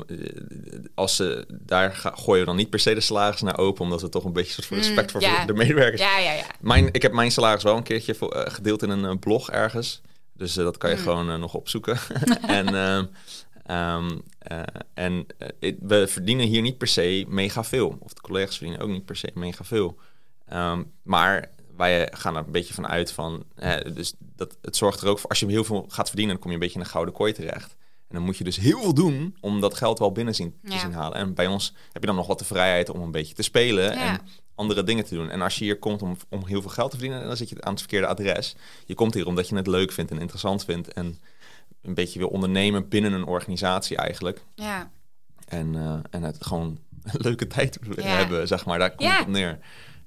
als 0.95 1.17
ze, 1.17 1.45
daar 1.49 1.91
gooien 2.15 2.41
we 2.41 2.47
dan 2.47 2.57
niet 2.57 2.71
per 2.71 2.79
se 2.81 2.95
de 2.95 3.01
salaris 3.01 3.41
naar 3.41 3.59
open, 3.59 3.85
omdat 3.85 4.01
we 4.01 4.09
toch 4.09 4.25
een 4.25 4.33
beetje 4.33 4.53
soort 4.53 4.67
van 4.67 4.77
respect 4.77 5.11
voor 5.11 5.21
Mm, 5.21 5.27
ja. 5.39 5.45
de 5.47 5.53
medewerkers. 5.55 6.01
Ja, 6.01 6.19
ja, 6.19 6.33
ja. 6.33 6.45
Mijn, 6.61 6.89
ik 6.93 7.03
heb 7.03 7.13
mijn 7.13 7.31
salaris 7.33 7.63
wel 7.63 7.77
een 7.77 7.83
keertje 7.83 8.15
voor, 8.15 8.33
eh, 8.33 8.53
gedeeld 8.55 8.83
in 8.83 8.91
een 8.91 9.05
eh, 9.05 9.19
blog 9.21 9.51
ergens. 9.51 10.01
Dus 10.33 10.57
eh, 10.57 10.65
dat 10.65 10.79
kan 10.79 10.91
je 10.91 10.97
Mm. 10.97 11.03
gewoon 11.03 11.41
nog 11.41 11.55
opzoeken. 11.55 11.99
en 12.47 12.75
ehm, 12.75 13.05
ehm, 13.67 14.19
eh, 14.39 14.63
en 14.95 15.27
we 15.81 16.07
verdienen 16.09 16.47
hier 16.47 16.63
niet 16.63 16.79
per 16.79 16.89
se 16.89 17.25
mega 17.29 17.65
veel. 17.65 17.97
Of 18.01 18.13
de 18.13 18.21
collega's 18.21 18.57
verdienen 18.57 18.83
ook 18.85 18.91
niet 18.91 19.05
per 19.05 19.17
se 19.17 19.31
mega 19.35 19.65
veel. 19.65 19.99
Ehm, 20.47 20.83
maar 21.03 21.51
wij 21.77 22.09
gaan 22.13 22.37
er 22.37 22.45
een 22.47 22.53
beetje 22.53 22.75
van 22.75 22.87
uit 22.87 23.13
van... 23.13 23.45
eh, 23.55 23.75
dus 23.95 24.15
dat, 24.19 24.57
het 24.63 24.77
zorgt 24.77 25.01
er 25.01 25.09
ook 25.09 25.19
voor... 25.19 25.31
Als 25.31 25.41
je 25.41 25.47
heel 25.47 25.65
veel 25.65 25.85
gaat 25.89 26.07
verdienen, 26.07 26.35
dan 26.35 26.43
kom 26.43 26.51
je 26.51 26.57
een 26.57 26.63
beetje 26.63 26.79
in 26.79 26.85
een 26.85 26.91
gouden 26.91 27.15
kooi 27.15 27.33
terecht. 27.33 27.77
En 28.09 28.15
dan 28.15 28.23
moet 28.23 28.37
je 28.37 28.45
dus 28.45 28.57
heel 28.57 28.81
veel 28.83 28.95
doen 28.95 29.37
om 29.41 29.61
dat 29.61 29.75
geld 29.75 29.99
wel 29.99 30.13
binnen 30.13 30.35
zien, 30.35 30.55
te 30.65 30.73
Ja. 30.73 30.79
zien 30.79 30.93
halen. 30.93 31.19
En 31.19 31.35
bij 31.35 31.47
ons 31.47 31.75
heb 31.93 32.03
je 32.03 32.07
dan 32.07 32.17
nog 32.17 32.27
wat 32.27 32.39
de 32.39 32.45
vrijheid 32.45 32.91
om 32.91 33.01
een 33.01 33.11
beetje 33.11 33.35
te 33.35 33.43
spelen. 33.43 33.85
Ja. 33.93 34.05
En 34.15 34.21
andere 34.55 34.83
dingen 34.83 35.05
te 35.05 35.15
doen. 35.15 35.31
En 35.31 35.41
als 35.43 35.59
je 35.59 35.65
hier 35.65 35.79
komt 35.79 36.03
om, 36.03 36.17
om 36.31 36.47
heel 36.47 36.61
veel 36.61 36.71
geld 36.71 36.91
te 36.91 36.97
verdienen, 36.97 37.27
dan 37.27 37.37
zit 37.37 37.49
je 37.49 37.61
aan 37.63 37.71
het 37.71 37.81
verkeerde 37.81 38.07
adres. 38.07 38.57
Je 38.87 38.95
komt 38.95 39.15
hier 39.15 39.27
omdat 39.27 39.49
je 39.49 39.57
het 39.57 39.67
leuk 39.67 39.93
vindt 39.93 40.11
en 40.11 40.19
interessant 40.19 40.65
vindt. 40.65 40.93
En 40.93 41.19
een 41.83 41.95
beetje 41.95 42.19
wil 42.19 42.29
ondernemen 42.29 42.89
binnen 42.89 43.13
een 43.13 43.25
organisatie 43.27 43.97
eigenlijk. 43.97 44.45
Ja, 44.55 44.91
En, 45.45 45.75
eh, 45.77 45.99
en 46.11 46.23
het 46.23 46.45
gewoon 46.47 46.79
een 47.03 47.21
leuke 47.29 47.47
tijd 47.47 47.79
Ja. 47.97 48.03
hebben, 48.03 48.49
zeg 48.49 48.65
maar. 48.65 48.79
Daar 48.79 48.95
komt 48.95 49.11
het 49.11 49.21
op 49.21 49.27
neer. 49.29 49.59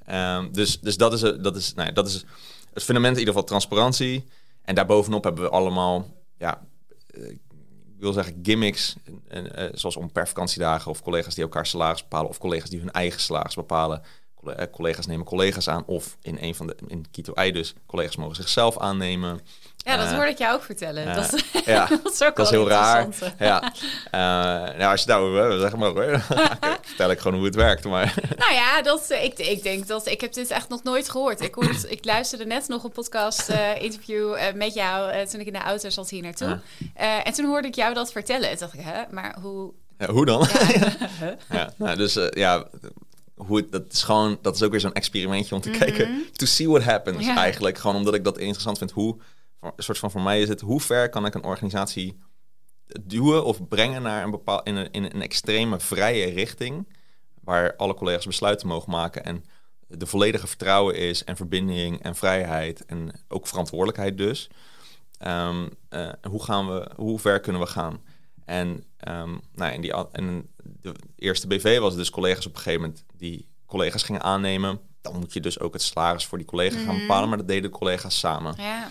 Ehm, 0.05 0.51
dus 0.51 0.79
dus 0.79 0.97
dat, 0.97 1.13
is, 1.13 1.21
eh, 1.21 1.43
dat, 1.43 1.55
is, 1.55 1.73
nou 1.73 1.87
ja, 1.87 1.93
dat 1.93 2.07
is 2.07 2.25
het 2.73 2.83
fundament 2.83 3.13
in 3.13 3.19
ieder 3.19 3.33
geval 3.33 3.47
transparantie. 3.49 4.25
En 4.61 4.75
daarbovenop 4.75 5.23
hebben 5.23 5.43
we 5.43 5.49
allemaal, 5.49 6.07
ja, 6.37 6.65
eh, 7.07 7.35
wil 7.99 8.13
zeggen 8.13 8.39
gimmicks. 8.43 8.95
En, 9.27 9.55
eh, 9.55 9.69
zoals 9.73 9.95
om 9.95 10.11
per 10.11 10.27
vakantiedagen 10.27 10.91
of 10.91 11.01
collega's 11.01 11.35
die 11.35 11.43
elkaar 11.43 11.65
salaris 11.65 12.01
bepalen. 12.01 12.29
Of 12.29 12.37
collega's 12.37 12.69
die 12.69 12.79
hun 12.79 12.91
eigen 12.91 13.19
salaris 13.19 13.55
bepalen. 13.55 14.01
Eh, 14.43 14.65
collega's 14.71 15.05
nemen 15.05 15.25
collega's 15.25 15.67
aan. 15.67 15.85
Of 15.85 16.17
in 16.21 16.37
een 16.39 16.55
van 16.55 16.67
de, 16.67 16.75
in 16.87 17.05
Kito 17.11 17.33
I 17.43 17.51
dus, 17.51 17.73
collega's 17.85 18.15
mogen 18.15 18.35
zichzelf 18.35 18.77
aannemen. 18.77 19.39
Ja 19.85 19.95
dat 19.97 20.05
Eh, 20.05 20.13
hoorde 20.13 20.29
ik 20.31 20.37
jou 20.37 20.55
ook 20.55 20.63
vertellen. 20.63 21.07
eh, 21.07 21.15
dat, 21.15 21.43
ja, 21.65 21.85
dat 22.03 22.13
is 22.13 22.21
ook 22.23 22.35
dat 22.35 22.45
is 22.45 22.51
heel 22.51 22.69
raar. 22.69 23.07
Ja, 23.39 23.73
Eh, 24.11 24.19
nou, 24.77 24.83
als 24.91 25.03
je 25.03 25.11
hebt, 25.11 25.61
zeg 25.61 25.75
maar 25.75 25.89
hoor. 25.89 26.19
Vertel 26.87 27.11
ik 27.11 27.19
gewoon 27.19 27.37
hoe 27.37 27.45
het 27.45 27.55
werkt. 27.55 27.83
Maar 27.85 28.13
Nou 28.37 28.53
ja, 28.53 28.81
dat, 28.81 29.09
ik, 29.09 29.37
ik 29.39 29.63
denk 29.63 29.87
dat 29.87 30.07
ik 30.07 30.21
heb 30.21 30.33
dit 30.33 30.49
echt 30.51 30.69
nog 30.69 30.83
nooit 30.83 31.09
gehoord. 31.09 31.41
Ik, 31.41 31.53
hoorde, 31.53 31.89
ik 31.89 32.05
luisterde 32.05 32.45
net 32.45 32.67
nog 32.67 32.83
een 32.83 32.91
podcast 32.91 33.49
interview 33.79 34.35
met 34.55 34.73
jou 34.73 35.25
toen 35.27 35.39
ik 35.39 35.47
in 35.47 35.53
de 35.53 35.59
auto 35.59 35.89
zat 35.89 36.09
hier 36.09 36.21
naartoe. 36.21 36.59
En 37.23 37.33
toen 37.33 37.45
hoorde 37.45 37.67
ik 37.67 37.75
jou 37.75 37.93
dat 37.93 38.11
vertellen. 38.11 38.49
Toen 38.49 38.57
dacht 38.59 38.73
ik, 38.73 38.79
hè, 38.83 39.01
maar 39.11 39.35
hoe... 39.41 39.71
ja, 39.97 40.09
hoe 40.11 40.25
dan? 40.25 40.47
Ja, 41.19 41.35
Ja, 41.49 41.73
nou, 41.77 41.97
dus 41.97 42.17
ja, 42.29 42.67
hoe 43.35 43.57
het, 43.57 43.71
dat 43.71 43.83
is 43.91 44.03
gewoon, 44.03 44.37
dat 44.41 44.55
is 44.55 44.63
ook 44.63 44.71
weer 44.71 44.79
zo'n 44.79 44.93
experimentje 44.93 45.55
om 45.55 45.61
te 45.61 45.69
kijken, 45.69 46.25
to 46.35 46.45
see 46.45 46.69
what 46.69 46.83
happens 46.83 47.17
Mhm. 47.17 47.25
Ja. 47.27 47.35
eigenlijk. 47.37 47.77
Gewoon 47.77 47.95
omdat 47.95 48.13
ik 48.13 48.23
dat 48.23 48.37
interessant 48.37 48.77
vind. 48.77 48.91
Hoe, 48.91 49.17
een 49.61 49.71
soort 49.77 49.97
van 49.97 50.11
voor 50.11 50.21
mij 50.21 50.41
is 50.41 50.49
het, 50.49 50.61
hoe 50.61 50.81
ver 50.81 51.09
kan 51.09 51.25
ik 51.25 51.33
een 51.33 51.43
organisatie 51.43 52.19
duwen 53.01 53.45
of 53.45 53.67
brengen 53.67 54.01
naar 54.01 54.23
een 54.23 54.31
bepaal, 54.31 54.63
in 54.63 54.75
een, 54.75 54.91
in 54.91 55.03
een 55.03 55.21
extreme 55.21 55.79
vrije 55.79 56.25
richting, 56.29 56.87
waar 57.43 57.75
alle 57.75 57.93
collega's 57.93 58.25
besluiten 58.25 58.67
mogen 58.67 58.91
maken 58.91 59.25
en 59.25 59.45
de 59.87 60.05
volledige 60.05 60.47
vertrouwen 60.47 60.95
is 60.95 61.23
en 61.23 61.35
verbinding 61.35 62.01
en 62.01 62.15
vrijheid 62.15 62.85
en 62.85 63.11
ook 63.27 63.47
verantwoordelijkheid 63.47 64.17
dus. 64.17 64.49
Ehm, 65.17 65.67
eh, 65.89 66.09
hoe 66.29 66.43
gaan 66.43 66.67
we, 66.67 66.89
hoe 66.95 67.19
ver 67.19 67.39
kunnen 67.39 67.61
we 67.61 67.67
gaan? 67.67 68.01
En, 68.45 68.83
ehm, 68.97 69.37
nou, 69.55 69.73
in 69.73 69.81
die, 69.81 69.93
en 70.11 70.49
de 70.63 70.93
eerste 71.15 71.47
BV 71.47 71.79
was 71.79 71.95
dus 71.95 72.09
collega's 72.09 72.45
op 72.45 72.51
een 72.55 72.57
gegeven 72.61 72.81
moment 72.81 73.03
die 73.17 73.47
collega's 73.65 74.03
gingen 74.03 74.21
aannemen. 74.23 74.79
Dan 75.01 75.19
moet 75.19 75.33
je 75.33 75.39
dus 75.39 75.59
ook 75.59 75.73
het 75.73 75.81
salaris 75.81 76.25
voor 76.25 76.37
die 76.37 76.47
collega 76.47 76.77
gaan 76.77 76.87
Mhm. 76.95 76.99
bepalen, 76.99 77.29
maar 77.29 77.37
dat 77.37 77.47
deden 77.47 77.71
de 77.71 77.77
collega's 77.77 78.19
samen. 78.19 78.53
ja. 78.57 78.89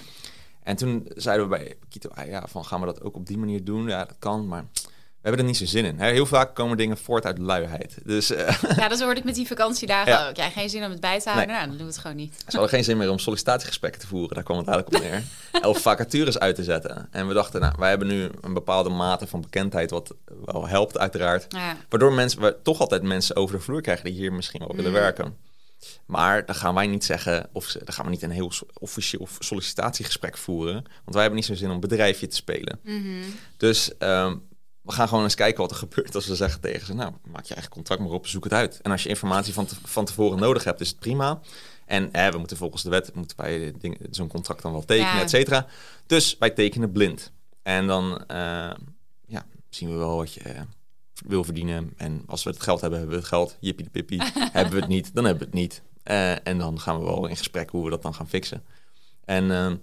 En 0.69 0.77
toen 0.77 1.07
zeiden 1.15 1.49
we 1.49 1.57
bij 1.57 1.75
Kito, 1.89 2.09
ah 2.15 2.27
ja, 2.27 2.45
van 2.49 2.65
gaan 2.65 2.81
we 2.81 2.87
dat 2.87 3.03
ook 3.03 3.15
op 3.17 3.27
die 3.27 3.39
manier 3.39 3.65
doen? 3.65 3.89
Ja, 3.89 4.05
dat 4.05 4.17
kan, 4.19 4.49
maar 4.49 4.65
we 4.73 4.89
hebben 5.29 5.41
er 5.41 5.47
niet 5.47 5.57
zo 5.57 5.65
zin 5.65 5.85
in. 5.85 5.99
Heel 6.01 6.27
vaak 6.27 6.55
komen 6.55 6.77
dingen 6.77 6.99
voort 6.99 7.25
uit 7.27 7.39
luiheid. 7.39 7.99
Dus 8.05 8.31
eh, 8.31 8.59
ja, 8.77 8.89
dat 8.89 9.01
hoorde 9.01 9.19
ik 9.21 9.25
met 9.25 9.35
die 9.35 9.47
vakantiedagen 9.47 10.13
Ja. 10.13 10.29
ook. 10.29 10.37
Ja, 10.37 10.49
geen 10.51 10.71
zin 10.71 10.85
om 10.85 10.91
het 10.91 11.01
bij 11.01 11.21
te 11.21 11.29
houden. 11.29 11.47
Nee. 11.49 11.57
Nou, 11.57 11.69
dan 11.69 11.77
doen 11.79 11.87
we 11.87 11.93
het 11.93 12.01
gewoon 12.03 12.17
niet. 12.17 12.35
Ze 12.39 12.45
hadden 12.51 12.69
geen 12.69 12.85
zin 12.85 12.97
meer 12.97 13.11
om 13.11 13.19
sollicitatiegesprekken 13.19 14.01
te 14.01 14.07
voeren. 14.07 14.35
Daar 14.35 14.45
kwam 14.45 14.59
het 14.59 14.69
eigenlijk 14.69 15.05
op 15.05 15.11
neer. 15.11 15.23
Elf 15.63 15.83
vacatures 15.83 16.39
uit 16.39 16.55
te 16.55 16.65
zetten. 16.65 17.09
En 17.11 17.29
we 17.29 17.35
dachten, 17.35 17.61
nou, 17.61 17.75
wij 17.79 17.89
hebben 17.89 18.09
nu 18.09 18.31
een 18.41 18.55
bepaalde 18.55 18.91
mate 18.91 19.27
van 19.27 19.41
bekendheid, 19.41 19.91
wat 19.91 20.15
wel 20.45 20.67
helpt 20.69 20.99
uiteraard. 20.99 21.47
Ja. 21.49 21.77
Waardoor 21.89 22.13
mensen, 22.13 22.41
we 22.41 22.57
toch 22.63 22.81
altijd 22.81 23.03
mensen 23.03 23.37
over 23.37 23.57
de 23.57 23.63
vloer 23.63 23.81
krijgen 23.81 24.05
die 24.05 24.15
hier 24.15 24.33
misschien 24.33 24.61
wel 24.61 24.77
willen 24.77 24.91
Mm. 24.91 24.97
werken. 24.97 25.37
Maar 26.07 26.47
dan 26.47 26.55
gaan 26.55 26.75
wij 26.75 26.87
niet 26.87 27.05
zeggen, 27.05 27.49
of 27.53 27.65
ze- 27.67 27.85
dan 27.85 27.95
gaan 27.95 28.05
we 28.05 28.11
niet 28.11 28.23
een 28.23 28.31
heel 28.31 28.53
officieel 28.79 29.29
sollicitatiegesprek 29.39 30.37
voeren. 30.37 30.75
Want 30.75 30.87
wij 31.13 31.21
hebben 31.21 31.35
niet 31.39 31.45
zo'n 31.49 31.57
zin 31.57 31.71
om 31.71 31.81
bedrijfje 31.81 32.27
te 32.27 32.37
spelen. 32.37 32.81
Mhm. 32.83 33.23
Dus 33.57 33.97
ehm, 33.99 34.37
we 34.83 34.93
gaan 34.93 35.09
gewoon 35.09 35.25
eens 35.25 35.35
kijken 35.35 35.61
wat 35.61 35.71
er 35.71 35.77
gebeurt 35.87 36.15
als 36.15 36.27
we 36.27 36.35
zeggen 36.37 36.61
tegen 36.61 36.87
ze, 36.87 36.95
nou, 36.95 37.13
maak 37.31 37.45
je 37.45 37.55
eigen 37.55 37.73
contract 37.73 38.01
maar 38.03 38.11
op, 38.11 38.27
zoek 38.27 38.45
het 38.45 38.53
uit. 38.53 38.81
En 38.83 38.91
als 38.91 39.03
je 39.03 39.09
informatie 39.09 39.53
van, 39.53 39.67
te- 39.67 39.77
van 39.85 40.05
tevoren 40.05 40.39
nodig 40.39 40.65
hebt, 40.65 40.81
is 40.81 40.89
het 40.89 40.99
prima. 40.99 41.41
En 41.87 42.13
eh, 42.13 42.31
we 42.31 42.39
moeten 42.39 42.57
volgens 42.57 42.83
de 42.83 42.91
wet, 42.91 43.15
moeten 43.15 43.37
wij 43.37 43.75
zo'n 44.11 44.29
contract 44.29 44.63
dan 44.63 44.73
wel 44.73 44.85
tekenen, 44.85 45.15
Ja. 45.15 45.21
et 45.23 45.31
cetera. 45.31 45.67
Dus 46.07 46.37
wij 46.39 46.51
tekenen 46.51 46.93
blind. 46.93 47.33
En 47.63 47.87
dan 47.87 48.25
eh, 48.27 48.71
ja, 49.27 49.47
zien 49.71 49.91
we 49.91 49.97
wel 49.97 50.17
wat 50.17 50.33
je 50.35 50.43
wil 51.27 51.45
verdienen. 51.45 51.93
En 51.97 52.23
als 52.27 52.43
we 52.45 52.51
het 52.51 52.63
geld 52.63 52.81
hebben, 52.81 52.99
hebben 52.99 53.17
we 53.17 53.23
het 53.23 53.33
geld. 53.33 53.57
Jippie 53.61 53.85
de 53.85 53.91
pippie. 53.91 54.23
hebben 54.53 54.73
we 54.75 54.81
het 54.81 54.89
niet, 54.89 55.15
dan 55.15 55.25
hebben 55.25 55.43
we 55.43 55.51
het 55.51 55.61
niet. 55.61 55.83
Eh, 56.03 56.47
en 56.47 56.59
dan 56.59 56.81
gaan 56.81 56.99
we 56.99 57.05
wel 57.05 57.27
in 57.27 57.37
gesprek 57.37 57.71
hoe 57.71 57.85
we 57.85 57.91
dat 57.91 58.03
dan 58.03 58.15
gaan 58.15 58.29
fixen. 58.29 58.65
En 59.25 59.43
ehm, 59.51 59.77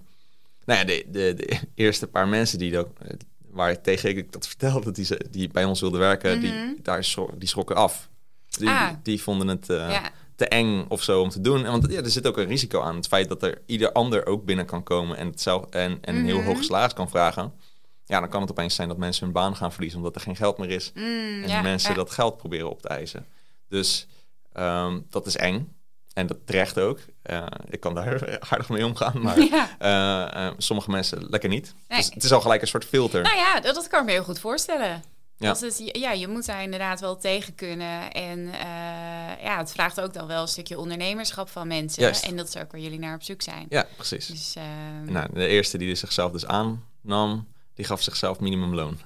nou 0.64 0.78
ja, 0.80 0.84
de, 0.84 1.04
de, 1.10 1.34
de 1.36 1.58
eerste 1.74 2.06
paar 2.06 2.28
mensen 2.28 2.58
die 2.58 2.70
dat, 2.70 2.88
eh, 3.02 3.08
waar 3.50 3.80
tegen 3.82 4.16
ik 4.16 4.32
dat 4.32 4.46
vertelde, 4.48 4.90
die, 4.92 5.04
ze, 5.04 5.24
die 5.30 5.48
bij 5.48 5.64
ons 5.64 5.80
wilden 5.80 6.00
werken, 6.00 6.38
Mhm. 6.38 6.40
die, 6.40 6.82
daar 6.82 7.04
schro- 7.04 7.34
die 7.38 7.48
schrokken 7.48 7.76
af. 7.76 8.08
Die, 8.48 8.68
Ah. 8.68 8.90
die 9.02 9.22
vonden 9.22 9.48
het 9.48 9.70
eh, 9.70 9.76
ja. 9.90 10.10
te 10.36 10.48
eng 10.48 10.84
of 10.88 11.02
zo 11.02 11.20
om 11.20 11.28
te 11.28 11.40
doen. 11.40 11.64
En 11.64 11.70
want 11.70 11.90
ja, 11.90 12.00
er 12.02 12.10
zit 12.10 12.26
ook 12.26 12.36
een 12.38 12.46
risico 12.46 12.80
aan. 12.80 12.96
Het 12.96 13.06
feit 13.06 13.28
dat 13.28 13.42
er 13.42 13.62
ieder 13.66 13.92
ander 13.92 14.26
ook 14.26 14.44
binnen 14.44 14.66
kan 14.66 14.82
komen 14.82 15.16
en, 15.16 15.26
het 15.26 15.40
zelf, 15.40 15.64
en, 15.70 15.98
en 16.00 16.16
een 16.16 16.24
heel 16.24 16.38
Mhm. 16.38 16.46
hoog 16.46 16.64
salaris 16.64 16.92
kan 16.92 17.08
vragen. 17.10 17.52
Ja, 18.08 18.20
dan 18.20 18.28
kan 18.28 18.40
het 18.40 18.50
opeens 18.50 18.74
zijn 18.74 18.88
dat 18.88 18.96
mensen 18.96 19.24
hun 19.24 19.32
baan 19.32 19.56
gaan 19.56 19.72
verliezen 19.72 19.98
omdat 19.98 20.14
er 20.14 20.20
geen 20.20 20.36
geld 20.36 20.58
meer 20.58 20.70
is. 20.70 20.92
Mm, 20.94 21.42
En 21.42 21.48
ja, 21.48 21.62
mensen 21.62 21.90
ja. 21.90 21.96
dat 21.96 22.10
geld 22.10 22.36
proberen 22.36 22.70
op 22.70 22.82
te 22.82 22.88
eisen. 22.88 23.26
Dus 23.68 24.06
ehm, 24.52 25.00
dat 25.10 25.26
is 25.26 25.36
eng. 25.36 25.74
En 26.12 26.26
dat 26.26 26.36
terecht 26.44 26.78
ook. 26.78 26.98
Eh, 27.22 27.46
ik 27.70 27.80
kan 27.80 27.94
daar 27.94 28.38
aardig 28.50 28.68
mee 28.68 28.84
omgaan. 28.86 29.22
Maar 29.22 29.40
Ja. 29.54 29.68
eh, 29.78 30.46
eh, 30.46 30.52
sommige 30.58 30.90
mensen 30.90 31.26
lekker 31.30 31.48
niet. 31.48 31.74
Nee. 31.88 31.98
Dus 31.98 32.10
het 32.14 32.24
is 32.24 32.32
al 32.32 32.40
gelijk 32.40 32.60
een 32.62 32.68
soort 32.68 32.84
filter. 32.84 33.22
Nou 33.22 33.36
ja, 33.36 33.60
dat, 33.60 33.74
dat 33.74 33.88
kan 33.88 34.00
ik 34.00 34.06
me 34.06 34.12
heel 34.12 34.24
goed 34.24 34.38
voorstellen. 34.38 35.02
Ja. 35.38 35.56
Het, 35.60 35.80
ja, 35.92 36.12
je 36.12 36.28
moet 36.28 36.46
daar 36.46 36.62
inderdaad 36.62 37.00
wel 37.00 37.16
tegen 37.16 37.54
kunnen. 37.54 38.12
En 38.12 38.46
ja, 39.42 39.58
het 39.58 39.72
vraagt 39.72 40.00
ook 40.00 40.12
dan 40.12 40.26
wel 40.26 40.42
een 40.42 40.48
stukje 40.48 40.78
ondernemerschap 40.78 41.48
van 41.48 41.66
mensen. 41.68 42.02
Juist. 42.02 42.24
En 42.24 42.36
dat 42.36 42.48
is 42.48 42.56
ook 42.56 42.72
waar 42.72 42.80
jullie 42.80 42.98
naar 42.98 43.14
op 43.14 43.22
zoek 43.22 43.42
zijn. 43.42 43.66
Ja, 43.68 43.86
precies. 43.96 44.26
Dus, 44.26 44.54
ehm, 44.56 45.12
Nou, 45.12 45.28
de 45.32 45.46
eerste 45.46 45.78
die 45.78 45.94
zichzelf 45.94 46.32
dus 46.32 46.46
aannam, 46.46 47.48
die 47.76 47.84
gaf 47.84 48.02
zichzelf 48.02 48.40
minimumloon. 48.40 48.98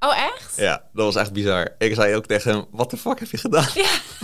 Oh, 0.00 0.16
echt? 0.16 0.56
Ja, 0.56 0.82
dat 0.92 1.04
was 1.04 1.16
echt 1.16 1.32
bizar. 1.32 1.74
Ik 1.78 1.94
zei 1.94 2.14
ook 2.14 2.26
tegen 2.26 2.52
hem, 2.52 2.64
wat 2.70 2.90
de 2.90 2.96
fuck 2.96 3.18
heb 3.18 3.30
je 3.30 3.36
gedaan? 3.36 3.68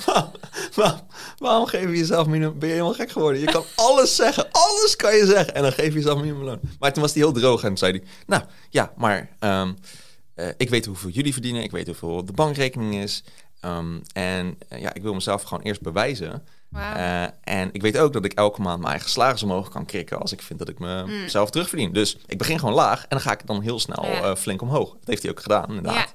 Waarom, 0.07 0.31
waarom, 0.77 1.01
waarom 1.39 1.67
geef 1.67 1.83
je 1.83 1.97
jezelf 1.97 2.27
minimum... 2.27 2.59
Ben 2.59 2.69
je 2.69 2.75
helemaal 2.75 2.95
gek 2.95 3.11
geworden? 3.11 3.41
Je 3.41 3.47
kan 3.47 3.65
alles 3.87 4.17
zeggen, 4.17 4.47
alles 4.51 4.97
kan 4.97 5.17
je 5.17 5.27
zeggen. 5.27 5.55
En 5.55 5.63
dan 5.63 5.73
geef 5.73 5.87
je 5.87 5.93
jezelf 5.93 6.21
minimumloon. 6.21 6.61
Maar 6.79 6.93
toen 6.93 7.03
was 7.03 7.15
hij 7.15 7.23
heel 7.23 7.33
droog 7.33 7.63
en 7.63 7.69
toen 7.69 7.79
zei 7.79 7.93
hij... 7.93 8.03
Nou, 8.27 8.43
ja, 8.71 8.93
maar 8.97 9.31
ehm, 9.39 9.73
eh, 10.35 10.49
ik 10.57 10.71
weet 10.71 10.87
hoeveel 10.87 11.11
jullie 11.11 11.33
verdienen. 11.33 11.63
Ik 11.63 11.71
weet 11.71 11.87
hoeveel 11.87 12.25
de 12.25 12.33
bankrekening 12.33 12.95
is. 12.95 13.25
Ehm, 13.61 13.99
en 14.13 14.59
eh, 14.69 14.81
ja, 14.81 14.95
ik 14.95 15.03
wil 15.03 15.15
mezelf 15.15 15.43
gewoon 15.43 15.63
eerst 15.63 15.83
bewijzen. 15.83 16.47
Eh, 16.97 17.55
en 17.61 17.69
ik 17.73 17.83
weet 17.83 17.99
ook 17.99 18.13
dat 18.13 18.25
ik 18.25 18.33
elke 18.33 18.61
maand 18.61 18.79
mijn 18.79 18.91
eigen 18.93 19.11
salaris 19.11 19.43
omhoog 19.43 19.69
kan 19.69 19.85
krikken 19.87 20.21
als 20.21 20.33
ik 20.33 20.43
vind 20.43 20.59
dat 20.59 20.69
ik 20.69 20.79
mezelf 20.79 21.51
terugverdien. 21.51 21.93
Dus 21.93 22.19
ik 22.27 22.39
begin 22.39 22.59
gewoon 22.59 22.75
laag 22.75 23.01
en 23.03 23.07
dan 23.09 23.21
ga 23.21 23.33
ik 23.33 23.47
dan 23.47 23.63
heel 23.63 23.79
snel 23.81 24.05
Ja. 24.07 24.21
eh, 24.23 24.35
flink 24.37 24.63
omhoog. 24.63 24.91
Dat 24.91 24.99
heeft 25.09 25.23
hij 25.23 25.31
ook 25.31 25.41
gedaan, 25.41 25.69
inderdaad. 25.69 26.11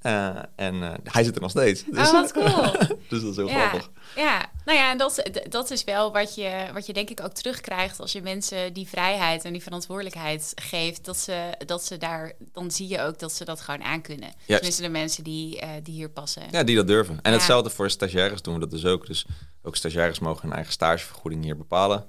Eh, 0.00 0.36
en 0.56 0.82
eh, 0.82 0.92
hij 1.04 1.24
zit 1.24 1.34
er 1.34 1.40
nog 1.40 1.50
steeds. 1.50 1.84
Dus, 1.84 2.08
Oh, 2.08 2.12
wat 2.12 2.32
cool. 2.38 2.72
dus 3.08 3.20
dat 3.20 3.30
is 3.30 3.36
heel 3.36 3.48
ja, 3.48 3.68
grappig. 3.68 3.90
ja, 4.16 4.50
nou 4.64 4.78
ja, 4.78 4.90
en 4.90 4.98
dat, 4.98 5.30
dat 5.48 5.70
is 5.70 5.84
wel 5.84 6.12
wat 6.12 6.34
je, 6.34 6.66
wat 6.72 6.86
je 6.86 6.92
denk 6.92 7.10
ik 7.10 7.20
ook 7.22 7.32
terugkrijgt 7.32 8.00
als 8.00 8.12
je 8.12 8.22
mensen 8.22 8.72
die 8.72 8.88
vrijheid 8.88 9.44
en 9.44 9.52
die 9.52 9.62
verantwoordelijkheid 9.62 10.52
geeft. 10.54 11.04
Dat 11.04 11.16
ze, 11.16 11.50
dat 11.66 11.84
ze 11.84 11.96
daar, 11.96 12.32
dan 12.52 12.70
zie 12.70 12.88
je 12.88 13.00
ook 13.00 13.18
dat 13.18 13.32
ze 13.32 13.44
dat 13.44 13.60
gewoon 13.60 13.82
aankunnen. 13.82 14.30
Tenminste, 14.46 14.82
de 14.82 14.88
mensen 14.88 15.24
die, 15.24 15.62
uh, 15.62 15.68
die 15.82 15.94
hier 15.94 16.10
passen. 16.10 16.42
Ja, 16.50 16.62
die 16.62 16.76
dat 16.76 16.86
durven. 16.86 17.18
En 17.22 17.30
ja. 17.30 17.36
hetzelfde 17.36 17.70
voor 17.70 17.90
stagiaires 17.90 18.42
doen 18.42 18.54
we 18.54 18.60
dat 18.60 18.70
dus 18.70 18.84
ook. 18.84 19.06
Dus 19.06 19.26
ook 19.62 19.76
stagiaires 19.76 20.18
mogen 20.18 20.42
hun 20.42 20.52
eigen 20.52 20.72
stagevergoeding 20.72 21.44
hier 21.44 21.56
bepalen. 21.56 22.06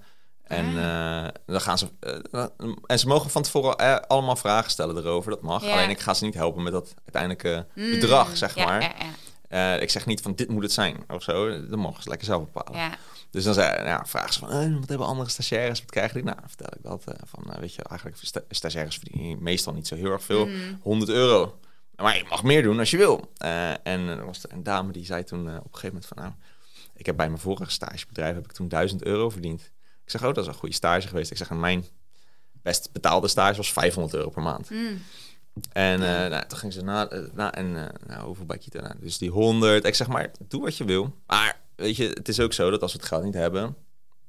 En, 0.52 0.66
uh, 0.66 1.28
dan 1.46 1.62
gaan 1.62 1.78
ze, 1.78 1.88
uh, 2.32 2.46
en 2.86 3.00
ze 3.00 3.08
mogen 3.08 3.30
van 3.30 3.42
tevoren 3.44 3.82
uh, 3.82 3.96
allemaal 4.08 4.36
vragen 4.36 4.72
stellen 4.72 4.98
erover. 4.98 5.32
Dat 5.32 5.42
mag. 5.42 5.66
Ja. 5.66 5.72
Alleen 5.72 5.90
ik 5.90 6.00
ga 6.00 6.14
ze 6.14 6.26
niet 6.26 6.34
helpen 6.34 6.64
met 6.64 6.72
dat 6.72 6.94
uiteindelijke 7.00 7.66
mm, 7.76 7.92
bedrag, 7.92 8.38
zeg 8.38 8.56
ja, 8.56 8.66
maar. 8.66 8.96
Ja, 9.50 9.76
ik 9.76 9.90
zeg 9.90 10.06
niet 10.06 10.22
van 10.22 10.36
dit 10.36 10.50
moet 10.50 10.64
het 10.64 10.72
zijn 10.72 11.04
of 11.08 11.24
zo. 11.24 11.68
Dat 11.68 11.80
mogen 11.80 12.04
ze 12.04 12.10
lekker 12.10 12.28
zelf 12.28 12.52
bepalen. 12.52 12.92
Dus 13.30 13.44
dan 13.44 13.54
zei, 13.54 13.84
nou, 13.84 14.08
vragen 14.08 14.34
ze 14.34 14.40
van 14.40 14.80
wat 14.80 14.90
hebben 14.90 15.08
andere 15.08 15.30
stagiaires? 15.30 15.80
Wat 15.80 15.90
krijgen 15.90 16.14
die? 16.14 16.24
Nou, 16.24 16.38
vertel 16.46 16.70
ik 16.78 16.84
dat. 16.84 17.04
van, 17.04 17.60
weet 17.60 17.74
je, 17.74 17.84
eigenlijk 17.84 18.20
sta 18.22 18.42
stagiaires 18.50 18.98
verdienen 18.98 19.44
meestal 19.44 19.74
niet 19.74 19.88
zo 19.88 19.96
heel 19.96 20.12
erg 20.12 20.24
veel. 20.24 20.46
Mm. 20.46 20.80
100 20.82 21.12
euro. 21.12 21.60
Maar 21.96 22.18
je 22.18 22.26
mag 22.30 22.44
meer 22.44 22.64
doen 22.64 22.80
als 22.80 22.92
je 22.92 22.98
wil. 22.98 23.32
en 23.84 24.08
er 24.08 24.26
was 24.26 24.44
er 24.44 24.52
een 24.52 24.64
dame 24.64 24.92
die 24.92 25.06
zei 25.06 25.24
toen 25.24 25.40
op 25.40 25.48
een 25.48 25.62
gegeven 25.64 25.88
moment 25.88 26.06
van... 26.06 26.18
nou, 26.18 26.32
ik 26.96 27.06
heb 27.06 27.16
bij 27.16 27.28
mijn 27.28 27.42
vorige 27.42 27.72
stagebedrijf 27.72 28.36
heb 28.36 28.46
ik 28.46 28.52
toen 28.52 28.68
1000 28.68 29.04
euro 29.04 29.30
verdiend. 29.30 29.72
Ik 30.14 30.20
zeg, 30.20 30.30
oh, 30.30 30.36
dat 30.36 30.44
is 30.44 30.54
een 30.54 30.60
goede 30.60 30.76
stage 30.76 31.08
geweest. 31.08 31.32
Ik 31.32 31.38
zeg, 31.38 31.50
mijn 31.50 31.86
best 32.62 32.92
betaalde 32.92 33.28
stage 33.28 33.58
was 33.58 33.72
500 33.72 34.14
euro 34.16 34.30
per 34.30 34.42
maand. 34.42 34.70
Mm. 34.70 35.02
En 35.72 36.02
uh, 36.02 36.08
nou, 36.08 36.48
toen 36.48 36.58
ging 36.58 36.74
ze 36.74 36.82
na, 36.82 37.10
na 37.34 37.54
en 37.54 37.66
uh, 37.66 37.86
nou, 38.08 38.26
hoeveel 38.26 38.46
Kita? 38.46 38.82
Nou, 38.82 38.96
dus 39.00 39.18
die 39.18 39.30
100. 39.30 39.86
Ik 39.86 39.96
zeg 39.96 40.08
maar, 40.08 40.32
doe 40.48 40.62
wat 40.62 40.78
je 40.78 40.84
wil. 40.84 41.16
Maar 41.28 41.60
weet 41.76 41.96
je, 41.96 42.08
het 42.08 42.28
is 42.28 42.40
ook 42.40 42.54
zo 42.54 42.70
dat 42.70 42.82
als 42.82 42.94
we 42.94 42.98
het 42.98 43.08
geld 43.08 43.24
niet 43.24 43.34
hebben, 43.34 43.76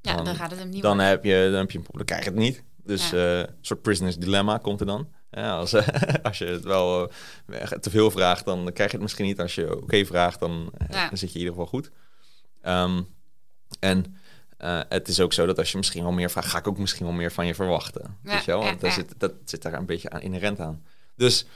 ja, 0.00 0.14
dan, 0.14 0.24
dan 0.24 0.34
gaat 0.34 0.50
het 0.50 0.60
hem 0.60 0.68
niet. 0.68 0.82
Dan 0.82 0.98
heb 0.98 1.24
je, 1.24 1.48
dan 1.50 1.60
heb 1.60 1.70
je, 1.70 1.80
dan 1.90 2.04
krijg 2.04 2.24
je 2.24 2.30
het 2.30 2.38
niet. 2.38 2.62
Dus 2.76 3.10
ja. 3.10 3.16
uh, 3.16 3.38
een 3.38 3.48
soort 3.60 3.82
prisoners 3.82 4.16
dilemma 4.16 4.58
komt 4.58 4.80
er 4.80 4.86
dan. 4.86 5.08
Ja, 5.30 5.56
als, 5.56 5.74
als 6.22 6.38
je 6.38 6.44
het 6.44 6.64
wel 6.64 7.10
te 7.80 7.90
veel 7.90 8.10
vraagt, 8.10 8.44
dan 8.44 8.72
krijg 8.72 8.90
je 8.90 8.96
het 8.96 9.02
misschien 9.02 9.26
niet. 9.26 9.40
Als 9.40 9.54
je 9.54 9.72
oké 9.72 9.82
okay 9.82 10.06
vraagt, 10.06 10.40
dan, 10.40 10.72
dan 10.88 11.18
zit 11.18 11.32
je 11.32 11.38
in 11.38 11.44
ieder 11.44 11.52
geval 11.54 11.66
goed. 11.66 11.90
Um, 12.62 13.06
en 13.80 14.16
uh, 14.64 14.80
het 14.88 15.08
is 15.08 15.20
ook 15.20 15.32
zo 15.32 15.46
dat 15.46 15.58
als 15.58 15.70
je 15.70 15.76
misschien 15.76 16.02
wel 16.02 16.12
meer 16.12 16.30
vraagt, 16.30 16.48
ga 16.48 16.58
ik 16.58 16.68
ook 16.68 16.78
misschien 16.78 17.06
wel 17.06 17.14
meer 17.14 17.32
van 17.32 17.46
je 17.46 17.54
verwachten. 17.54 18.16
Ja, 18.24 18.32
weet 18.34 18.44
je 18.44 18.50
wel? 18.50 18.60
Want 18.62 18.80
daar 18.80 18.92
zit, 18.92 19.14
dat 19.18 19.32
zit 19.44 19.62
daar 19.62 19.72
een 19.72 19.86
beetje 19.86 20.10
aan, 20.10 20.20
inherent 20.20 20.60
aan. 20.60 20.84
Dus 21.16 21.46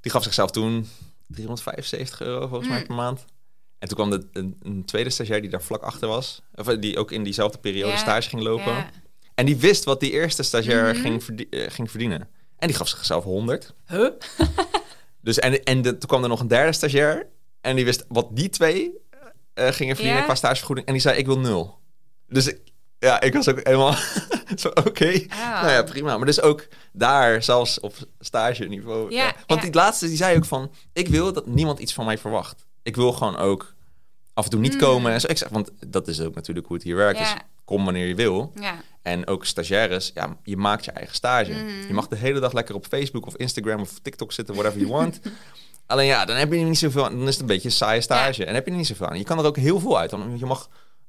die 0.00 0.10
gaf 0.12 0.22
zichzelf 0.22 0.50
toen 0.50 0.88
375 1.26 2.20
euro 2.20 2.46
volgens 2.46 2.68
mij 2.68 2.78
Mm. 2.80 2.86
per 2.86 2.94
maand. 2.94 3.24
En 3.78 3.88
toen 3.88 3.96
kwam 3.96 4.10
de, 4.10 4.26
een, 4.32 4.56
een 4.62 4.84
tweede 4.84 5.10
stagiair 5.10 5.40
die 5.40 5.50
daar 5.50 5.62
vlak 5.62 5.82
achter 5.82 6.08
was. 6.08 6.42
Of 6.54 6.68
eh, 6.68 6.80
die 6.80 6.98
ook 6.98 7.12
in 7.12 7.22
diezelfde 7.22 7.58
periode 7.58 7.96
stage 7.96 8.28
ging 8.28 8.42
lopen. 8.42 8.86
En 9.34 9.46
die 9.46 9.56
wist 9.56 9.84
wat 9.84 10.00
die 10.00 10.10
eerste 10.10 10.42
stagiair 10.42 10.94
Mhm. 10.94 11.00
ging, 11.02 11.46
eh, 11.50 11.70
ging 11.70 11.90
verdienen. 11.90 12.28
En 12.58 12.66
die 12.68 12.76
gaf 12.76 12.88
zichzelf 12.88 13.24
100. 13.24 13.74
Huh? 13.86 14.08
Dus 15.20 15.38
en, 15.38 15.62
en 15.64 15.82
de, 15.82 15.90
toen 15.98 16.08
kwam 16.08 16.22
er 16.22 16.28
nog 16.28 16.40
een 16.40 16.48
derde 16.48 16.72
stagiair. 16.72 17.26
En 17.60 17.76
die 17.76 17.84
wist 17.84 18.04
wat 18.08 18.36
die 18.36 18.48
twee 18.48 18.92
eh, 19.54 19.68
gingen 19.72 19.94
verdienen 19.96 20.24
qua 20.24 20.34
stagevergoeding. 20.34 20.86
En 20.86 20.92
die 20.92 21.02
zei, 21.02 21.18
ik 21.18 21.26
wil 21.26 21.38
nul. 21.38 21.78
Dus 22.28 22.46
ik, 22.46 22.60
ja, 22.98 23.20
ik 23.20 23.32
was 23.34 23.48
ook 23.48 23.60
helemaal 23.62 23.94
zo, 24.56 24.68
oké. 24.68 25.12
Oh. 25.30 25.62
Nou 25.62 25.70
ja, 25.70 25.82
prima. 25.82 26.16
Maar 26.16 26.26
dus 26.26 26.40
ook 26.40 26.66
daar, 26.92 27.42
zelfs 27.42 27.80
op 27.80 27.94
stageniveau. 28.20 29.12
Ja, 29.14 29.26
eh, 29.26 29.40
want 29.46 29.62
die 29.62 29.72
laatste, 29.74 30.06
die 30.06 30.16
zei 30.16 30.36
ook 30.36 30.44
van... 30.44 30.70
Ik 30.92 31.08
wil 31.08 31.32
dat 31.32 31.46
niemand 31.46 31.78
iets 31.78 31.94
van 31.94 32.04
mij 32.04 32.18
verwacht. 32.18 32.66
Ik 32.82 32.96
wil 32.96 33.12
gewoon 33.12 33.36
ook 33.36 33.74
af 34.34 34.44
en 34.44 34.50
toe 34.50 34.60
niet 34.60 34.72
Mm. 34.72 34.78
komen. 34.78 35.12
En 35.12 35.20
zo. 35.20 35.26
Ik 35.26 35.38
zeg, 35.38 35.48
want 35.48 35.70
dat 35.86 36.08
is 36.08 36.20
ook 36.20 36.34
natuurlijk 36.34 36.66
hoe 36.66 36.76
het 36.76 36.84
hier 36.84 36.96
werkt. 36.96 37.18
Dus 37.18 37.34
kom 37.64 37.84
wanneer 37.84 38.06
je 38.06 38.14
wil. 38.14 38.52
Ja. 38.60 38.74
En 39.02 39.26
ook 39.26 39.44
stagiaires, 39.44 40.10
ja, 40.14 40.36
je 40.42 40.56
maakt 40.56 40.84
je 40.84 40.90
eigen 40.90 41.14
stage. 41.14 41.52
Mhm. 41.52 41.86
Je 41.86 41.92
mag 41.94 42.08
de 42.08 42.16
hele 42.16 42.40
dag 42.40 42.52
lekker 42.52 42.74
op 42.74 42.86
Facebook 42.86 43.26
of 43.26 43.36
Instagram 43.36 43.80
of 43.80 43.98
TikTok 44.02 44.32
zitten, 44.32 44.54
whatever 44.54 44.80
you 44.80 44.92
want. 44.92 45.20
Alleen 45.86 46.06
ja, 46.06 46.24
dan 46.24 46.36
heb 46.36 46.52
je 46.52 46.58
niet 46.58 46.78
zoveel 46.78 47.04
aan. 47.04 47.18
Dan 47.18 47.26
is 47.28 47.32
het 47.32 47.40
een 47.40 47.46
beetje 47.46 47.68
een 47.68 47.74
saaie 47.74 48.00
stage. 48.00 48.44
En 48.44 48.54
heb 48.54 48.64
je 48.64 48.70
er 48.70 48.76
niet 48.76 48.86
zoveel 48.86 49.06
aan. 49.06 49.18
Je 49.18 49.24
kan 49.24 49.38
er 49.38 49.44
ook 49.44 49.56
heel 49.56 49.80
veel 49.80 49.98
uit. 49.98 50.10
Want 50.10 50.38
je 50.38 50.46
mag 50.46 50.68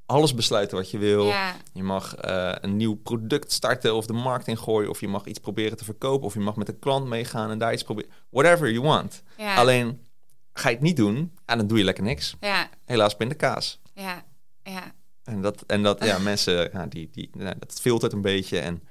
alles 0.10 0.34
besluiten 0.34 0.78
wat 0.78 0.92
je 0.92 0.98
wil. 0.98 1.26
Ja. 1.26 1.56
Je 1.74 1.84
mag 1.84 2.16
eh, 2.16 2.52
een 2.62 2.78
nieuw 2.78 2.96
product 2.96 3.52
starten 3.52 3.96
of 3.96 4.06
de 4.06 4.14
markt 4.14 4.48
in 4.48 4.58
gooien. 4.58 4.90
Of 4.90 5.00
je 5.00 5.08
mag 5.08 5.26
iets 5.26 5.40
proberen 5.40 5.78
te 5.78 5.84
verkopen. 5.84 6.26
Of 6.26 6.34
je 6.34 6.40
mag 6.40 6.56
met 6.56 6.68
een 6.68 6.80
klant 6.80 7.08
meegaan 7.08 7.50
en 7.50 7.58
daar 7.58 7.74
iets 7.74 7.84
proberen. 7.84 8.12
Whatever 8.30 8.72
you 8.72 8.82
want. 8.82 9.24
Ja. 9.38 9.56
Alleen, 9.56 10.06
ga 10.54 10.70
je 10.70 10.76
het 10.76 10.84
niet 10.84 10.96
doen, 10.98 11.38
ja, 11.46 11.56
dan 11.56 11.68
doe 11.68 11.78
je 11.78 11.84
lekker 11.84 12.04
niks. 12.04 12.36
Ja. 12.40 12.70
Helaas 12.86 13.16
pindakaas. 13.16 13.80
Ja. 13.94 14.24
Ja. 14.64 14.94
En 15.24 15.42
dat, 15.42 15.64
en 15.68 15.84
dat 15.84 16.04
ja, 16.04 16.18
mensen, 16.32 16.70
ja, 16.74 16.86
die, 16.86 17.10
die, 17.12 17.30
nou, 17.34 17.56
dat 17.60 17.80
filtert 17.82 18.14
een 18.14 18.22
beetje. 18.22 18.60
En 18.60 18.84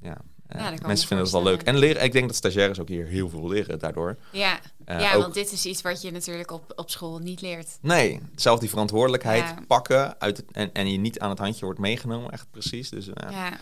ja, 0.00 0.16
eh, 0.48 0.70
dat 0.70 0.86
mensen 0.86 1.06
vinden 1.06 1.26
het 1.26 1.34
wel 1.34 1.42
leuk. 1.42 1.62
En 1.62 1.76
leren, 1.76 2.02
ik 2.02 2.12
denk 2.12 2.26
dat 2.26 2.36
stagiaires 2.36 2.80
ook 2.80 2.88
hier 2.88 3.06
heel 3.06 3.28
veel 3.28 3.48
leren 3.48 3.78
daardoor. 3.78 4.16
Ja. 4.30 4.58
Eh, 4.84 5.00
ja, 5.00 5.14
ook- 5.14 5.22
want 5.22 5.34
dit 5.34 5.52
is 5.52 5.66
iets 5.66 5.82
wat 5.82 6.02
je 6.02 6.10
natuurlijk 6.10 6.50
op, 6.50 6.72
op 6.76 6.90
school 6.90 7.18
niet 7.18 7.40
leert. 7.40 7.78
Nee, 7.80 8.20
zelf 8.36 8.58
die 8.60 8.68
verantwoordelijkheid 8.68 9.42
Ja. 9.42 9.58
pakken 9.66 10.20
uit 10.20 10.36
het, 10.36 10.46
en, 10.52 10.72
en 10.72 10.90
je 10.90 10.98
niet 10.98 11.18
aan 11.18 11.30
het 11.30 11.38
handje 11.38 11.64
wordt 11.64 11.80
meegenomen, 11.80 12.30
echt 12.30 12.46
precies. 12.50 12.88
Dus 12.90 13.06
ja. 13.06 13.30
Ja. 13.30 13.58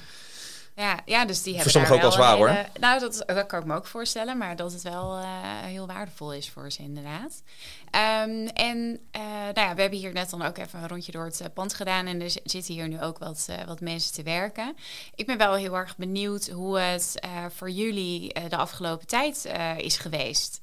Ja, 0.76 1.00
ja, 1.04 1.24
dus 1.24 1.42
die 1.42 1.54
Voor 1.54 1.62
hebben 1.62 1.72
sommigen 1.72 1.96
daar 1.96 2.04
ook 2.10 2.16
wel 2.16 2.36
zwaar, 2.36 2.56
hele- 2.56 2.68
Nou, 2.80 3.00
dat, 3.00 3.22
dat 3.26 3.46
kan 3.46 3.60
ik 3.60 3.66
me 3.66 3.74
ook 3.74 3.86
voorstellen, 3.86 4.38
maar 4.38 4.56
dat 4.56 4.72
het 4.72 4.82
wel 4.82 5.16
eh, 5.16 5.24
heel 5.62 5.86
waardevol 5.86 6.32
is 6.32 6.50
voor 6.50 6.72
ze 6.72 6.82
inderdaad. 6.82 7.42
Ehm, 7.90 8.46
en 8.46 8.98
eh, 9.10 9.22
nou 9.22 9.60
ja, 9.60 9.74
we 9.74 9.80
hebben 9.80 9.98
hier 9.98 10.12
net 10.12 10.30
dan 10.30 10.42
ook 10.42 10.58
even 10.58 10.82
een 10.82 10.88
rondje 10.88 11.12
door 11.12 11.24
het 11.24 11.40
eh, 11.40 11.46
pand 11.54 11.74
gedaan 11.74 12.06
en 12.06 12.20
er 12.20 12.30
zitten 12.44 12.74
hier 12.74 12.88
nu 12.88 13.02
ook 13.02 13.18
wat, 13.18 13.48
wat 13.66 13.80
mensen 13.80 14.12
te 14.12 14.22
werken. 14.22 14.76
Ik 15.14 15.26
ben 15.26 15.38
wel 15.38 15.54
heel 15.54 15.76
erg 15.76 15.96
benieuwd 15.96 16.48
hoe 16.48 16.78
het 16.78 17.20
voor 17.54 17.70
jullie 17.70 18.48
de 18.48 18.56
afgelopen 18.56 19.06
tijd 19.06 19.52
is 19.76 19.96
geweest. 19.96 20.60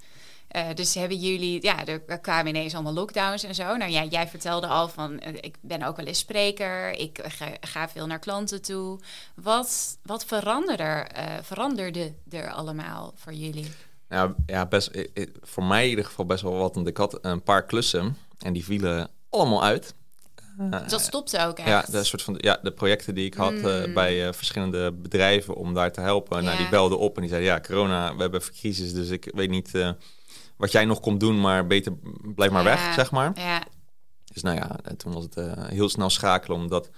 Eh, 0.49 0.65
dus 0.75 0.95
hebben 0.95 1.17
jullie, 1.17 1.63
ja, 1.63 1.85
er 1.85 2.19
kwamen 2.21 2.47
ineens 2.47 2.73
allemaal 2.73 2.93
lockdowns 2.93 3.43
en 3.43 3.55
zo. 3.55 3.75
Nou 3.77 3.91
ja, 3.91 4.03
jij 4.03 4.27
vertelde 4.27 4.67
al 4.67 4.87
van, 4.87 5.19
eh, 5.19 5.33
ik 5.39 5.55
ben 5.61 5.83
ook 5.83 5.95
wel 5.97 6.05
eens 6.05 6.19
spreker, 6.19 6.91
ik 6.91 7.19
ga, 7.27 7.47
ga 7.61 7.89
veel 7.89 8.07
naar 8.07 8.19
klanten 8.19 8.61
toe. 8.61 8.99
Wat, 9.35 9.97
wat 10.03 10.25
veranderde, 10.25 10.83
eh, 10.83 11.25
veranderde 11.41 12.13
er 12.29 12.51
allemaal 12.51 13.13
voor 13.15 13.33
jullie? 13.33 13.71
Nou, 14.07 14.33
ja, 14.45 14.65
best, 14.65 14.87
eh, 14.87 15.07
eh, 15.13 15.27
voor 15.41 15.63
mij 15.63 15.83
in 15.83 15.89
ieder 15.89 16.05
geval 16.05 16.25
best 16.25 16.41
wel 16.43 16.53
wat. 16.57 16.75
Want 16.75 16.87
ik 16.87 16.97
had 16.97 17.17
een 17.21 17.43
paar 17.43 17.65
klussen 17.65 18.17
en 18.39 18.53
die 18.53 18.63
vielen 18.63 19.09
allemaal 19.29 19.63
uit. 19.63 19.93
Eh, 20.57 20.81
Dus 20.81 20.91
dat 20.91 21.01
stopte 21.01 21.45
ook 21.45 21.57
echt. 21.59 21.67
Ja, 21.67 21.85
de, 21.91 22.03
soort 22.03 22.21
van, 22.21 22.35
ja, 22.37 22.59
de 22.63 22.71
projecten 22.71 23.15
die 23.15 23.25
ik 23.25 23.33
had 23.33 23.53
eh, 23.53 23.85
Mm. 23.85 23.93
bij 23.93 24.27
eh, 24.27 24.33
verschillende 24.33 24.91
bedrijven 24.91 25.55
om 25.55 25.73
daar 25.73 25.91
te 25.91 26.01
helpen. 26.01 26.43
Nou, 26.43 26.57
die 26.57 26.69
belden 26.69 26.99
op 26.99 27.15
en 27.15 27.21
die 27.21 27.29
zeiden, 27.29 27.51
ja, 27.51 27.59
corona, 27.61 28.15
we 28.15 28.21
hebben 28.21 28.41
crisis, 28.41 28.93
dus 28.93 29.09
ik 29.09 29.31
weet 29.35 29.49
niet 29.49 29.75
eh, 29.75 29.89
wat 30.59 30.71
jij 30.71 30.85
nog 30.85 30.99
komt 30.99 31.19
doen, 31.19 31.39
maar 31.41 31.67
beter 31.67 31.93
blijf 32.35 32.51
maar 32.51 32.63
Ja. 32.63 32.69
weg, 32.69 32.93
zeg 32.93 33.11
maar. 33.11 33.31
Ja, 33.39 33.63
Dus 34.33 34.41
nou 34.43 34.55
ja, 34.55 34.79
en 34.83 34.97
toen 34.97 35.13
was 35.13 35.23
het 35.23 35.37
eh, 35.37 35.51
heel 35.67 35.89
snel 35.89 36.09
schakelen, 36.09 36.57
omdat 36.57 36.89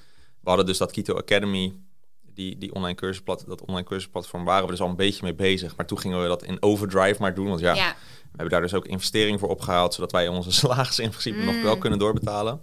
we 0.41 0.47
hadden 0.49 0.65
dus 0.65 0.77
dat 0.77 0.91
Kito 0.91 1.15
Academy, 1.17 1.75
die, 2.21 2.57
die 2.57 2.73
online 2.73 2.95
cursusplat, 2.95 3.43
dat 3.47 3.61
online 3.61 3.87
cursusplatform, 3.87 4.43
waren 4.43 4.65
we 4.65 4.71
dus 4.71 4.81
al 4.81 4.89
een 4.89 4.95
beetje 4.95 5.23
mee 5.23 5.35
bezig. 5.35 5.75
Maar 5.75 5.85
toen 5.85 5.99
gingen 5.99 6.21
we 6.21 6.27
dat 6.27 6.43
in 6.43 6.61
overdrive 6.61 7.21
maar 7.21 7.33
doen, 7.35 7.47
want 7.47 7.59
ja, 7.59 7.73
ja. 7.73 7.95
we 8.21 8.27
hebben 8.29 8.49
daar 8.49 8.61
dus 8.61 8.73
ook 8.73 8.85
investering 8.85 9.39
voor 9.39 9.49
opgehaald, 9.49 9.93
zodat 9.93 10.11
wij 10.11 10.27
onze 10.27 10.51
salaris 10.61 10.99
in 10.99 11.09
principe 11.09 11.37
nog 11.43 11.55
Mm. 11.55 11.63
wel 11.63 11.77
kunnen 11.77 11.99
doorbetalen. 11.99 12.61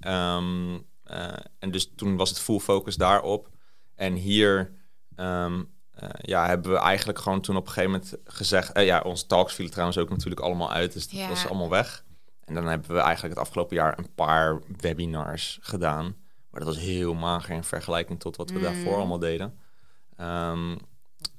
Ehm, 0.00 0.78
eh, 1.04 1.32
en 1.58 1.70
dus 1.70 1.92
toen 1.96 2.16
was 2.16 2.28
het 2.28 2.38
full 2.40 2.58
focus 2.58 2.96
daarop. 2.96 3.48
En 3.94 4.14
hier 4.14 4.72
ehm, 5.16 5.62
eh, 6.00 6.08
ja, 6.20 6.46
hebben 6.46 6.72
we 6.72 6.78
eigenlijk 6.78 7.18
gewoon 7.18 7.40
toen 7.40 7.56
op 7.56 7.66
een 7.66 7.72
gegeven 7.72 7.90
moment 7.90 8.14
gezegd... 8.24 8.72
eh, 8.72 8.84
ja, 8.86 9.00
onze 9.00 9.26
talks 9.26 9.54
vielen 9.54 9.72
trouwens 9.72 9.98
ook 9.98 10.08
natuurlijk 10.10 10.40
allemaal 10.40 10.72
uit, 10.72 10.92
dus 10.92 11.08
dat 11.08 11.18
Ja. 11.18 11.28
was 11.28 11.46
allemaal 11.46 11.68
weg. 11.70 12.04
En 12.44 12.54
dan 12.54 12.66
hebben 12.66 12.94
we 12.94 12.98
eigenlijk 13.00 13.34
het 13.34 13.44
afgelopen 13.46 13.76
jaar 13.76 13.98
een 13.98 14.14
paar 14.14 14.60
webinars 14.80 15.58
gedaan. 15.62 16.04
Maar 16.50 16.60
dat 16.64 16.74
was 16.74 16.78
heel 16.84 17.14
mager 17.14 17.54
in 17.54 17.64
vergelijking 17.64 18.20
tot 18.20 18.36
wat 18.36 18.50
we 18.50 18.56
Mm. 18.56 18.62
daarvoor 18.62 18.96
allemaal 18.96 19.18
deden. 19.18 19.58
Ehm, 20.16 20.76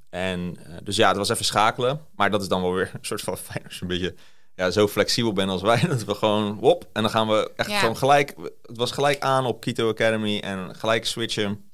en 0.10 0.58
eh, 0.66 0.76
dus 0.84 0.96
ja, 0.96 1.08
het 1.08 1.18
was 1.18 1.30
even 1.30 1.46
schakelen. 1.46 2.02
Maar 2.16 2.32
dat 2.32 2.42
is 2.42 2.48
dan 2.48 2.62
wel 2.62 2.74
weer 2.74 2.92
een 2.94 3.06
soort 3.06 3.22
van 3.22 3.38
fijn 3.48 3.64
als 3.66 3.76
je 3.76 3.82
een 3.82 3.88
beetje 3.88 4.16
ja, 4.56 4.72
zo 4.72 4.88
flexibel 4.88 5.34
bent 5.34 5.50
als 5.50 5.62
wij. 5.62 5.82
Dat 5.88 6.04
we 6.04 6.16
gewoon 6.16 6.56
wop. 6.56 6.90
En 6.94 7.02
dan 7.02 7.12
gaan 7.12 7.28
we 7.28 7.52
echt 7.56 7.70
Ja. 7.70 7.80
gewoon 7.80 7.98
gelijk. 7.98 8.36
Het 8.62 8.78
was 8.78 8.92
gelijk 8.92 9.20
aan 9.20 9.46
op 9.46 9.62
Kito 9.62 9.90
Academy 9.90 10.40
en 10.40 10.76
gelijk 10.76 11.06
switchen. 11.06 11.72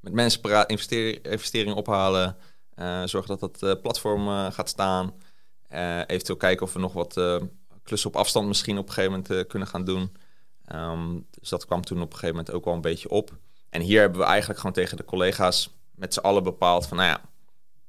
Met 0.00 0.12
mensen 0.12 0.40
praten, 0.40 0.68
investeer, 0.68 1.26
investeringen 1.26 1.74
ophalen. 1.74 2.36
eh 2.74 3.02
zorgen 3.04 3.38
dat 3.38 3.40
dat 3.40 3.62
eh, 3.62 3.82
platform 3.82 4.28
eh, 4.28 4.52
gaat 4.52 4.68
staan. 4.68 5.14
Eventueel 6.06 6.38
kijken 6.38 6.66
of 6.66 6.72
we 6.72 6.78
nog 6.78 6.92
wat 6.92 7.20
klussen 7.82 8.10
op 8.10 8.16
afstand 8.16 8.46
misschien 8.46 8.78
op 8.78 8.88
een 8.88 8.92
gegeven 8.92 9.24
moment 9.28 9.46
kunnen 9.46 9.68
gaan 9.68 9.84
doen. 9.84 10.12
Ehm, 10.64 11.18
dus 11.30 11.48
dat 11.48 11.66
kwam 11.66 11.84
toen 11.84 11.98
op 11.98 12.12
een 12.12 12.18
gegeven 12.18 12.36
moment 12.36 12.54
ook 12.54 12.64
wel 12.64 12.74
een 12.74 12.80
beetje 12.80 13.10
op. 13.10 13.38
En 13.68 13.80
hier 13.80 14.00
hebben 14.00 14.20
we 14.20 14.26
eigenlijk 14.26 14.58
gewoon 14.58 14.74
tegen 14.74 14.96
de 14.96 15.04
collega's 15.04 15.78
met 15.94 16.14
z'n 16.14 16.20
allen 16.20 16.42
bepaald 16.42 16.86
van, 16.86 16.96
nou 16.96 17.08
ja, 17.08 17.20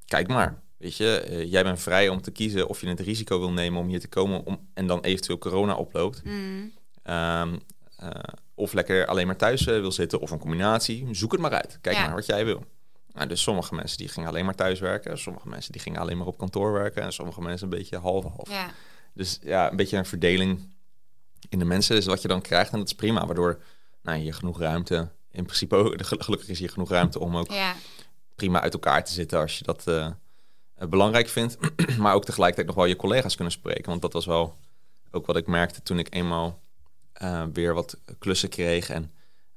kijk 0.04 0.28
maar. 0.28 0.62
Weet 0.76 0.96
je, 0.96 1.44
jij 1.48 1.62
bent 1.62 1.80
vrij 1.80 2.08
om 2.08 2.22
te 2.22 2.30
kiezen 2.30 2.68
of 2.68 2.80
je 2.80 2.88
het 2.88 3.00
risico 3.00 3.38
wil 3.38 3.52
nemen 3.52 3.80
om 3.80 3.88
hier 3.88 4.00
te 4.00 4.08
komen 4.08 4.44
om, 4.44 4.68
en 4.74 4.86
dan 4.86 5.00
eventueel 5.00 5.38
corona 5.38 5.74
oploopt. 5.74 6.24
Mm. 6.24 6.72
Ehm, 7.02 7.56
eh, 8.02 8.10
of 8.54 8.72
lekker 8.72 9.06
alleen 9.06 9.26
maar 9.26 9.36
thuis 9.36 9.66
eh, 9.66 9.80
wil 9.80 9.92
zitten 9.92 10.20
of 10.20 10.30
een 10.30 10.38
combinatie. 10.38 11.08
Zoek 11.10 11.32
het 11.32 11.40
maar 11.40 11.52
uit. 11.52 11.78
Kijk 11.80 11.96
Ja. 11.96 12.06
maar 12.06 12.14
wat 12.14 12.26
jij 12.26 12.44
wil. 12.44 12.64
Nou, 13.12 13.28
dus 13.28 13.42
sommige 13.42 13.74
mensen 13.74 13.98
die 13.98 14.08
gingen 14.08 14.28
alleen 14.28 14.44
maar 14.44 14.54
thuis 14.54 14.80
werken. 14.80 15.18
Sommige 15.18 15.48
mensen 15.48 15.72
die 15.72 15.80
gingen 15.80 16.00
alleen 16.00 16.18
maar 16.18 16.26
op 16.26 16.38
kantoor 16.38 16.72
werken. 16.72 17.02
En 17.02 17.12
sommige 17.12 17.40
mensen 17.42 17.70
een 17.72 17.78
beetje 17.78 17.98
half-half. 17.98 18.50
Ja. 18.50 18.70
Dus 19.14 19.38
ja, 19.42 19.70
een 19.70 19.76
beetje 19.76 19.96
een 19.96 20.06
verdeling 20.06 20.74
in 21.48 21.58
de 21.58 21.64
mensen 21.64 21.96
is 21.96 22.06
wat 22.06 22.22
je 22.22 22.28
dan 22.28 22.40
krijgt. 22.40 22.72
En 22.72 22.78
dat 22.78 22.86
is 22.86 22.94
prima, 22.94 23.26
waardoor 23.26 23.62
nou, 24.02 24.18
je 24.18 24.32
genoeg 24.32 24.58
ruimte... 24.58 25.08
In 25.30 25.44
principe, 25.44 25.76
ook- 25.76 25.94
gelukkig 26.24 26.48
is 26.48 26.58
hier 26.58 26.70
genoeg 26.70 26.90
ruimte 26.90 27.18
om 27.18 27.36
ook 27.36 27.50
Ja. 27.52 27.74
prima 28.34 28.60
uit 28.60 28.72
elkaar 28.72 29.04
te 29.04 29.12
zitten 29.12 29.38
als 29.40 29.58
je 29.58 29.64
dat 29.64 29.86
eh, 29.86 30.08
belangrijk 30.88 31.28
vindt. 31.28 31.56
maar 31.98 32.14
ook 32.14 32.24
tegelijkertijd 32.24 32.66
nog 32.66 32.76
wel 32.76 32.84
je 32.84 32.96
collega's 32.96 33.34
kunnen 33.34 33.52
spreken. 33.52 33.88
Want 33.90 34.02
dat 34.02 34.12
was 34.12 34.26
wel 34.26 34.56
ook 35.10 35.26
wat 35.26 35.36
ik 35.36 35.46
merkte 35.46 35.82
toen 35.82 35.98
ik 35.98 36.14
eenmaal 36.14 36.60
eh, 37.12 37.44
weer 37.52 37.74
wat 37.74 37.98
klussen 38.18 38.48
kreeg. 38.48 38.90
En 38.90 39.12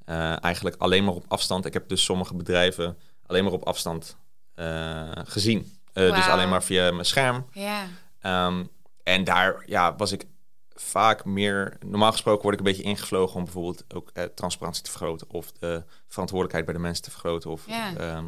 eh, 0.06 0.44
eigenlijk 0.44 0.76
alleen 0.76 1.04
maar 1.04 1.14
op 1.14 1.26
afstand. 1.28 1.66
Ik 1.66 1.74
heb 1.74 1.90
dus 1.90 2.04
sommige 2.04 2.36
bedrijven 2.36 2.98
alleen 3.26 3.44
maar 3.44 3.54
op 3.54 3.66
afstand 3.66 4.18
eh, 4.56 5.12
gezien. 5.14 5.74
Dus 5.94 6.28
alleen 6.28 6.50
maar 6.50 6.64
via 6.64 6.92
mijn 6.92 7.06
scherm. 7.06 7.46
Ja. 7.52 7.88
Ehm, 8.20 8.64
en 9.04 9.24
daar 9.24 9.64
ja, 9.66 9.96
was 9.96 10.12
ik 10.12 10.26
vaak 10.74 11.26
meer... 11.26 11.78
Normaal 11.86 12.12
gesproken 12.12 12.42
word 12.42 12.54
ik 12.54 12.60
een 12.60 12.66
beetje 12.66 12.90
ingevlogen 12.90 13.36
om 13.36 13.44
bijvoorbeeld 13.44 13.84
ook 13.94 14.12
transparantie 14.36 14.84
te 14.84 14.90
vergroten... 14.90 15.30
of 15.30 15.52
de 15.52 15.84
verantwoordelijkheid 16.08 16.66
bij 16.66 16.74
de 16.74 16.82
mensen 16.82 17.04
te 17.04 17.12
vergroten... 17.12 17.50
of 17.50 17.68
ehm, 17.68 18.26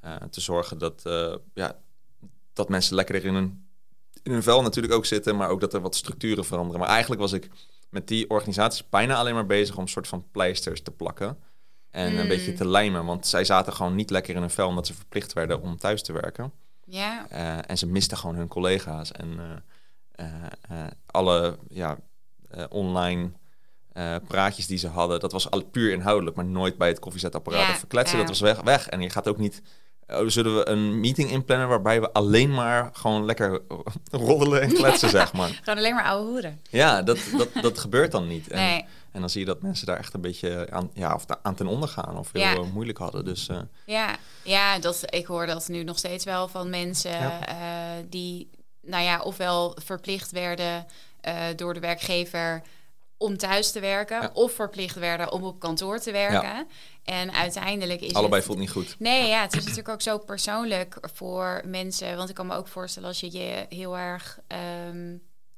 eh, 0.00 0.14
te 0.30 0.40
zorgen 0.40 0.78
dat, 0.78 1.02
ja, 1.54 1.76
dat 2.52 2.68
mensen 2.68 2.94
lekkerder 2.94 3.24
in 3.24 3.34
hun, 3.34 3.68
in 4.22 4.32
hun 4.32 4.42
vel 4.42 4.62
natuurlijk 4.62 4.94
ook 4.94 5.06
zitten... 5.06 5.36
maar 5.36 5.48
ook 5.48 5.60
dat 5.60 5.74
er 5.74 5.80
wat 5.80 5.94
structuren 5.94 6.44
veranderen. 6.44 6.80
Maar 6.80 6.90
eigenlijk 6.90 7.20
was 7.20 7.32
ik 7.32 7.50
met 7.96 8.08
die 8.08 8.30
organisaties 8.30 8.88
bijna 8.88 9.14
alleen 9.16 9.34
maar 9.34 9.46
bezig... 9.46 9.76
om 9.76 9.88
soort 9.88 10.08
van 10.08 10.24
pleisters 10.30 10.82
te 10.82 10.90
plakken... 10.90 11.38
En 11.90 12.18
een 12.18 12.28
beetje 12.28 12.52
te 12.52 12.68
lijmen, 12.68 13.04
want 13.04 13.26
zij 13.26 13.44
zaten 13.44 13.72
gewoon 13.72 13.94
niet 13.94 14.10
lekker 14.10 14.34
in 14.34 14.40
hun 14.40 14.50
vel... 14.50 14.68
omdat 14.68 14.86
ze 14.86 14.94
verplicht 14.94 15.32
werden 15.32 15.62
om 15.62 15.78
thuis 15.78 16.02
te 16.02 16.12
werken. 16.12 16.52
Ja. 16.84 17.26
Eh, 17.28 17.70
en 17.70 17.78
ze 17.78 17.86
misten 17.86 18.16
gewoon 18.16 18.36
hun 18.36 18.48
collega's. 18.48 19.12
En 19.12 19.62
eh, 20.12 20.26
eh, 20.60 20.86
alle 21.06 21.58
ja, 21.68 21.98
online 22.68 23.30
praatjes 24.28 24.66
die 24.66 24.78
ze 24.78 24.88
hadden, 24.88 25.20
dat 25.20 25.32
was 25.32 25.50
al 25.50 25.64
puur 25.64 25.92
inhoudelijk, 25.92 26.36
maar 26.36 26.44
nooit 26.44 26.78
bij 26.78 26.88
het 26.88 26.98
koffiezetapparaat 26.98 27.66
Ja, 27.66 27.70
of 27.70 27.78
verkletsen. 27.78 28.18
Dat 28.18 28.28
was 28.28 28.40
weg, 28.40 28.60
weg. 28.60 28.88
En 28.88 29.00
je 29.00 29.10
gaat 29.10 29.28
ook 29.28 29.38
niet. 29.38 29.62
Oh, 30.08 30.22
zullen 30.26 30.56
we 30.56 30.68
een 30.68 31.00
meeting 31.00 31.30
inplannen 31.30 31.68
waarbij 31.68 32.00
we 32.00 32.12
alleen 32.12 32.54
maar 32.54 32.90
gewoon 32.92 33.24
lekker 33.24 33.60
roddelen 34.10 34.60
en 34.62 34.72
kletsen, 34.72 35.08
zeg 35.08 35.32
maar. 35.32 35.48
Gewoon 35.62 35.78
alleen 35.78 35.94
maar 35.94 36.04
oude 36.04 36.26
hoeren. 36.30 36.60
Ja, 36.70 37.02
dat, 37.02 37.18
dat, 37.38 37.48
dat 37.62 37.78
gebeurt 37.78 38.12
dan 38.12 38.26
niet. 38.26 38.48
En, 38.48 38.58
Nee. 38.58 38.84
en 39.12 39.20
dan 39.20 39.30
zie 39.30 39.40
je 39.40 39.46
dat 39.46 39.62
mensen 39.62 39.86
daar 39.86 39.98
echt 39.98 40.14
een 40.14 40.20
beetje 40.20 40.66
aan, 40.70 40.90
ja, 40.94 41.14
of 41.14 41.24
aan 41.42 41.54
ten 41.54 41.66
onder 41.66 41.88
gaan 41.88 42.18
of 42.18 42.28
heel 42.32 42.42
Ja. 42.42 42.54
eh, 42.54 42.72
moeilijk 42.72 42.98
hadden. 42.98 43.24
Dus 43.24 43.48
eh, 43.48 43.58
Ja, 43.86 44.16
ja 44.42 44.78
dat, 44.78 45.02
ik 45.06 45.26
hoor 45.26 45.46
dat 45.46 45.68
nu 45.68 45.84
nog 45.84 45.98
steeds 45.98 46.24
wel 46.24 46.48
van 46.48 46.70
mensen 46.70 47.10
Ja. 47.10 47.46
eh, 47.46 48.04
die, 48.08 48.50
nou 48.82 49.02
ja, 49.04 49.20
ofwel 49.20 49.76
verplicht 49.84 50.30
werden 50.30 50.86
door 51.56 51.74
de 51.74 51.80
werkgever 51.80 52.62
om 53.18 53.36
thuis 53.36 53.72
te 53.72 53.80
werken, 53.80 54.20
Ja. 54.22 54.30
of 54.32 54.52
verplicht 54.52 54.96
werden 54.96 55.32
om 55.32 55.44
op 55.44 55.60
kantoor 55.60 55.98
te 55.98 56.12
werken. 56.12 56.66
En 57.04 57.32
uiteindelijk 57.32 58.00
is 58.00 58.12
allebei 58.14 58.36
het... 58.36 58.44
voelt 58.44 58.58
niet 58.58 58.70
goed. 58.70 58.96
Nee, 58.98 59.28
ja, 59.28 59.42
het 59.42 59.52
is 59.52 59.60
natuurlijk 59.60 59.88
ook 59.88 60.02
zo 60.02 60.18
persoonlijk 60.18 60.98
voor 61.14 61.62
mensen. 61.64 62.16
Want 62.16 62.28
ik 62.28 62.34
kan 62.34 62.46
me 62.46 62.54
ook 62.54 62.68
voorstellen 62.68 63.08
als 63.08 63.20
je 63.20 63.32
je 63.32 63.66
heel 63.68 63.96
erg 63.98 64.38
ehm, 64.46 65.16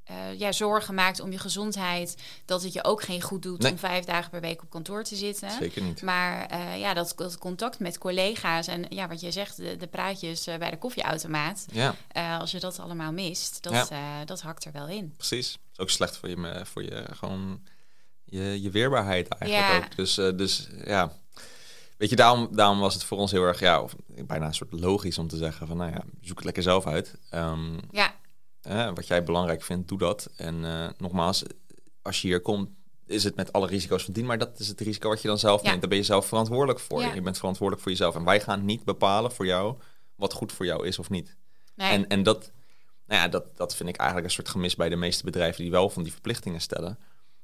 eh, 0.09 0.39
ja, 0.39 0.51
zorgen 0.51 0.93
maakt 0.93 1.19
om 1.19 1.31
je 1.31 1.37
gezondheid, 1.39 2.15
dat 2.45 2.63
het 2.63 2.73
je 2.73 2.83
ook 2.83 3.01
geen 3.03 3.21
goed 3.21 3.41
doet 3.41 3.61
Nee. 3.61 3.71
om 3.71 3.77
vijf 3.77 4.05
dagen 4.05 4.29
per 4.29 4.41
week 4.41 4.61
op 4.61 4.69
kantoor 4.69 5.03
te 5.03 5.15
zitten. 5.15 5.51
Zeker 5.51 5.81
niet. 5.81 6.01
Maar 6.01 6.45
eh, 6.45 6.79
ja, 6.79 6.93
dat, 6.93 7.13
dat 7.15 7.37
contact 7.37 7.79
met 7.79 7.97
collega's 7.97 8.67
en 8.67 8.85
ja, 8.89 9.07
wat 9.07 9.19
je 9.21 9.31
zegt, 9.31 9.57
de, 9.57 9.75
de 9.77 9.87
praatjes 9.87 10.47
eh, 10.47 10.57
bij 10.57 10.69
de 10.69 10.77
koffieautomaat. 10.77 11.65
Ja. 11.71 11.95
als 12.39 12.51
je 12.51 12.59
dat 12.59 12.79
allemaal 12.79 13.11
mist, 13.11 13.63
dat, 13.63 13.87
Ja. 13.89 14.25
dat 14.25 14.41
hakt 14.41 14.65
er 14.65 14.71
wel 14.71 14.87
in. 14.87 15.13
Precies. 15.17 15.47
Is 15.73 15.79
ook 15.79 15.89
slecht 15.89 16.17
voor 16.17 16.29
je, 16.29 16.61
voor 16.63 16.83
je 16.83 17.05
gewoon 17.13 17.61
je, 18.25 18.61
je 18.61 18.69
weerbaarheid 18.69 19.27
eigenlijk 19.27 19.71
Ja. 19.71 19.77
ook. 19.77 19.95
Dus, 19.95 20.13
dus 20.15 20.67
ja, 20.85 21.11
weet 21.97 22.09
je, 22.09 22.15
daarom, 22.15 22.47
daarom 22.55 22.79
was 22.79 22.93
het 22.93 23.03
voor 23.03 23.17
ons 23.17 23.31
heel 23.31 23.43
erg, 23.43 23.59
ja, 23.59 23.81
of 23.81 23.95
bijna 24.07 24.45
een 24.45 24.53
soort 24.53 24.71
logisch 24.71 25.17
om 25.17 25.27
te 25.27 25.37
zeggen 25.37 25.67
van, 25.67 25.77
nou 25.77 25.91
ja, 25.91 26.03
zoek 26.21 26.35
het 26.35 26.45
lekker 26.45 26.63
zelf 26.63 26.87
uit. 26.87 27.15
Ehm, 27.29 27.77
Ja, 27.91 28.13
wat 28.95 29.07
jij 29.07 29.23
belangrijk 29.23 29.61
vindt, 29.63 29.87
doe 29.87 29.97
dat. 29.97 30.29
En 30.35 30.65
eh, 30.65 30.89
nogmaals, 30.97 31.43
als 32.01 32.21
je 32.21 32.27
hier 32.27 32.41
komt, 32.41 32.69
is 33.05 33.23
het 33.23 33.35
met 33.35 33.53
alle 33.53 33.67
risico's 33.67 34.03
van 34.03 34.13
dien, 34.13 34.25
maar 34.25 34.37
dat 34.37 34.59
is 34.59 34.67
het 34.67 34.81
risico 34.81 35.09
wat 35.09 35.21
je 35.21 35.27
dan 35.27 35.39
zelf 35.39 35.61
Ja. 35.61 35.67
neemt. 35.67 35.79
Daar 35.79 35.89
ben 35.89 35.97
je 35.99 36.03
zelf 36.03 36.25
verantwoordelijk 36.25 36.79
voor. 36.79 37.01
Ja. 37.01 37.13
Je 37.13 37.21
bent 37.21 37.37
verantwoordelijk 37.37 37.83
voor 37.87 37.91
jezelf. 37.95 38.15
En 38.15 38.23
wij 38.23 38.41
gaan 38.41 38.65
niet 38.65 38.83
bepalen 38.83 39.31
voor 39.31 39.45
jou 39.45 39.77
wat 40.15 40.33
goed 40.33 40.51
voor 40.51 40.65
jou 40.65 40.87
is 40.87 40.99
of 40.99 41.09
niet. 41.09 41.35
nee. 41.75 41.91
En, 41.91 42.07
en 42.07 42.23
dat, 42.23 42.51
nou 43.07 43.21
ja, 43.21 43.27
dat, 43.27 43.57
dat 43.57 43.75
vind 43.75 43.89
ik 43.89 43.95
eigenlijk 43.95 44.27
een 44.29 44.33
soort 44.35 44.49
gemis 44.49 44.75
bij 44.75 44.89
de 44.89 44.95
meeste 44.95 45.23
bedrijven 45.23 45.61
die 45.61 45.71
wel 45.71 45.89
van 45.89 46.03
die 46.03 46.11
verplichtingen 46.11 46.61
stellen. 46.61 46.99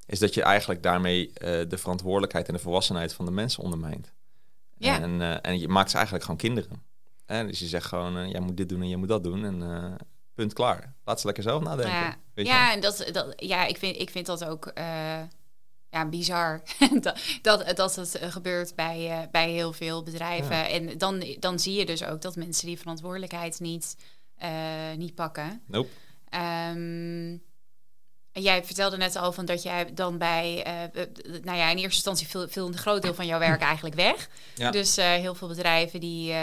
Is 0.06 0.20
dat 0.20 0.34
je 0.34 0.44
eigenlijk 0.44 0.84
daarmee 0.84 1.32
eh, 1.34 1.70
de 1.70 1.78
verantwoordelijkheid 1.78 2.48
en 2.48 2.54
de 2.54 2.60
volwassenheid 2.60 3.14
van 3.14 3.26
de 3.26 3.32
mensen 3.32 3.64
ondermijnt. 3.64 4.14
Ja. 4.78 5.02
En, 5.02 5.22
eh, 5.22 5.38
en 5.52 5.60
je 5.60 5.68
maakt 5.68 5.90
ze 5.90 5.96
eigenlijk 5.96 6.26
gewoon 6.26 6.40
kinderen. 6.40 6.84
Eh, 7.26 7.40
dus 7.48 7.60
je 7.60 7.66
zegt 7.68 7.86
gewoon, 7.86 8.30
jij 8.30 8.40
moet 8.40 8.58
dit 8.58 8.70
doen 8.70 8.82
en 8.82 8.88
jij 8.88 8.98
moet 8.98 9.08
dat 9.08 9.24
doen. 9.24 9.46
En 9.46 9.98
punt 10.36 10.54
klaar. 10.54 10.96
Laat 11.04 11.20
ze 11.20 11.26
lekker 11.26 11.44
zelf 11.44 11.64
nadenken. 11.64 11.94
ja, 11.94 12.18
ja 12.34 12.74
en 12.74 12.80
dat, 12.80 13.10
dat, 13.12 13.34
ja 13.36 13.66
ik, 13.66 13.78
vind, 13.78 13.98
ik 13.98 14.10
vind 14.10 14.26
dat 14.26 14.46
ook 14.46 14.66
eh, 14.66 15.22
ja, 15.90 16.06
bizar. 16.10 16.62
dat, 17.02 17.20
dat, 17.42 17.76
dat 17.76 17.96
het 17.96 18.16
eh, 18.16 18.32
gebeurt 18.32 18.76
bij, 18.76 19.12
eh, 19.12 19.28
bij 19.32 19.50
heel 19.50 19.74
veel 19.74 20.04
bedrijven. 20.04 20.56
Ja. 20.56 20.68
En 20.70 20.98
dan, 20.98 21.36
dan 21.40 21.60
zie 21.60 21.74
je 21.74 21.86
dus 21.86 22.04
ook 22.04 22.22
dat 22.22 22.36
mensen 22.36 22.68
die 22.68 22.80
verantwoordelijkheid 22.80 23.60
niet, 23.60 23.96
niet 24.96 25.16
pakken. 25.16 25.62
Nope. 25.68 25.90
Ehm, 26.30 27.38
en 28.36 28.42
jij 28.42 28.64
vertelde 28.64 28.98
net 28.98 29.16
al 29.16 29.32
van 29.32 29.46
dat 29.46 29.64
jij 29.64 29.94
dan 29.94 30.18
bij, 30.18 30.64
eh, 30.64 30.84
eh, 30.84 31.08
nou 31.44 31.58
ja, 31.58 31.70
in 31.70 31.78
eerste 31.78 31.84
instantie 31.84 32.28
viel, 32.28 32.48
viel 32.48 32.68
een 32.68 32.78
groot 32.78 33.02
deel 33.02 33.14
van 33.14 33.26
jouw 33.26 33.40
werk 33.40 33.62
eigenlijk 33.62 33.96
weg. 33.96 34.30
Ja. 34.56 34.72
Dus 34.72 34.98
eh, 34.98 35.06
heel 35.06 35.36
veel 35.36 35.48
bedrijven 35.48 36.00
die, 36.00 36.34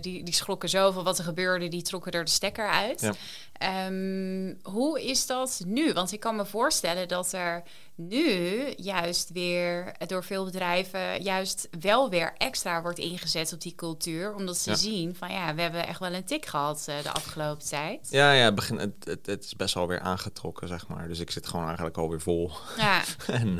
die, 0.00 0.22
die 0.22 0.34
schrokken 0.34 0.68
zo 0.68 0.90
van 0.90 1.04
wat 1.04 1.18
er 1.18 1.24
gebeurde, 1.24 1.68
die 1.68 1.82
trokken 1.82 2.12
er 2.12 2.24
de 2.24 2.30
stekker 2.30 2.68
uit. 2.68 3.00
Ja. 3.00 3.12
Ehm, 3.52 4.54
hoe 4.62 5.02
is 5.02 5.26
dat 5.26 5.62
nu? 5.66 5.92
Want 5.92 6.12
ik 6.12 6.20
kan 6.20 6.36
me 6.36 6.46
voorstellen 6.46 7.08
dat 7.08 7.32
er 7.32 7.62
nu 7.94 8.64
juist 8.76 9.30
weer 9.32 9.94
door 10.06 10.24
veel 10.24 10.44
bedrijven 10.44 11.22
juist 11.22 11.68
wel 11.80 12.10
weer 12.10 12.34
extra 12.36 12.82
wordt 12.82 12.98
ingezet 12.98 13.52
op 13.52 13.60
die 13.60 13.74
cultuur. 13.74 14.34
Omdat 14.34 14.56
ze 14.56 14.70
Ja. 14.70 14.76
zien 14.76 15.14
van 15.14 15.32
ja, 15.32 15.54
we 15.54 15.60
hebben 15.62 15.86
echt 15.86 15.98
wel 15.98 16.12
een 16.12 16.24
tik 16.24 16.46
gehad 16.46 16.84
eh, 16.88 17.02
de 17.02 17.10
afgelopen 17.10 17.66
tijd. 17.66 18.08
Ja, 18.10 18.32
ja 18.32 18.44
het, 18.44 18.54
begin, 18.54 18.78
het, 18.78 18.94
het, 19.04 19.26
het 19.26 19.44
is 19.44 19.56
best 19.56 19.74
wel 19.74 19.86
weer 19.88 20.00
aangetrokken, 20.00 20.68
zeg 20.68 20.88
maar. 20.88 21.08
Dus 21.08 21.18
ik 21.18 21.30
zit 21.30 21.46
gewoon 21.46 21.66
eigenlijk 21.66 21.96
alweer 21.96 22.20
vol. 22.20 22.50
Ja, 22.76 23.02
en 23.26 23.58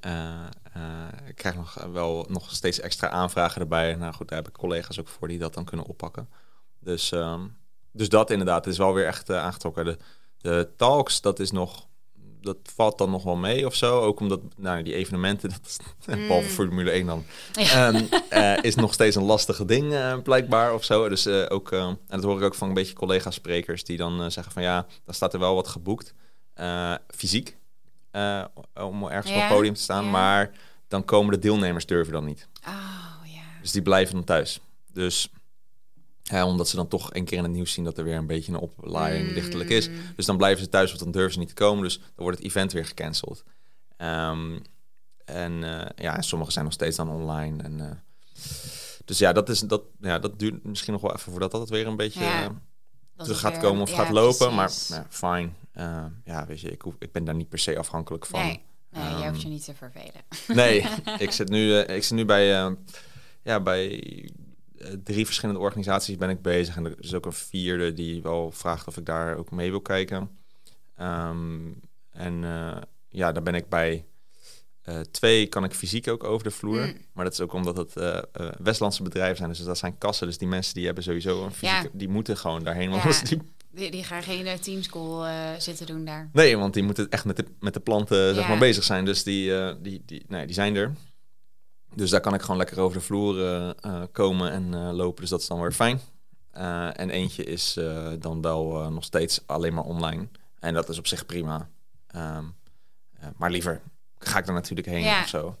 eh, 0.00 0.32
eh, 0.74 1.08
ik 1.26 1.34
krijg 1.34 1.54
nog 1.54 1.74
wel 1.74 2.26
nog 2.28 2.54
steeds 2.54 2.80
extra 2.80 3.08
aanvragen 3.08 3.60
erbij. 3.60 3.94
Nou 3.94 4.14
goed, 4.14 4.28
daar 4.28 4.38
heb 4.38 4.48
ik 4.48 4.54
collega's 4.54 5.00
ook 5.00 5.08
voor 5.08 5.28
die 5.28 5.38
dat 5.38 5.54
dan 5.54 5.64
kunnen 5.64 5.86
oppakken. 5.86 6.28
Dus, 6.80 7.12
ehm, 7.12 7.46
dus 7.92 8.08
dat 8.08 8.30
inderdaad 8.30 8.64
het 8.64 8.72
is 8.72 8.78
wel 8.78 8.94
weer 8.94 9.06
echt 9.06 9.30
aangetrokken. 9.30 9.84
De, 9.84 9.98
de 10.38 10.72
talks, 10.76 11.20
dat 11.20 11.38
is 11.38 11.50
nog... 11.50 11.86
Dat 12.46 12.56
valt 12.74 12.98
dan 12.98 13.10
nog 13.10 13.22
wel 13.22 13.36
mee 13.36 13.66
of 13.66 13.74
zo. 13.74 14.00
Ook 14.00 14.20
omdat 14.20 14.40
nou, 14.56 14.82
die 14.82 14.94
evenementen, 14.94 15.50
dat 15.56 15.60
is, 15.66 15.76
behalve 16.26 16.48
Formule 16.48 16.90
1 16.90 17.06
dan, 17.06 17.24
Ja. 17.52 17.92
ehm, 17.92 18.04
eh, 18.28 18.62
is 18.64 18.74
nog 18.74 18.92
steeds 18.92 19.16
een 19.16 19.22
lastige 19.22 19.64
ding 19.64 19.92
eh, 19.92 20.16
blijkbaar 20.22 20.74
of 20.74 20.84
zo. 20.84 21.08
Dus 21.08 21.26
eh, 21.26 21.44
ook, 21.48 21.72
en 21.72 21.98
dat 22.08 22.22
hoor 22.22 22.36
ik 22.38 22.42
ook 22.44 22.54
van 22.54 22.68
een 22.68 22.74
beetje 22.74 22.94
collega-sprekers 22.94 23.84
die 23.84 23.96
dan 23.96 24.30
zeggen 24.32 24.52
van 24.52 24.62
ja, 24.62 24.86
dan 25.04 25.14
staat 25.14 25.32
er 25.34 25.40
wel 25.40 25.54
wat 25.54 25.68
geboekt, 25.68 26.14
fysiek, 27.16 27.56
om 28.74 29.06
ergens 29.08 29.32
op 29.32 29.40
het 29.40 29.48
podium 29.48 29.74
te 29.74 29.80
staan. 29.80 30.04
ja. 30.04 30.10
Maar 30.10 30.50
dan 30.88 31.04
komen 31.04 31.32
de 31.32 31.38
deelnemers 31.38 31.86
durven 31.86 32.12
dan 32.12 32.24
niet. 32.24 32.48
oh 32.66 32.74
ja. 33.24 33.40
Dus 33.62 33.72
die 33.72 33.82
blijven 33.82 34.14
dan 34.14 34.24
thuis. 34.24 34.60
Dus 34.92 35.30
omdat 36.30 36.68
ze 36.68 36.76
dan 36.76 36.88
toch 36.88 37.14
een 37.14 37.24
keer 37.24 37.36
in 37.38 37.42
het 37.44 37.52
nieuws 37.52 37.72
zien 37.72 37.84
dat 37.84 37.98
er 37.98 38.04
weer 38.04 38.16
een 38.16 38.26
beetje 38.26 38.52
een 38.52 38.58
oplaaiing 38.58 39.28
Mm. 39.28 39.34
lichtelijk 39.34 39.70
is. 39.70 39.88
Dus 40.16 40.26
dan 40.26 40.36
blijven 40.36 40.64
ze 40.64 40.68
thuis, 40.68 40.88
want 40.90 41.02
dan 41.02 41.12
durven 41.12 41.32
ze 41.32 41.38
niet 41.38 41.48
te 41.48 41.54
komen. 41.54 41.82
Dus 41.82 41.98
dan 41.98 42.10
wordt 42.16 42.38
het 42.38 42.46
event 42.46 42.72
weer 42.72 42.86
gecanceld. 42.86 43.44
Ehm, 43.96 44.58
en 45.24 45.64
eh, 45.64 46.04
ja, 46.04 46.16
en 46.16 46.22
sommige 46.22 46.50
zijn 46.52 46.64
nog 46.64 46.74
steeds 46.74 46.96
dan 46.96 47.08
online. 47.10 47.62
En, 47.62 47.80
eh, 47.80 47.96
dus 49.04 49.18
ja, 49.18 49.32
dat, 49.32 49.48
is, 49.48 49.60
dat, 49.60 49.82
ja, 50.00 50.18
dat 50.18 50.38
duurt 50.38 50.64
misschien 50.64 50.92
nog 50.92 51.02
wel 51.02 51.14
even 51.14 51.30
voordat 51.30 51.50
dat 51.50 51.68
weer 51.68 51.86
een 51.86 51.96
beetje 51.96 52.20
Ja, 52.20 52.42
eh, 52.44 52.48
terug 53.16 53.28
het 53.28 53.36
gaat 53.36 53.52
weer- 53.52 53.60
komen 53.60 53.82
of 53.82 53.90
ja, 53.90 53.96
gaat 53.96 54.10
lopen. 54.10 54.54
precies. 54.56 54.88
Maar 54.88 54.98
ja, 54.98 55.06
fijn. 55.10 55.56
Eh, 55.72 56.04
ja, 56.24 56.46
weet 56.46 56.60
je, 56.60 56.70
ik, 56.70 56.82
hoef, 56.82 56.94
ik 56.98 57.12
ben 57.12 57.24
daar 57.24 57.34
niet 57.34 57.48
per 57.48 57.58
se 57.58 57.78
afhankelijk 57.78 58.26
van. 58.26 58.40
Nee, 58.40 58.62
nee 58.90 59.02
jij 59.02 59.12
Ehm, 59.12 59.28
hoeft 59.28 59.42
je 59.42 59.48
niet 59.48 59.64
te 59.64 59.74
vervelen. 59.74 60.22
Nee, 60.48 60.86
ik 61.18 61.30
zit 61.30 61.48
nu, 61.48 61.74
ik 61.78 62.02
zit 62.02 62.16
nu 62.16 62.24
bij, 62.24 62.46
ja, 63.42 63.60
bij 63.60 64.00
drie 65.04 65.24
verschillende 65.24 65.60
organisaties 65.60 66.16
ben 66.16 66.30
ik 66.30 66.42
bezig. 66.42 66.76
En 66.76 66.84
er 66.84 66.94
is 66.98 67.14
ook 67.14 67.26
een 67.26 67.32
vierde 67.32 67.92
die 67.92 68.22
wel 68.22 68.50
vraagt 68.52 68.86
of 68.86 68.96
ik 68.96 69.06
daar 69.06 69.36
ook 69.36 69.50
mee 69.50 69.70
wil 69.70 69.80
kijken. 69.80 70.30
Ehm, 70.96 71.72
en 72.10 72.44
eh, 72.44 72.76
ja, 73.08 73.32
daar 73.32 73.42
ben 73.42 73.54
ik 73.54 73.68
bij. 73.68 74.04
Eh, 74.82 75.00
twee 75.00 75.46
kan 75.46 75.64
ik 75.64 75.72
fysiek 75.74 76.08
ook 76.08 76.24
over 76.24 76.44
de 76.44 76.50
vloer. 76.50 76.80
Mm. 76.80 76.96
Maar 77.12 77.24
dat 77.24 77.32
is 77.32 77.40
ook 77.40 77.52
omdat 77.52 77.76
het 77.76 77.96
eh, 77.96 78.18
Westlandse 78.58 79.02
bedrijven 79.02 79.36
zijn. 79.36 79.48
Dus 79.48 79.58
dat 79.58 79.78
zijn 79.78 79.98
kassen. 79.98 80.26
Dus 80.26 80.38
die 80.38 80.48
mensen 80.48 80.74
die 80.74 80.86
hebben 80.86 81.04
sowieso 81.04 81.44
een 81.44 81.52
fysiek... 81.52 81.82
Ja. 81.82 81.88
Die 81.92 82.08
moeten 82.08 82.36
gewoon 82.36 82.64
daarheen. 82.64 82.90
Want 82.90 83.02
Ja. 83.02 83.22
die 83.28 83.42
Die, 83.70 83.90
die 83.90 84.04
gaan 84.04 84.22
geen 84.22 84.60
teamschool 84.60 85.26
zitten 85.58 85.86
doen 85.86 86.04
daar. 86.04 86.30
Nee, 86.32 86.56
want 86.56 86.74
die 86.74 86.82
moeten 86.82 87.10
echt 87.10 87.24
met 87.24 87.36
de, 87.36 87.44
met 87.60 87.74
de 87.74 87.80
planten 87.80 88.34
zeg 88.34 88.48
maar, 88.48 88.58
bezig 88.58 88.84
zijn. 88.84 89.04
Dus 89.04 89.22
die, 89.22 89.80
die, 89.80 90.02
die, 90.06 90.24
nee, 90.28 90.46
die 90.46 90.54
zijn 90.54 90.76
er. 90.76 90.92
Dus 91.96 92.10
daar 92.10 92.20
kan 92.20 92.34
ik 92.34 92.40
gewoon 92.40 92.56
lekker 92.56 92.80
over 92.80 92.98
de 92.98 93.04
vloer 93.04 93.44
eh, 93.44 93.68
eh, 93.80 94.02
komen 94.12 94.50
en 94.50 94.74
eh, 94.74 94.92
lopen. 94.92 95.20
Dus 95.20 95.30
dat 95.30 95.40
is 95.40 95.46
dan 95.46 95.60
weer 95.60 95.72
fijn. 95.72 96.00
En 96.92 97.10
eentje 97.10 97.44
is 97.44 97.78
dan 98.18 98.42
wel 98.42 98.90
nog 98.90 99.04
steeds 99.04 99.40
alleen 99.46 99.74
maar 99.74 99.84
online. 99.84 100.28
En 100.58 100.74
dat 100.74 100.88
is 100.88 100.98
op 100.98 101.06
zich 101.06 101.26
prima. 101.26 101.68
Ehm, 102.06 102.44
eh, 103.20 103.28
maar 103.36 103.50
liever 103.50 103.80
ga 104.18 104.38
ik 104.38 104.46
er 104.46 104.52
natuurlijk 104.52 104.88
heen 104.88 105.02
Ja. 105.02 105.20
of 105.20 105.28
zo. 105.28 105.56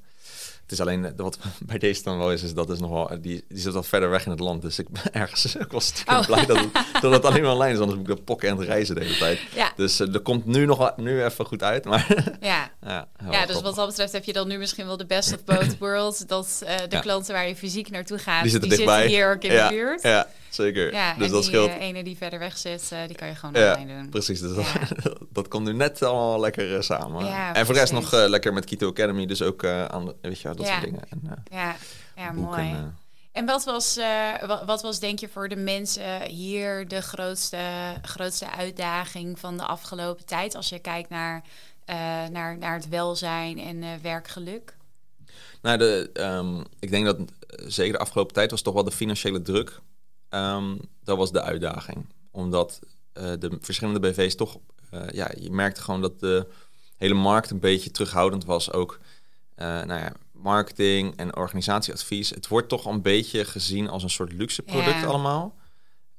Het 0.66 0.74
is 0.74 0.80
alleen, 0.80 1.04
eh, 1.04 1.10
wat 1.16 1.38
bij 1.66 1.78
deze 1.78 2.02
dan 2.02 2.18
wel 2.18 2.32
is, 2.32 2.42
is 2.42 2.54
dat 2.54 2.70
is 2.70 2.78
nog 2.78 2.90
wel, 2.90 3.08
die, 3.20 3.44
die 3.48 3.58
zit 3.58 3.72
wat 3.72 3.86
verder 3.86 4.10
weg 4.10 4.24
in 4.24 4.30
het 4.30 4.40
land. 4.40 4.62
Dus 4.62 4.78
ik 4.78 4.88
ben 4.88 5.12
ergens, 5.22 5.56
ik 5.56 5.70
was 5.72 5.92
Oh. 6.06 6.26
blij 6.26 6.46
dat 6.46 6.56
het, 6.58 6.68
dat 7.02 7.12
het 7.12 7.24
alleen 7.24 7.42
maar 7.42 7.52
online 7.52 7.72
is. 7.72 7.78
Anders 7.78 7.98
moet 7.98 8.08
ik 8.08 8.16
de 8.16 8.22
pokken 8.22 8.48
en 8.48 8.56
het 8.56 8.66
reizen 8.66 8.94
de 8.94 9.00
hele 9.04 9.16
tijd. 9.16 9.40
Ja, 9.54 9.72
Dus 9.76 10.00
eh, 10.00 10.14
er 10.14 10.20
komt 10.20 10.46
nu 10.46 10.66
nog 10.66 10.92
nu 10.96 11.24
even 11.24 11.46
goed 11.46 11.62
uit, 11.62 11.84
maar 11.84 12.06
ja. 12.40 12.70
ja, 12.82 13.08
Ja, 13.30 13.46
dus 13.46 13.60
wat 13.60 13.74
dat 13.74 13.86
betreft 13.88 14.12
heb 14.12 14.24
je 14.24 14.32
dan 14.32 14.48
nu 14.48 14.58
misschien 14.58 14.86
wel 14.86 14.96
de 14.96 15.06
best 15.06 15.32
of 15.34 15.44
both 15.44 15.78
worlds. 15.78 16.18
Dat 16.26 16.62
eh, 16.66 16.76
de 16.88 17.00
klanten 17.00 17.34
waar 17.34 17.48
je 17.48 17.56
fysiek 17.56 17.90
naartoe 17.90 18.18
gaat, 18.18 18.42
Die 18.42 18.50
zitten 18.50 18.68
dichtbij. 18.70 19.06
hier 19.06 19.30
ook 19.34 19.42
in 19.42 19.50
de 19.50 19.66
buurt. 19.70 20.02
Ja, 20.02 20.26
zeker. 20.56 20.92
Ja, 20.92 21.14
dus 21.14 21.26
en 21.26 21.32
dat 21.32 21.40
die 21.42 21.50
scheelt. 21.50 21.68
eh, 21.70 21.80
ene 21.80 22.04
die 22.04 22.16
verder 22.16 22.38
weg 22.38 22.56
zit, 22.58 22.88
eh, 22.92 22.98
die 23.06 23.16
kan 23.16 23.28
je 23.28 23.34
gewoon 23.34 23.60
ja, 23.62 23.74
online 23.74 24.00
doen. 24.00 24.08
precies. 24.10 24.40
Dus 24.40 24.56
Ja. 24.56 24.72
dat, 25.02 25.18
dat 25.30 25.48
komt 25.48 25.66
nu 25.66 25.72
net 25.72 26.02
allemaal 26.02 26.40
lekker 26.40 26.74
eh, 26.76 26.80
samen. 26.82 27.26
En 27.54 27.64
voor 27.64 27.74
de 27.74 27.80
rest 27.80 27.92
nog 27.92 28.12
lekker 28.12 28.52
met 28.52 28.64
Keto 28.64 28.88
Academy, 28.88 29.26
dus 29.26 29.42
ook 29.42 29.64
aan, 29.64 30.04
de- 30.06 30.16
weet 30.20 30.40
je, 30.40 30.54
dat 30.54 30.66
soort 30.66 30.80
dingen. 30.84 31.02
En, 31.10 31.20
Ja, 31.50 31.76
ja 32.16 32.32
mooi. 32.32 32.74
En 33.32 33.46
wat 33.46 33.64
was, 33.64 33.96
eh, 33.96 34.06
wa- 34.46 34.64
wat 34.64 34.82
was 34.82 35.00
denk 35.00 35.18
je 35.18 35.28
voor 35.28 35.48
de 35.48 35.56
mensen 35.56 36.22
hier 36.22 36.88
de 36.88 37.00
grootste, 37.02 37.58
grootste 38.02 38.50
uitdaging 38.50 39.38
van 39.38 39.56
de 39.56 39.62
afgelopen 39.64 40.24
tijd? 40.26 40.54
Als 40.54 40.68
je 40.68 40.78
kijkt 40.78 41.08
naar, 41.08 41.42
naar, 42.30 42.58
naar 42.58 42.74
het 42.74 42.88
welzijn 42.88 43.58
en 43.58 44.02
werkgeluk. 44.02 44.76
Nou, 45.62 45.78
de, 45.78 46.10
ehm, 46.12 46.60
ik 46.80 46.90
denk 46.90 47.04
dat 47.04 47.16
zeker 47.66 47.92
de 47.92 47.98
afgelopen 47.98 48.34
tijd 48.34 48.50
was 48.50 48.62
toch 48.62 48.74
wel 48.74 48.84
de 48.84 48.90
financiële 48.92 49.42
druk. 49.42 49.80
Ehm, 50.36 50.76
dat 51.04 51.16
was 51.16 51.32
de 51.32 51.42
uitdaging. 51.42 52.06
Omdat 52.30 52.80
eh, 53.12 53.32
de 53.38 53.58
verschillende 53.60 54.00
BV's 54.00 54.34
toch... 54.34 54.58
eh, 54.90 55.08
ja, 55.12 55.30
je 55.38 55.50
merkte 55.50 55.80
gewoon 55.82 56.00
dat 56.00 56.20
de 56.20 56.46
hele 56.96 57.14
markt 57.14 57.50
een 57.50 57.60
beetje 57.60 57.90
terughoudend 57.90 58.44
was. 58.44 58.72
Ook 58.72 58.98
eh, 59.54 59.66
nou 59.66 60.00
ja, 60.00 60.12
marketing 60.32 61.16
en 61.16 61.36
organisatieadvies. 61.36 62.30
Het 62.30 62.48
wordt 62.48 62.68
toch 62.68 62.84
een 62.84 63.02
beetje 63.02 63.44
gezien 63.44 63.88
als 63.88 64.02
een 64.02 64.10
soort 64.10 64.32
luxe 64.32 64.62
product 64.62 65.00
Ja. 65.00 65.06
allemaal. 65.06 65.54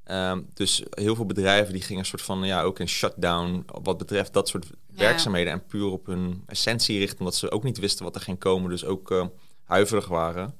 Ehm, 0.03 0.41
dus 0.53 0.84
heel 0.89 1.15
veel 1.15 1.25
bedrijven 1.25 1.73
die 1.73 1.82
gingen 1.82 1.99
een 1.99 2.08
soort 2.08 2.21
van 2.21 2.43
ja 2.43 2.62
ook 2.62 2.80
in 2.80 2.88
shutdown 2.88 3.65
wat 3.82 3.97
betreft 3.97 4.34
dat 4.34 4.47
soort 4.47 4.65
Ja. 4.65 4.97
werkzaamheden 4.97 5.53
en 5.53 5.65
puur 5.65 5.86
op 5.86 6.06
hun 6.06 6.43
essentie 6.45 6.99
richten, 6.99 7.19
omdat 7.19 7.36
ze 7.36 7.51
ook 7.51 7.63
niet 7.63 7.77
wisten 7.77 8.06
wat 8.06 8.15
er 8.15 8.21
ging 8.21 8.39
komen, 8.39 8.69
dus 8.69 8.86
ook 8.86 9.27
huiverig 9.63 10.08
waren. 10.08 10.56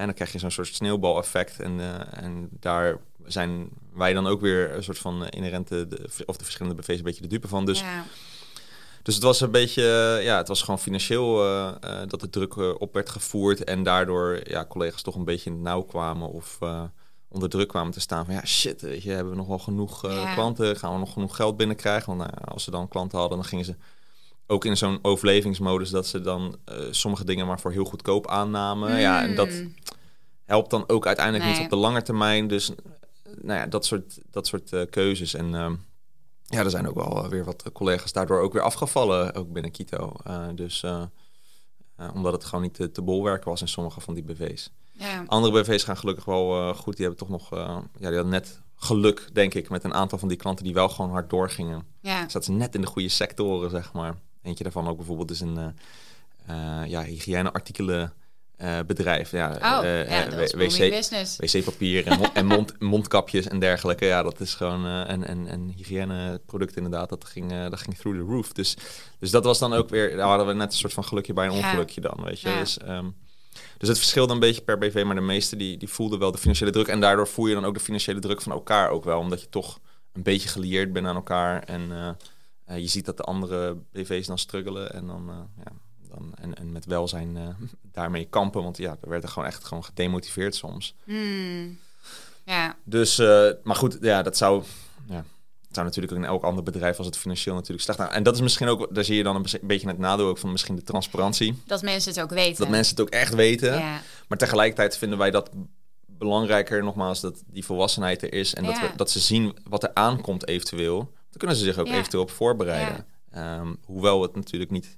En 0.00 0.04
dan 0.06 0.14
krijg 0.14 0.32
je 0.32 0.38
zo'n 0.38 0.50
soort 0.50 0.74
sneeuwbaleffect 0.74 1.60
en, 1.60 1.80
eh, 1.80 2.22
en 2.24 2.48
daar 2.60 2.98
zijn 3.24 3.68
wij 3.92 4.12
dan 4.12 4.26
ook 4.26 4.40
weer 4.40 4.74
een 4.74 4.82
soort 4.82 4.98
van 4.98 5.26
inherente 5.28 5.86
de, 5.88 6.08
of 6.26 6.36
de 6.36 6.44
verschillende 6.44 6.82
BV's 6.82 6.98
een 6.98 7.04
beetje 7.04 7.22
de 7.22 7.28
dupe 7.28 7.48
van. 7.48 7.64
Dus 7.64 7.80
ja. 7.80 8.04
dus 9.02 9.14
het 9.14 9.24
was 9.24 9.40
een 9.40 9.50
beetje, 9.50 9.82
eh, 10.18 10.24
ja, 10.24 10.36
het 10.36 10.48
was 10.48 10.60
gewoon 10.60 10.78
financieel 10.78 11.44
eh, 11.44 11.68
eh, 11.80 12.08
dat 12.08 12.20
de 12.20 12.30
druk 12.30 12.54
eh, 12.56 12.74
op 12.78 12.94
werd 12.94 13.10
gevoerd 13.10 13.64
en 13.64 13.82
daardoor 13.82 14.40
ja, 14.44 14.66
collega's 14.66 15.02
toch 15.02 15.14
een 15.14 15.24
beetje 15.24 15.50
in 15.50 15.56
het 15.56 15.64
nauw 15.64 15.82
kwamen 15.82 16.28
of 16.28 16.56
eh, 16.60 16.82
onder 17.28 17.48
druk 17.48 17.68
kwamen 17.68 17.92
te 17.92 18.00
staan 18.00 18.24
van 18.24 18.34
ja, 18.34 18.44
shit, 18.44 18.80
weet 18.80 19.02
je, 19.02 19.10
hebben 19.10 19.32
we 19.32 19.38
nog 19.38 19.46
wel 19.46 19.58
genoeg 19.58 20.04
eh, 20.04 20.12
Ja. 20.12 20.34
klanten, 20.34 20.76
gaan 20.76 20.92
we 20.92 20.98
nog 20.98 21.12
genoeg 21.12 21.36
geld 21.36 21.56
binnenkrijgen? 21.56 22.16
Want 22.16 22.30
nou, 22.30 22.44
als 22.44 22.64
ze 22.64 22.70
dan 22.70 22.88
klanten 22.88 23.18
hadden, 23.18 23.38
dan 23.38 23.46
gingen 23.46 23.64
ze 23.64 23.74
ook 24.46 24.64
in 24.64 24.76
zo'n 24.76 24.98
overlevingsmodus 25.02 25.90
dat 25.90 26.06
ze 26.06 26.20
dan 26.20 26.56
eh, 26.64 26.76
sommige 26.90 27.24
dingen 27.24 27.46
maar 27.46 27.60
voor 27.60 27.72
heel 27.72 27.84
goedkoop 27.84 28.28
aannamen. 28.28 28.98
Ja, 29.00 29.22
en 29.22 29.34
dat 29.34 29.48
Mm. 29.48 29.74
helpt 30.44 30.70
dan 30.70 30.88
ook 30.88 31.06
uiteindelijk 31.06 31.44
Nee. 31.44 31.54
niet 31.54 31.62
op 31.64 31.70
de 31.70 31.76
lange 31.76 32.02
termijn. 32.02 32.48
Dus 32.48 32.70
eh, 32.70 32.76
nou 33.40 33.58
ja, 33.60 33.66
dat 33.66 33.84
soort, 33.86 34.18
dat 34.30 34.46
soort 34.46 34.72
eh, 34.72 34.82
keuzes. 34.90 35.34
En 35.34 35.54
ehm, 35.54 35.74
ja, 36.44 36.58
er 36.64 36.70
zijn 36.70 36.88
ook 36.88 36.94
wel 36.94 37.28
weer 37.28 37.44
wat 37.44 37.70
collega's 37.72 38.12
daardoor 38.12 38.40
ook 38.40 38.52
weer 38.52 38.62
afgevallen, 38.62 39.34
ook 39.34 39.52
binnen 39.52 39.70
Kito. 39.70 40.12
Dus 40.54 40.84
omdat 42.14 42.32
het 42.32 42.44
gewoon 42.44 42.62
niet 42.64 42.74
te, 42.74 42.90
te 42.90 43.02
bolwerken 43.02 43.50
was 43.50 43.60
in 43.60 43.68
sommige 43.68 44.00
van 44.00 44.14
die 44.14 44.22
BV's. 44.22 44.70
Ja. 44.92 45.24
Andere 45.26 45.60
BV's 45.62 45.84
gaan 45.84 45.96
gelukkig 45.96 46.24
wel 46.24 46.74
goed. 46.74 46.96
Die 46.96 47.06
hebben 47.06 47.26
toch 47.26 47.38
nog, 47.38 47.50
ja, 47.50 47.80
die 47.92 48.04
hadden 48.04 48.28
net 48.28 48.60
geluk, 48.76 49.28
denk 49.32 49.54
ik, 49.54 49.68
met 49.68 49.84
een 49.84 49.94
aantal 49.94 50.18
van 50.18 50.28
die 50.28 50.36
klanten 50.36 50.64
die 50.64 50.74
wel 50.74 50.88
gewoon 50.88 51.10
hard 51.10 51.30
doorgingen. 51.30 51.82
ja. 52.00 52.18
Zaten 52.20 52.42
ze 52.42 52.52
net 52.52 52.74
in 52.74 52.80
de 52.80 52.86
goede 52.86 53.08
sectoren, 53.08 53.70
zeg 53.70 53.92
maar. 53.92 54.14
Eentje 54.46 54.64
daarvan 54.64 54.88
ook 54.88 54.96
bijvoorbeeld 54.96 55.30
is 55.30 55.40
een 55.40 55.58
eh, 55.58 55.66
eh, 56.46 56.82
ja, 56.86 57.02
hygiëneartikelen 57.02 58.12
eh, 58.56 58.78
bedrijf. 58.86 59.30
Ja, 59.30 59.50
Oh, 59.50 59.84
eh, 59.84 60.10
ja, 60.10 60.46
wc-papier 61.36 62.06
en, 62.06 62.32
en 62.34 62.46
mond, 62.46 62.80
mondkapjes 62.94 63.48
en 63.48 63.58
dergelijke. 63.58 64.04
Ja, 64.04 64.22
dat 64.22 64.40
is 64.40 64.54
gewoon... 64.54 64.86
en, 64.86 65.26
en, 65.26 65.46
en 65.46 65.72
hygiëneproducten 65.76 66.82
inderdaad, 66.82 67.08
dat 67.08 67.24
ging, 67.24 67.68
dat 67.68 67.80
ging 67.80 67.96
through 67.96 68.18
the 68.18 68.24
roof. 68.24 68.52
Dus, 68.52 68.76
dus 69.18 69.30
dat 69.30 69.44
was 69.44 69.58
dan 69.58 69.72
ook 69.72 69.88
weer... 69.88 70.16
Daar 70.16 70.28
hadden 70.28 70.46
we 70.46 70.52
net 70.52 70.72
een 70.72 70.78
soort 70.78 70.92
van 70.92 71.04
gelukje 71.04 71.32
bij 71.32 71.46
een 71.46 71.52
ongelukje 71.52 72.00
dan, 72.00 72.24
weet 72.24 72.40
je. 72.40 72.48
Ja. 72.48 72.58
Dus, 72.58 72.78
ehm, 72.78 73.06
dus 73.78 73.88
het 73.88 73.98
verschilde 73.98 74.32
een 74.32 74.40
beetje 74.40 74.62
per 74.62 74.78
BV, 74.78 75.02
maar 75.06 75.14
de 75.14 75.20
meeste 75.20 75.56
die, 75.56 75.76
die 75.76 75.88
voelden 75.88 76.18
wel 76.18 76.32
de 76.32 76.38
financiële 76.38 76.70
druk. 76.70 76.88
En 76.88 77.00
daardoor 77.00 77.28
voel 77.28 77.46
je 77.46 77.54
dan 77.54 77.64
ook 77.64 77.74
de 77.74 77.80
financiële 77.80 78.20
druk 78.20 78.42
van 78.42 78.52
elkaar 78.52 78.90
ook 78.90 79.04
wel. 79.04 79.18
Omdat 79.18 79.40
je 79.40 79.48
toch 79.48 79.80
een 80.12 80.22
beetje 80.22 80.48
gelieerd 80.48 80.92
bent 80.92 81.06
aan 81.06 81.16
elkaar. 81.16 81.62
En 81.62 82.16
eh, 82.66 82.78
je 82.78 82.86
ziet 82.86 83.04
dat 83.04 83.16
de 83.16 83.22
andere 83.22 83.76
BV's 83.92 84.26
dan 84.26 84.38
struggelen. 84.38 84.92
En 84.92 85.06
dan, 85.06 85.28
eh, 85.30 85.64
ja, 85.64 85.72
dan 86.08 86.32
en, 86.40 86.54
en 86.54 86.72
met 86.72 86.84
welzijn 86.84 87.36
eh, 87.36 87.48
daarmee 87.92 88.24
kampen. 88.24 88.62
Want 88.62 88.76
ja, 88.76 88.96
er 89.02 89.08
werd 89.08 89.22
er 89.22 89.28
gewoon 89.28 89.48
echt 89.48 89.64
gewoon 89.64 89.84
gedemotiveerd 89.84 90.54
soms. 90.54 90.94
Hmm. 91.04 91.78
Ja, 92.44 92.76
Dus, 92.84 93.16
maar 93.62 93.76
goed, 93.76 93.98
ja, 94.00 94.22
dat 94.22 94.36
zou, 94.36 94.62
ja, 95.08 95.24
het 95.66 95.74
zou 95.74 95.86
natuurlijk 95.86 96.12
ook 96.12 96.18
in 96.18 96.24
elk 96.24 96.42
ander 96.42 96.62
bedrijf 96.64 96.96
als 96.98 97.06
het 97.06 97.16
financieel 97.16 97.54
natuurlijk 97.54 97.82
slecht. 97.82 97.98
Nou, 97.98 98.12
en 98.12 98.22
dat 98.22 98.34
is 98.34 98.40
misschien 98.40 98.68
ook, 98.68 98.94
daar 98.94 99.04
zie 99.04 99.16
je 99.16 99.22
dan 99.22 99.36
een 99.36 99.42
be- 99.42 99.60
beetje 99.62 99.88
het 99.88 99.98
nadeel 99.98 100.26
ook 100.26 100.38
van 100.38 100.52
misschien 100.52 100.76
de 100.76 100.82
transparantie. 100.82 101.62
dat 101.66 101.82
mensen 101.82 102.12
het 102.12 102.20
ook 102.22 102.30
weten. 102.30 102.58
Dat 102.58 102.68
mensen 102.68 102.96
het 102.96 103.04
ook 103.04 103.10
echt 103.12 103.34
weten. 103.34 103.78
Ja, 103.78 104.00
Maar 104.28 104.38
tegelijkertijd 104.38 104.96
vinden 104.98 105.18
wij 105.18 105.30
dat 105.30 105.50
belangrijker, 106.06 106.84
nogmaals, 106.84 107.20
dat 107.20 107.42
die 107.46 107.64
volwassenheid 107.64 108.22
er 108.22 108.32
is. 108.32 108.54
En 108.54 108.64
dat, 108.64 108.80
we, 108.80 108.90
dat 108.96 109.10
ze 109.10 109.20
zien 109.20 109.56
wat 109.68 109.82
er 109.82 109.90
aankomt 109.94 110.46
eventueel. 110.48 111.12
Dan 111.36 111.48
kunnen 111.48 111.56
ze 111.56 111.64
zich 111.72 111.78
ook 111.78 111.86
Ja. 111.86 111.92
eventueel 111.98 112.22
op 112.22 112.30
voorbereiden. 112.30 113.06
Ehm, 113.30 113.74
hoewel 113.84 114.22
het 114.22 114.34
natuurlijk 114.34 114.70
niet 114.70 114.96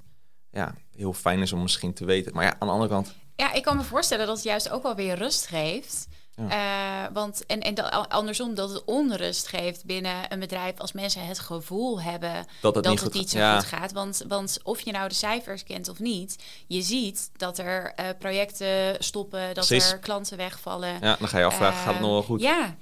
ja, 0.53 0.75
heel 0.97 1.13
fijn 1.13 1.41
is 1.41 1.53
om 1.53 1.63
misschien 1.63 1.95
te 1.95 2.05
weten. 2.05 2.35
Maar 2.35 2.45
ja, 2.45 2.57
aan 2.59 2.67
de 2.69 2.73
andere 2.73 2.91
kant... 2.91 3.15
Ja, 3.37 3.53
ik 3.53 3.63
kan 3.63 3.77
me 3.77 3.83
voorstellen 3.83 4.27
dat 4.27 4.37
het 4.37 4.45
juist 4.45 4.71
ook 4.71 4.83
wel 4.83 4.95
weer 4.95 5.15
rust 5.15 5.47
geeft. 5.47 6.09
Eh, 6.49 7.05
want, 7.13 7.47
en, 7.47 7.61
en 7.61 7.75
dat, 7.75 8.09
andersom, 8.09 8.55
dat 8.55 8.71
het 8.71 8.85
onrust 8.85 9.47
geeft 9.49 9.85
binnen 9.85 10.33
een 10.33 10.39
bedrijf 10.39 10.79
als 10.79 10.93
mensen 10.93 11.27
het 11.27 11.39
gevoel 11.39 12.03
hebben 12.03 12.47
Dat 12.61 12.75
het 12.75 12.89
niet 12.89 13.01
goed 13.01 13.15
niet 13.15 13.31
zo 13.31 13.39
ja. 13.39 13.59
goed 13.59 13.69
gaat. 13.69 13.93
Want, 13.93 14.25
want 14.29 14.59
of 14.63 14.81
je 14.81 14.93
nou 14.93 15.09
de 15.09 15.15
cijfers 15.15 15.63
kent 15.65 15.89
of 15.89 15.99
niet, 15.99 16.37
je 16.67 16.83
ziet 16.83 17.31
dat 17.37 17.59
er 17.59 17.93
eh, 17.95 18.07
projecten 18.19 18.97
stoppen, 18.99 19.55
dat 19.55 19.67
Precies. 19.67 19.93
er 19.93 19.99
klanten 19.99 20.37
wegvallen. 20.37 20.93
Ja, 21.01 21.17
dan 21.19 21.29
ga 21.29 21.39
je 21.39 21.45
afvragen, 21.45 21.79
gaat 21.79 21.93
het 21.93 22.03
nog 22.03 22.11
wel 22.11 22.23
goed? 22.23 22.41
Eh, 22.43 22.47
Ja. 22.49 22.77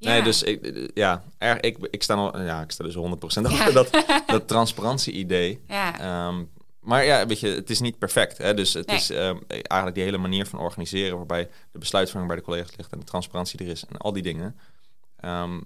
Ja. 0.00 0.10
Nee, 0.10 0.22
dus 0.22 0.42
ik, 0.42 0.90
ja, 0.94 1.24
erg, 1.38 1.60
ik, 1.60 1.76
ik, 1.90 2.02
sta 2.02 2.14
nog, 2.14 2.36
ja, 2.36 2.62
ik 2.62 2.70
sta 2.70 2.84
dus 2.84 2.96
100% 2.96 2.98
achter 3.20 3.42
Ja. 3.50 3.70
dat, 3.70 4.04
dat 4.26 4.48
transparantie-idee. 4.48 5.60
Ja, 5.68 5.98
Ehm, 6.00 6.44
maar 6.80 7.04
ja, 7.04 7.26
weet 7.26 7.40
je, 7.40 7.48
het 7.48 7.70
is 7.70 7.80
niet 7.80 7.98
perfect. 7.98 8.38
Hè? 8.38 8.54
Dus 8.54 8.72
het 8.72 8.86
Nee. 8.86 8.96
is 8.96 9.10
ehm, 9.10 9.36
eigenlijk 9.48 9.94
die 9.94 10.04
hele 10.04 10.18
manier 10.18 10.46
van 10.46 10.58
organiseren... 10.58 11.16
waarbij 11.16 11.48
de 11.72 11.78
besluitvorming 11.78 12.32
bij 12.32 12.40
de 12.40 12.46
collega's 12.46 12.76
ligt... 12.76 12.92
en 12.92 12.98
de 12.98 13.04
transparantie 13.04 13.58
er 13.58 13.66
is 13.66 13.84
en 13.84 13.96
al 13.96 14.12
die 14.12 14.22
dingen. 14.22 14.56
Ehm, 15.16 15.60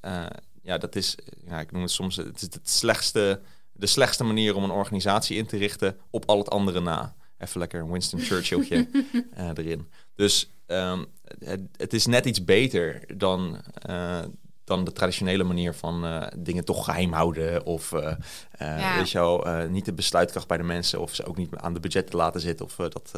eh, 0.00 0.26
ja, 0.62 0.78
dat 0.78 0.96
is, 0.96 1.16
ja, 1.46 1.60
ik 1.60 1.72
noem 1.72 1.82
het 1.82 1.90
soms... 1.90 2.16
het 2.16 2.36
is 2.36 2.42
het 2.42 2.70
slechtste, 2.70 3.40
de 3.72 3.86
slechtste 3.86 4.24
manier 4.24 4.54
om 4.56 4.64
een 4.64 4.70
organisatie 4.70 5.36
in 5.36 5.46
te 5.46 5.56
richten... 5.56 5.98
op 6.10 6.24
al 6.26 6.38
het 6.38 6.50
andere 6.50 6.80
na. 6.80 7.14
Even 7.38 7.58
lekker 7.60 7.80
een 7.80 7.90
Winston 7.92 8.20
Churchilltje 8.20 8.88
eh, 9.34 9.48
erin. 9.54 9.88
Dus 10.14 10.50
ehm, 10.66 11.04
het, 11.44 11.60
het 11.76 11.92
is 11.92 12.06
net 12.06 12.26
iets 12.26 12.44
beter 12.44 13.16
dan... 13.18 13.60
eh, 13.74 14.22
dan 14.64 14.84
de 14.84 14.92
traditionele 14.92 15.42
manier 15.44 15.74
van 15.74 16.04
eh, 16.04 16.26
dingen 16.38 16.64
toch 16.64 16.84
geheim 16.84 17.12
houden. 17.12 17.64
Of 17.64 17.92
eh, 17.92 18.14
Ja. 18.58 18.96
weet 18.96 19.10
je 19.10 19.18
wel, 19.18 19.46
niet 19.68 19.84
de 19.84 19.92
besluitkracht 19.92 20.46
bij 20.48 20.56
de 20.56 20.62
mensen. 20.62 21.00
Of 21.00 21.14
ze 21.14 21.24
ook 21.24 21.36
niet 21.36 21.56
aan 21.56 21.74
de 21.74 21.80
budgetten 21.80 22.16
laten 22.16 22.40
zitten. 22.40 22.66
Of 22.66 22.74
dat 22.76 23.12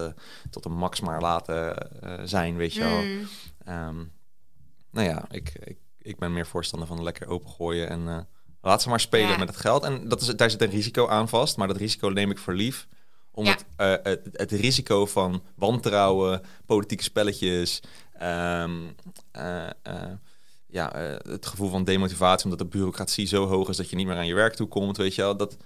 tot 0.51 0.65
een 0.65 0.73
max 0.77 1.01
maar 1.01 1.21
laten 1.21 1.89
zijn, 2.25 2.57
weet 2.57 2.75
je 2.75 2.81
wel. 2.81 3.03
Mm. 3.03 3.27
ehm, 3.65 4.05
nou 4.91 5.09
ja, 5.09 5.25
ik, 5.31 5.53
ik, 5.65 5.79
ik 5.99 6.19
ben 6.19 6.33
meer 6.33 6.47
voorstander 6.47 6.89
van 6.89 7.03
lekker 7.03 7.29
opengooien 7.29 7.89
en 7.89 8.29
laat 8.61 8.83
ze 8.83 8.89
maar 8.89 9.01
spelen 9.01 9.29
Ja. 9.31 9.39
met 9.39 9.49
het 9.49 9.57
geld. 9.59 9.83
En 9.83 10.09
dat 10.09 10.21
is, 10.21 10.27
daar 10.27 10.51
zit 10.51 10.63
een 10.63 10.71
risico 10.71 11.09
aan 11.09 11.29
vast, 11.29 11.57
maar 11.57 11.69
dat 11.69 11.77
risico 11.77 12.09
neem 12.09 12.31
ik 12.31 12.39
voor 12.39 12.55
lief. 12.55 12.87
Omdat 13.35 13.65
eh, 13.77 13.95
het, 14.03 14.29
het 14.33 14.51
risico 14.51 15.07
van 15.07 15.43
wantrouwen, 15.55 16.43
politieke 16.67 17.03
spelletjes, 17.03 17.83
ehm, 18.19 18.81
eh, 19.31 19.67
eh, 19.67 20.13
ja, 20.67 20.93
het 21.29 21.47
gevoel 21.47 21.71
van 21.71 21.85
demotivatie, 21.85 22.45
omdat 22.45 22.59
de 22.59 22.77
bureaucratie 22.77 23.27
zo 23.27 23.47
hoog 23.47 23.69
is 23.69 23.77
dat 23.77 23.91
je 23.91 23.97
niet 23.97 24.07
meer 24.07 24.17
aan 24.17 24.27
je 24.27 24.35
werk 24.35 24.55
toe 24.55 24.69
komt, 24.69 24.97
weet 24.97 25.15
je 25.15 25.23
wel. 25.23 25.37
Dat, 25.37 25.57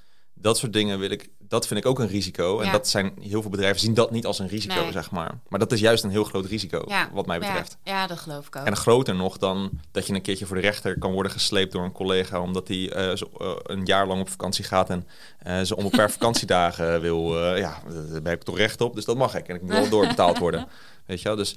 dat 0.41 0.59
soort 0.59 0.73
dingen 0.73 0.99
wil 0.99 1.11
ik, 1.11 1.29
dat 1.39 1.67
vind 1.67 1.81
ik 1.81 1.87
ook 1.87 1.99
een 1.99 2.07
risico. 2.09 2.59
En 2.61 2.67
Ja. 2.67 2.73
dat 2.73 2.89
zijn 2.89 3.13
heel 3.21 3.41
veel 3.43 3.51
bedrijven 3.51 3.81
zien 3.81 3.95
dat 3.95 4.11
niet 4.11 4.27
als 4.27 4.39
een 4.39 4.49
risico, 4.49 4.81
Nee. 4.83 4.93
zeg 4.93 5.11
maar. 5.11 5.39
Maar 5.49 5.59
dat 5.59 5.73
is 5.73 5.81
juist 5.81 6.05
een 6.05 6.11
heel 6.11 6.25
groot 6.25 6.47
risico, 6.47 6.83
Ja. 6.87 7.09
wat 7.13 7.27
mij 7.27 7.39
betreft. 7.39 7.77
Ja, 7.85 7.93
ja, 7.93 8.07
dat 8.07 8.19
geloof 8.19 8.47
ik 8.47 8.57
ook. 8.57 8.65
En 8.67 8.77
groter 8.77 9.15
nog 9.15 9.37
dan 9.39 9.71
dat 9.91 10.07
je 10.07 10.13
een 10.15 10.23
keertje 10.23 10.47
voor 10.47 10.57
de 10.57 10.63
rechter 10.63 10.99
kan 10.99 11.13
worden 11.13 11.33
gesleept 11.33 11.73
door 11.73 11.85
een 11.85 11.93
collega 11.93 12.41
omdat 12.41 12.69
hij 12.69 12.91
eh, 12.93 13.17
zo, 13.17 13.31
eh, 13.39 13.51
een 13.63 13.85
jaar 13.85 14.07
lang 14.07 14.21
op 14.21 14.29
vakantie 14.31 14.65
gaat 14.65 14.91
en 14.91 15.07
eh 15.39 15.61
ze 15.61 15.77
onbeperkt 15.77 16.13
vakantiedagen 16.19 17.01
wil. 17.01 17.39
ja, 17.57 17.83
daar 17.89 18.23
heb 18.23 18.27
ik 18.41 18.43
toch 18.43 18.57
recht 18.57 18.81
op, 18.81 18.95
dus 18.95 19.05
dat 19.05 19.17
mag 19.17 19.35
ik. 19.35 19.49
En 19.49 19.55
ik 19.55 19.63
moet 19.63 19.71
wel 19.71 19.89
doorbetaald 19.89 20.39
worden. 20.39 20.67
Weet 21.07 21.21
je 21.23 21.29
wel, 21.29 21.37
dus 21.37 21.57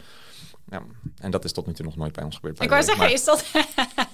ja, 0.69 0.81
en 1.17 1.31
dat 1.31 1.45
is 1.45 1.51
tot 1.51 1.67
nu 1.67 1.73
toe 1.73 1.85
nog 1.85 1.95
nooit 1.95 2.13
bij 2.13 2.23
ons 2.23 2.35
gebeurd. 2.35 2.61
ik 2.61 2.69
wou 2.69 2.83
zeggen, 2.83 3.03
maar, 3.03 3.13
is 3.13 3.23
dat... 3.23 3.45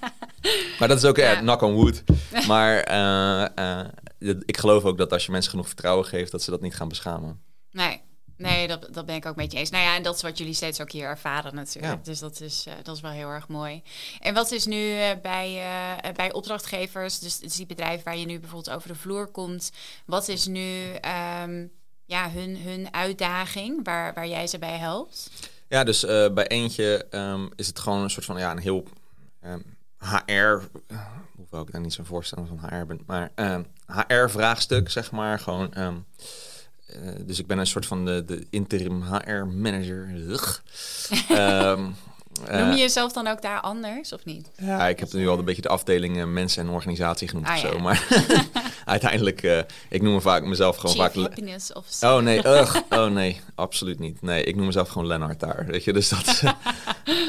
maar 0.80 0.88
dat 0.88 0.98
is 0.98 1.06
ook, 1.06 1.18
ja. 1.18 1.36
Knock 1.36 1.62
on 1.62 1.74
wood. 1.74 2.04
Maar 2.48 2.78
eh, 2.80 3.80
ik 4.20 4.58
geloof 4.58 4.84
ook 4.84 4.98
dat 4.98 5.12
als 5.12 5.26
je 5.26 5.32
mensen 5.32 5.52
genoeg 5.52 5.68
vertrouwen 5.68 6.06
geeft, 6.06 6.32
dat 6.32 6.42
ze 6.42 6.52
dat 6.52 6.62
niet 6.62 6.76
gaan 6.76 6.88
beschamen. 6.88 7.42
Nee, 7.72 8.02
nee 8.38 8.68
dat, 8.68 8.88
dat 8.92 9.06
ben 9.06 9.16
ik 9.16 9.26
ook 9.26 9.36
met 9.36 9.52
je 9.52 9.58
eens. 9.58 9.70
Nou 9.70 9.84
ja, 9.84 9.96
en 9.96 10.04
dat 10.04 10.16
is 10.16 10.22
wat 10.22 10.38
jullie 10.38 10.54
steeds 10.54 10.82
ook 10.82 10.92
hier 10.92 11.06
ervaren 11.06 11.56
natuurlijk. 11.56 11.94
Ja. 11.94 12.00
Dus 12.04 12.20
dat 12.20 12.42
is, 12.42 12.66
eh, 12.68 12.74
dat 12.84 12.96
is 12.96 13.02
wel 13.02 13.12
heel 13.12 13.30
erg 13.30 13.48
mooi. 13.48 13.84
En 14.20 14.34
wat 14.34 14.52
is 14.52 14.66
nu 14.66 14.92
eh, 14.92 15.10
bij, 15.22 15.62
eh, 16.02 16.14
bij 16.14 16.34
opdrachtgevers, 16.34 17.20
dus, 17.20 17.40
dus 17.40 17.56
die 17.56 17.66
bedrijven 17.66 18.06
waar 18.06 18.18
je 18.18 18.26
nu 18.26 18.40
bijvoorbeeld 18.40 18.76
over 18.76 18.88
de 18.88 18.96
vloer 18.96 19.28
komt, 19.28 19.72
wat 20.06 20.28
is 20.28 20.46
nu 20.46 20.94
ehm, 20.94 21.68
ja, 22.06 22.32
hun, 22.32 22.58
hun 22.58 22.94
uitdaging 22.94 23.80
waar, 23.84 24.14
waar 24.14 24.28
jij 24.28 24.48
ze 24.48 24.60
bij 24.60 24.78
helpt? 24.78 25.30
Ja, 25.68 25.84
dus 25.84 26.00
bij 26.34 26.48
eentje 26.48 27.06
ehm, 27.10 27.48
is 27.56 27.68
het 27.68 27.80
gewoon 27.80 28.02
een 28.02 28.10
soort 28.10 28.26
van 28.26 28.38
ja, 28.38 28.52
een 28.52 28.58
heel 28.58 28.84
ehm, 29.42 29.60
HR, 29.98 30.62
hoewel 31.36 31.62
ik 31.62 31.72
daar 31.72 31.82
niet 31.82 31.94
zo'n 31.94 32.06
voorstander 32.06 32.58
van 32.58 32.70
HR 32.70 32.86
ben, 32.86 33.00
maar 33.06 33.32
ehm, 33.36 33.64
HR-vraagstuk, 33.88 34.90
zeg 34.90 35.12
maar. 35.12 35.40
Gewoon, 35.40 35.74
ehm, 35.74 35.96
eh, 36.88 37.16
dus 37.26 37.40
ik 37.40 37.48
ben 37.48 37.58
een 37.58 37.68
soort 37.68 37.86
van 37.86 38.06
de, 38.06 38.24
de 38.26 38.48
interim 38.50 39.02
HR-manager. 39.04 40.10
Ugh. 40.16 40.60
Eh, 42.48 42.60
Noem 42.60 42.70
je 42.72 42.78
jezelf 42.78 43.14
dan 43.14 43.28
ook 43.28 43.42
daar 43.42 43.62
anders 43.62 44.14
of 44.14 44.26
niet? 44.26 44.50
ja, 44.58 44.88
ik 44.88 45.00
heb 45.00 45.14
nu 45.14 45.28
al 45.28 45.38
een 45.40 45.46
beetje 45.46 45.62
de 45.62 45.68
afdeling 45.70 46.18
eh, 46.18 46.26
mensen 46.26 46.64
en 46.64 46.70
organisatie 46.74 47.28
genoemd 47.28 47.48
Ah, 47.48 47.54
of 47.54 47.60
zo. 47.60 47.74
ja. 47.76 47.82
Maar 47.82 48.08
uiteindelijk, 48.86 49.44
eh, 49.44 49.60
ik 49.90 50.02
noem 50.02 50.14
me 50.14 50.22
vaak 50.22 50.44
mezelf 50.46 50.76
gewoon 50.78 50.96
Chief 50.96 51.04
vaak... 51.06 51.16
Happiness 51.16 51.74
Officer. 51.74 52.10
Oh 52.14 52.22
nee, 52.22 52.48
ugh. 52.60 52.78
oh 52.90 53.06
nee, 53.06 53.42
absoluut 53.56 54.00
niet. 54.00 54.22
Nee, 54.22 54.44
ik 54.44 54.56
noem 54.56 54.66
mezelf 54.66 54.90
gewoon 54.90 55.08
Lennart 55.08 55.40
daar, 55.40 55.66
weet 55.68 55.84
je. 55.84 55.94
Dus 55.94 56.10
dat... 56.10 56.42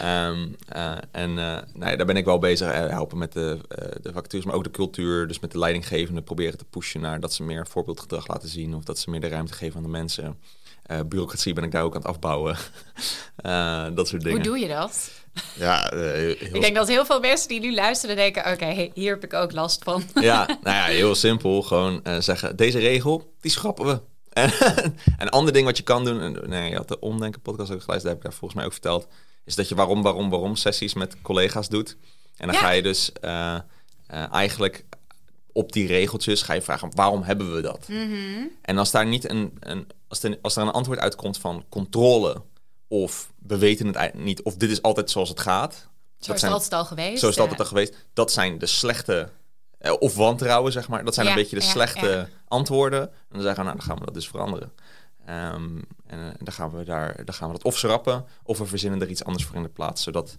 Ehm, 0.01 0.47
eh, 0.69 0.93
en 1.11 1.35
nee, 1.75 1.97
daar 1.97 2.07
ben 2.07 2.17
ik 2.17 2.25
wel 2.25 2.39
bezig, 2.39 2.73
helpen 2.73 3.19
met 3.19 3.33
de, 3.33 3.59
de 4.03 4.13
vacatures, 4.13 4.45
maar 4.47 4.55
ook 4.55 4.65
de 4.65 4.71
cultuur. 4.71 5.27
Dus 5.29 5.41
met 5.41 5.53
de 5.53 5.59
leidinggevende 5.59 6.23
proberen 6.23 6.59
te 6.59 6.65
pushen 6.65 7.01
naar 7.01 7.21
dat 7.21 7.33
ze 7.33 7.43
meer 7.43 7.67
voorbeeldgedrag 7.67 8.27
laten 8.27 8.49
zien. 8.49 8.75
Of 8.75 8.85
dat 8.85 8.99
ze 8.99 9.11
meer 9.11 9.21
de 9.21 9.29
ruimte 9.29 9.53
geven 9.53 9.77
aan 9.77 9.83
de 9.83 9.89
mensen. 9.89 10.39
Eh, 10.89 11.01
bureaucratie 11.07 11.53
ben 11.53 11.65
ik 11.65 11.71
daar 11.71 11.83
ook 11.83 11.95
aan 11.95 12.01
het 12.01 12.11
afbouwen. 12.11 12.57
Eh, 13.39 13.87
dat 13.95 14.09
soort 14.09 14.23
dingen. 14.23 14.37
Hoe 14.39 14.47
doe 14.47 14.59
je 14.59 14.69
dat? 14.69 15.11
Ja, 15.55 15.91
eh, 15.93 15.99
heel, 15.99 16.31
Ik 16.31 16.61
denk 16.61 16.75
dat 16.75 16.89
heel 16.89 17.05
veel 17.05 17.21
mensen 17.21 17.49
die 17.49 17.61
nu 17.61 17.75
luisteren 17.75 18.17
denken... 18.17 18.53
oké, 18.53 18.91
hier 18.95 19.13
heb 19.13 19.25
ik 19.25 19.33
ook 19.33 19.53
last 19.53 19.83
van. 19.83 20.03
Ja, 20.21 20.47
nou 20.47 20.77
ja, 20.77 20.85
heel 20.85 21.15
simpel. 21.15 21.63
Gewoon 21.63 22.03
zeggen, 22.19 22.57
deze 22.57 22.79
regel, 22.79 23.35
die 23.41 23.51
schrappen 23.51 23.87
we. 23.87 24.01
En 24.33 24.53
een 25.19 25.29
ander 25.29 25.53
ding 25.53 25.65
wat 25.67 25.77
je 25.77 25.83
kan 25.83 26.05
doen, 26.05 26.21
en, 26.21 26.49
nee, 26.49 26.71
je 26.71 26.77
had 26.77 26.89
de 26.89 27.01
Omdenken 27.01 27.41
podcast 27.41 27.71
ook 27.73 27.83
geluisterd, 27.83 28.03
daar 28.03 28.13
heb 28.13 28.23
ik 28.23 28.23
daar 28.31 28.39
volgens 28.39 28.55
mij 28.55 28.65
ook 28.65 28.73
verteld, 28.73 29.07
is 29.45 29.55
dat 29.55 29.69
je 29.69 29.75
waarom, 29.75 30.03
waarom, 30.03 30.31
waarom 30.31 30.57
sessies 30.57 30.95
met 30.95 31.17
collega's 31.23 31.69
doet. 31.69 31.97
En 32.37 32.47
dan 32.47 32.57
Ja. 32.57 32.61
ga 32.61 32.71
je 32.71 32.83
dus 32.83 33.13
eigenlijk 34.31 34.85
op 35.53 35.73
die 35.73 35.87
regeltjes 35.87 36.43
ga 36.43 36.53
je 36.53 36.63
vragen, 36.63 36.91
waarom 36.95 37.23
hebben 37.23 37.55
we 37.55 37.61
dat? 37.61 37.89
Mhm. 37.89 38.47
En 38.63 38.79
als 38.79 38.91
daar 38.91 39.07
niet 39.07 39.31
een, 39.31 39.57
een, 39.61 39.87
als 40.09 40.23
er, 40.23 40.39
als 40.43 40.57
er 40.57 40.63
een 40.63 40.71
antwoord 40.71 40.99
uitkomt 40.99 41.39
van 41.39 41.65
controle, 41.69 42.43
of 42.89 43.33
we 43.47 43.59
weten 43.59 43.87
het 43.87 43.97
eigenlijk 43.97 44.27
niet, 44.29 44.43
of 44.43 44.55
dit 44.57 44.71
is 44.71 44.83
altijd 44.83 45.11
zoals 45.11 45.29
het 45.29 45.41
gaat. 45.41 45.75
Zo 46.19 46.27
dat 46.27 46.37
is 46.37 46.43
het 46.43 46.51
altijd 46.53 46.73
al 46.73 46.85
geweest. 46.85 47.19
zo 47.21 47.29
is 47.29 47.33
het 47.35 47.41
altijd 47.43 47.61
al 47.61 47.67
geweest. 47.67 47.95
Dat 48.13 48.33
zijn 48.33 48.59
de 48.59 48.67
slechte, 48.67 49.31
eh, 49.79 49.93
of 49.99 50.15
wantrouwen, 50.15 50.73
zeg 50.73 50.89
maar. 50.89 51.05
Dat 51.05 51.15
zijn 51.15 51.27
Ja, 51.27 51.33
een 51.33 51.39
beetje 51.39 51.59
de 51.59 51.65
ja, 51.65 51.71
slechte 51.71 52.07
ja. 52.09 52.29
antwoorden. 52.49 53.01
En 53.01 53.11
dan 53.29 53.41
zeggen 53.43 53.59
we, 53.59 53.65
nou, 53.65 53.77
dan 53.77 53.87
gaan 53.87 53.99
we 53.99 54.05
dat 54.05 54.15
dus 54.15 54.29
veranderen. 54.29 54.73
Ehm, 55.27 55.79
en 56.07 56.19
eh, 56.27 56.35
dan 56.39 56.53
gaan 56.53 56.71
we 56.71 56.85
daar, 56.85 57.25
dan 57.25 57.35
gaan 57.35 57.47
we 57.49 57.53
dat 57.55 57.65
of 57.65 57.79
schrappen, 57.79 58.25
of 58.43 58.59
we 58.59 58.67
verzinnen 58.67 59.01
er 59.01 59.09
iets 59.09 59.25
anders 59.25 59.45
voor 59.45 59.57
in 59.57 59.63
de 59.63 59.69
plaats. 59.69 60.03
Zodat 60.03 60.37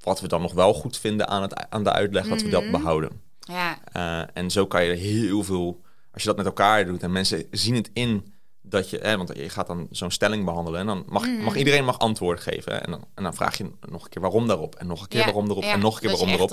wat 0.00 0.20
we 0.20 0.28
dan 0.28 0.40
nog 0.42 0.52
wel 0.52 0.74
goed 0.74 0.96
vinden 0.98 1.28
aan, 1.28 1.42
het, 1.42 1.70
aan 1.70 1.84
de 1.84 1.92
uitleg, 1.92 2.28
dat 2.28 2.42
we 2.42 2.48
dat 2.48 2.62
Mhm. 2.62 2.70
behouden. 2.70 3.20
Ja, 3.40 3.78
Eh, 3.92 4.22
en 4.36 4.50
zo 4.50 4.66
kan 4.66 4.84
je 4.84 4.92
heel 4.94 5.42
veel, 5.44 5.80
als 6.12 6.22
je 6.22 6.28
dat 6.28 6.36
met 6.36 6.46
elkaar 6.46 6.84
doet 6.86 7.02
en 7.02 7.12
mensen 7.12 7.46
zien 7.50 7.74
het 7.74 7.90
in 7.92 8.34
dat 8.62 8.90
je, 8.90 8.98
hè, 8.98 9.16
want 9.16 9.32
je 9.36 9.48
gaat 9.48 9.66
dan 9.66 9.86
zo'n 9.90 10.10
stelling 10.10 10.44
behandelen 10.44 10.80
en 10.80 10.86
dan 10.86 11.02
mag, 11.08 11.26
Mhm. 11.26 11.42
mag 11.42 11.56
iedereen 11.56 11.84
mag 11.84 11.98
antwoord 11.98 12.40
geven. 12.40 12.72
Hè, 12.72 12.78
en, 12.78 12.90
dan, 12.90 13.04
en 13.14 13.22
dan 13.22 13.34
vraag 13.34 13.58
je 13.58 13.70
nog 13.88 14.02
een 14.04 14.08
keer 14.10 14.22
waarom 14.22 14.46
daarop 14.46 14.74
en 14.74 14.86
nog 14.86 15.00
een 15.02 15.08
keer 15.08 15.18
ja, 15.18 15.24
waarom 15.24 15.50
erop 15.50 15.62
ja, 15.62 15.72
en 15.72 15.80
nog 15.80 15.94
een 15.94 16.00
keer 16.00 16.10
waarom 16.10 16.28
erop 16.28 16.48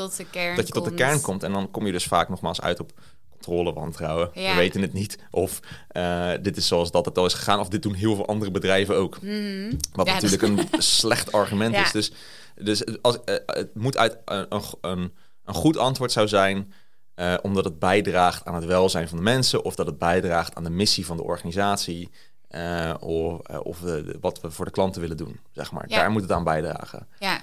dat 0.56 0.68
je 0.68 0.74
tot 0.74 0.86
de 0.86 0.94
kern 0.94 1.22
komt. 1.22 1.44
En 1.44 1.54
dan 1.54 1.72
kom 1.72 1.86
je 1.86 1.92
dus 1.92 2.06
vaak 2.06 2.30
nogmaals 2.30 2.62
uit 2.62 2.80
op 2.80 2.92
controle, 3.32 3.74
wantrouwen. 3.74 4.30
Ja. 4.34 4.50
We 4.52 4.58
weten 4.58 4.82
het 4.82 4.94
niet. 4.94 5.18
Of 5.32 5.60
eh, 5.88 6.32
dit 6.42 6.58
is 6.58 6.68
zoals 6.68 6.92
dat 6.92 7.06
het 7.06 7.18
al 7.18 7.26
is 7.26 7.34
gegaan. 7.34 7.60
Of 7.60 7.68
dit 7.70 7.82
doen 7.84 7.94
heel 7.94 8.16
veel 8.16 8.28
andere 8.28 8.52
bedrijven 8.52 8.96
ook. 8.96 9.22
Mhm. 9.22 9.74
Wat 9.94 10.08
Ja, 10.08 10.14
natuurlijk 10.14 10.42
een 10.42 10.68
slecht 10.82 11.32
argument 11.32 11.76
Ja. 11.76 11.84
is. 11.84 11.92
Dus, 11.92 12.12
dus 12.56 12.84
als, 13.02 13.24
eh, 13.24 13.36
het 13.46 13.76
moet 13.76 13.98
uit 13.98 14.18
een, 14.26 14.46
een, 14.82 15.14
een 15.46 15.54
goed 15.54 15.78
antwoord 15.78 16.12
zou 16.12 16.28
zijn. 16.28 16.74
Eh, 17.18 17.34
omdat 17.42 17.64
het 17.66 17.80
bijdraagt 17.80 18.46
aan 18.46 18.56
het 18.56 18.66
welzijn 18.66 19.08
van 19.08 19.18
de 19.18 19.24
mensen. 19.24 19.64
Of 19.64 19.76
dat 19.76 19.86
het 19.86 19.98
bijdraagt 19.98 20.56
aan 20.56 20.64
de 20.64 20.70
missie 20.70 21.06
van 21.06 21.18
de 21.18 21.24
organisatie. 21.24 22.10
eh, 22.48 22.94
of 23.00 23.40
eh, 23.40 23.60
of 23.64 23.80
de, 23.80 24.18
wat 24.22 24.42
we 24.42 24.52
voor 24.52 24.66
de 24.66 24.72
klanten 24.72 25.02
willen 25.02 25.18
doen. 25.18 25.40
Zeg 25.52 25.72
maar. 25.72 25.86
Ja. 25.88 25.98
Daar 25.98 26.12
moet 26.12 26.22
het 26.22 26.32
aan 26.32 26.44
bijdragen. 26.44 27.08
Ja, 27.20 27.42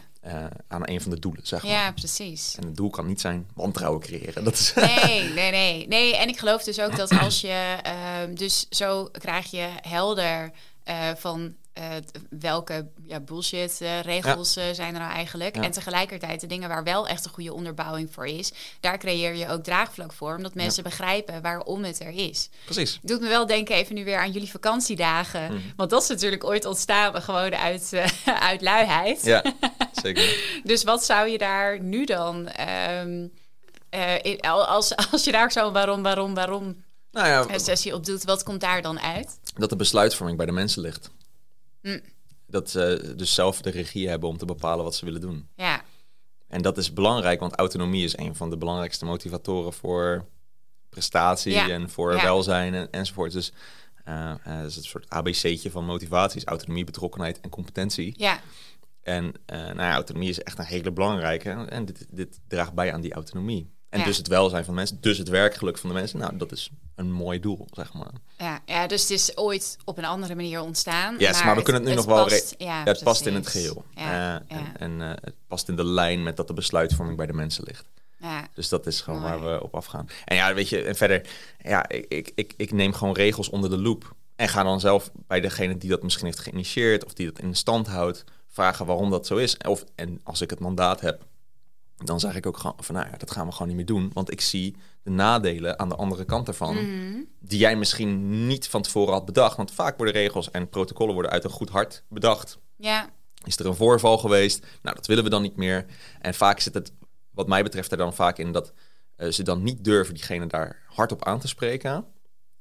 aan 0.68 0.88
een 0.88 1.00
van 1.00 1.10
de 1.10 1.18
doelen. 1.18 1.46
Zeg 1.46 1.62
maar. 1.62 1.72
ja, 1.72 1.92
precies. 1.92 2.54
En 2.58 2.64
het 2.66 2.76
doel 2.76 2.90
kan 2.90 3.06
niet 3.06 3.20
zijn 3.20 3.46
wantrouwen 3.54 4.00
creëren. 4.00 4.44
Dat 4.44 4.52
is, 4.52 4.74
Nee, 4.74 5.22
nee, 5.38 5.50
nee. 5.50 5.88
Nee, 5.88 6.16
en 6.16 6.28
ik 6.28 6.38
geloof 6.38 6.62
dus 6.64 6.80
ook 6.80 6.96
dat 6.96 7.18
als 7.18 7.40
je... 7.40 7.76
ehm, 7.82 8.34
dus 8.34 8.66
zo 8.70 9.04
krijg 9.04 9.50
je 9.50 9.68
helder 9.80 10.50
van... 11.16 11.54
welke 12.30 12.88
ja, 13.06 13.20
bullshit 13.20 13.80
eh, 13.80 14.00
regels 14.00 14.56
eh, 14.56 14.64
zijn 14.72 14.94
er 14.94 15.00
nou 15.00 15.12
eigenlijk. 15.12 15.56
Ja. 15.56 15.62
En 15.62 15.70
tegelijkertijd 15.70 16.40
de 16.40 16.46
dingen 16.46 16.68
waar 16.68 16.84
wel 16.84 17.08
echt 17.08 17.24
een 17.24 17.30
goede 17.30 17.52
onderbouwing 17.52 18.12
voor 18.12 18.26
is. 18.26 18.52
Daar 18.80 18.98
creëer 18.98 19.34
je 19.34 19.48
ook 19.48 19.64
draagvlak 19.64 20.12
voor. 20.12 20.36
Omdat 20.36 20.54
mensen 20.54 20.82
begrijpen 20.82 21.42
waarom 21.42 21.84
het 21.84 22.00
er 22.00 22.10
is. 22.10 22.48
Precies. 22.64 22.98
Doet 23.02 23.20
me 23.20 23.28
wel 23.28 23.46
denken 23.46 23.74
even 23.74 23.94
nu 23.94 24.04
weer 24.04 24.18
aan 24.18 24.30
jullie 24.30 24.50
vakantiedagen. 24.50 25.52
Mhm. 25.52 25.62
Want 25.76 25.90
dat 25.90 26.02
is 26.02 26.08
natuurlijk 26.08 26.44
ooit 26.44 26.64
ontstaan 26.64 27.22
gewoon 27.22 27.54
uit, 27.54 27.92
eh, 27.92 28.06
uit 28.50 28.62
luiheid. 28.62 29.24
Ja, 29.24 29.44
zeker. 30.02 30.60
Dus 30.64 30.84
wat 30.84 31.04
zou 31.04 31.28
je 31.28 31.38
daar 31.38 31.80
nu 31.80 32.04
dan... 32.04 32.48
ehm, 32.48 33.26
eh, 33.90 34.40
als, 34.40 34.96
als 35.10 35.24
je 35.24 35.32
daar 35.32 35.52
zo 35.52 35.72
waarom, 35.72 36.02
waarom, 36.02 36.34
waarom 36.34 36.84
Nou 37.10 37.26
ja, 37.26 37.54
een 37.54 37.60
sessie 37.60 37.94
op 37.94 38.04
doet, 38.04 38.24
wat 38.24 38.42
komt 38.42 38.60
daar 38.60 38.82
dan 38.82 39.00
uit? 39.00 39.38
dat 39.56 39.70
de 39.70 39.76
besluitvorming 39.76 40.36
bij 40.36 40.46
de 40.46 40.52
mensen 40.52 40.82
ligt. 40.82 41.10
Hm. 41.84 41.98
Dat 42.46 42.70
ze 42.70 43.12
dus 43.16 43.34
zelf 43.34 43.60
de 43.62 43.70
regie 43.70 44.08
hebben 44.08 44.28
om 44.28 44.36
te 44.36 44.44
bepalen 44.44 44.84
wat 44.84 44.94
ze 44.94 45.04
willen 45.04 45.20
doen. 45.20 45.48
Ja, 45.56 45.82
En 46.48 46.62
dat 46.62 46.78
is 46.78 46.92
belangrijk, 46.92 47.40
want 47.40 47.54
autonomie 47.54 48.04
is 48.04 48.16
een 48.16 48.34
van 48.34 48.50
de 48.50 48.56
belangrijkste 48.56 49.04
motivatoren 49.04 49.72
voor 49.72 50.26
prestatie 50.88 51.52
Ja. 51.52 51.68
en 51.68 51.90
voor 51.90 52.12
Ja. 52.14 52.22
welzijn 52.22 52.74
en, 52.74 52.90
enzovoort. 52.90 53.32
Dus 53.32 53.52
dat 54.04 54.66
is 54.66 54.76
een 54.76 54.82
soort 54.84 55.08
ABC'tje 55.08 55.70
van 55.70 55.84
motivaties: 55.84 56.44
autonomie, 56.44 56.84
betrokkenheid 56.84 57.40
en 57.40 57.50
competentie. 57.50 58.14
ja, 58.16 58.40
En 59.02 59.32
eh 59.46 59.58
nou 59.58 59.76
ja, 59.76 59.94
autonomie 59.94 60.28
is 60.28 60.42
echt 60.42 60.58
een 60.58 60.64
hele 60.64 60.92
belangrijke. 60.92 61.50
En 61.50 61.84
dit, 61.84 62.06
dit 62.10 62.40
draagt 62.48 62.72
bij 62.74 62.92
aan 62.92 63.00
die 63.00 63.12
autonomie. 63.14 63.72
En 63.94 64.00
Ja. 64.00 64.06
dus 64.06 64.16
het 64.16 64.28
welzijn 64.28 64.64
van 64.64 64.72
de 64.74 64.78
mensen, 64.80 65.00
dus 65.00 65.18
het 65.18 65.28
werkgeluk 65.28 65.78
van 65.78 65.88
de 65.90 65.94
mensen. 65.94 66.18
Nou, 66.18 66.36
dat 66.36 66.52
is 66.52 66.70
een 66.94 67.12
mooi 67.12 67.40
doel, 67.40 67.66
zeg 67.72 67.92
maar. 67.92 68.10
ja, 68.38 68.60
ja. 68.66 68.86
Dus 68.86 69.00
het 69.00 69.10
is 69.10 69.36
ooit 69.36 69.76
op 69.84 69.98
een 69.98 70.04
andere 70.04 70.34
manier 70.34 70.60
ontstaan. 70.60 71.16
Yes, 71.18 71.44
maar 71.44 71.56
we 71.56 71.62
kunnen 71.62 71.82
het 71.82 71.90
nu 71.90 71.96
nog 71.96 72.04
wel 72.06 72.24
past, 72.24 72.54
ja, 72.58 72.82
het 72.84 73.02
past 73.02 73.26
in 73.26 73.34
het 73.34 73.46
geheel. 73.46 73.84
Ja, 73.94 74.42
Eh, 74.48 74.56
En, 74.56 74.76
en 74.78 75.02
eh, 75.02 75.08
het 75.20 75.34
past 75.48 75.68
in 75.68 75.76
de 75.76 75.84
lijn 75.84 76.22
met 76.22 76.36
dat 76.36 76.46
de 76.46 76.52
besluitvorming 76.54 77.16
bij 77.16 77.26
de 77.26 77.32
mensen 77.32 77.64
ligt. 77.66 77.84
ja. 78.18 78.48
Dus 78.54 78.68
dat 78.68 78.86
is 78.86 79.00
gewoon 79.00 79.20
Mooi. 79.20 79.32
waar 79.38 79.52
we 79.54 79.62
op 79.62 79.74
afgaan. 79.74 80.08
En 80.24 80.36
ja, 80.36 80.54
weet 80.54 80.68
je, 80.68 80.82
en 80.82 80.96
verder, 80.96 81.26
ja, 81.62 81.88
ik, 81.88 82.04
ik, 82.08 82.32
ik, 82.34 82.54
ik 82.56 82.72
neem 82.72 82.92
gewoon 82.92 83.14
regels 83.14 83.48
onder 83.50 83.70
de 83.70 83.78
loep. 83.78 84.14
En 84.36 84.48
ga 84.48 84.62
dan 84.62 84.80
zelf 84.80 85.10
bij 85.26 85.40
degene 85.40 85.76
die 85.78 85.90
dat 85.90 86.02
misschien 86.02 86.24
heeft 86.26 86.38
geïnitieerd 86.40 87.04
of 87.04 87.12
die 87.12 87.26
dat 87.32 87.38
in 87.42 87.54
stand 87.54 87.86
houdt, 87.86 88.24
vragen 88.48 88.86
waarom 88.86 89.10
dat 89.10 89.26
zo 89.26 89.36
is. 89.36 89.56
Of, 89.56 89.84
en 89.94 90.20
als 90.22 90.40
ik 90.40 90.50
het 90.50 90.58
mandaat 90.60 91.00
heb, 91.00 91.24
dan 91.96 92.20
zeg 92.20 92.34
ik 92.36 92.46
ook 92.46 92.56
gewoon 92.56 92.76
van, 92.78 92.94
nou 92.94 93.08
ja, 93.10 93.16
dat 93.16 93.30
gaan 93.30 93.46
we 93.46 93.52
gewoon 93.52 93.66
niet 93.68 93.76
meer 93.76 93.86
doen. 93.86 94.10
Want 94.12 94.30
ik 94.32 94.40
zie 94.40 94.76
de 95.02 95.10
nadelen 95.10 95.78
aan 95.78 95.88
de 95.88 95.96
andere 95.96 96.24
kant 96.24 96.48
ervan, 96.48 96.74
Mhm. 96.74 97.20
die 97.40 97.58
jij 97.58 97.76
misschien 97.76 98.46
niet 98.46 98.68
van 98.68 98.82
tevoren 98.82 99.12
had 99.12 99.24
bedacht. 99.24 99.56
Want 99.56 99.70
vaak 99.72 99.96
worden 99.96 100.14
regels 100.14 100.50
en 100.50 100.68
protocollen 100.68 101.12
worden 101.14 101.32
uit 101.32 101.44
een 101.44 101.50
goed 101.50 101.68
hart 101.70 102.04
bedacht. 102.08 102.58
Ja, 102.76 103.08
Is 103.44 103.58
er 103.58 103.66
een 103.66 103.74
voorval 103.74 104.18
geweest? 104.18 104.66
Nou, 104.82 104.96
dat 104.96 105.06
willen 105.06 105.24
we 105.24 105.30
dan 105.30 105.42
niet 105.42 105.56
meer. 105.56 105.86
En 106.20 106.34
vaak 106.34 106.60
zit 106.60 106.74
het, 106.74 106.92
wat 107.30 107.48
mij 107.48 107.62
betreft, 107.62 107.90
er 107.90 107.96
dan 107.96 108.14
vaak 108.14 108.38
in 108.38 108.52
dat 108.52 108.72
eh, 109.16 109.30
ze 109.30 109.42
dan 109.42 109.62
niet 109.62 109.84
durven 109.84 110.14
diegene 110.14 110.46
daar 110.46 110.82
hardop 110.86 111.24
aan 111.24 111.38
te 111.40 111.48
spreken. 111.48 112.04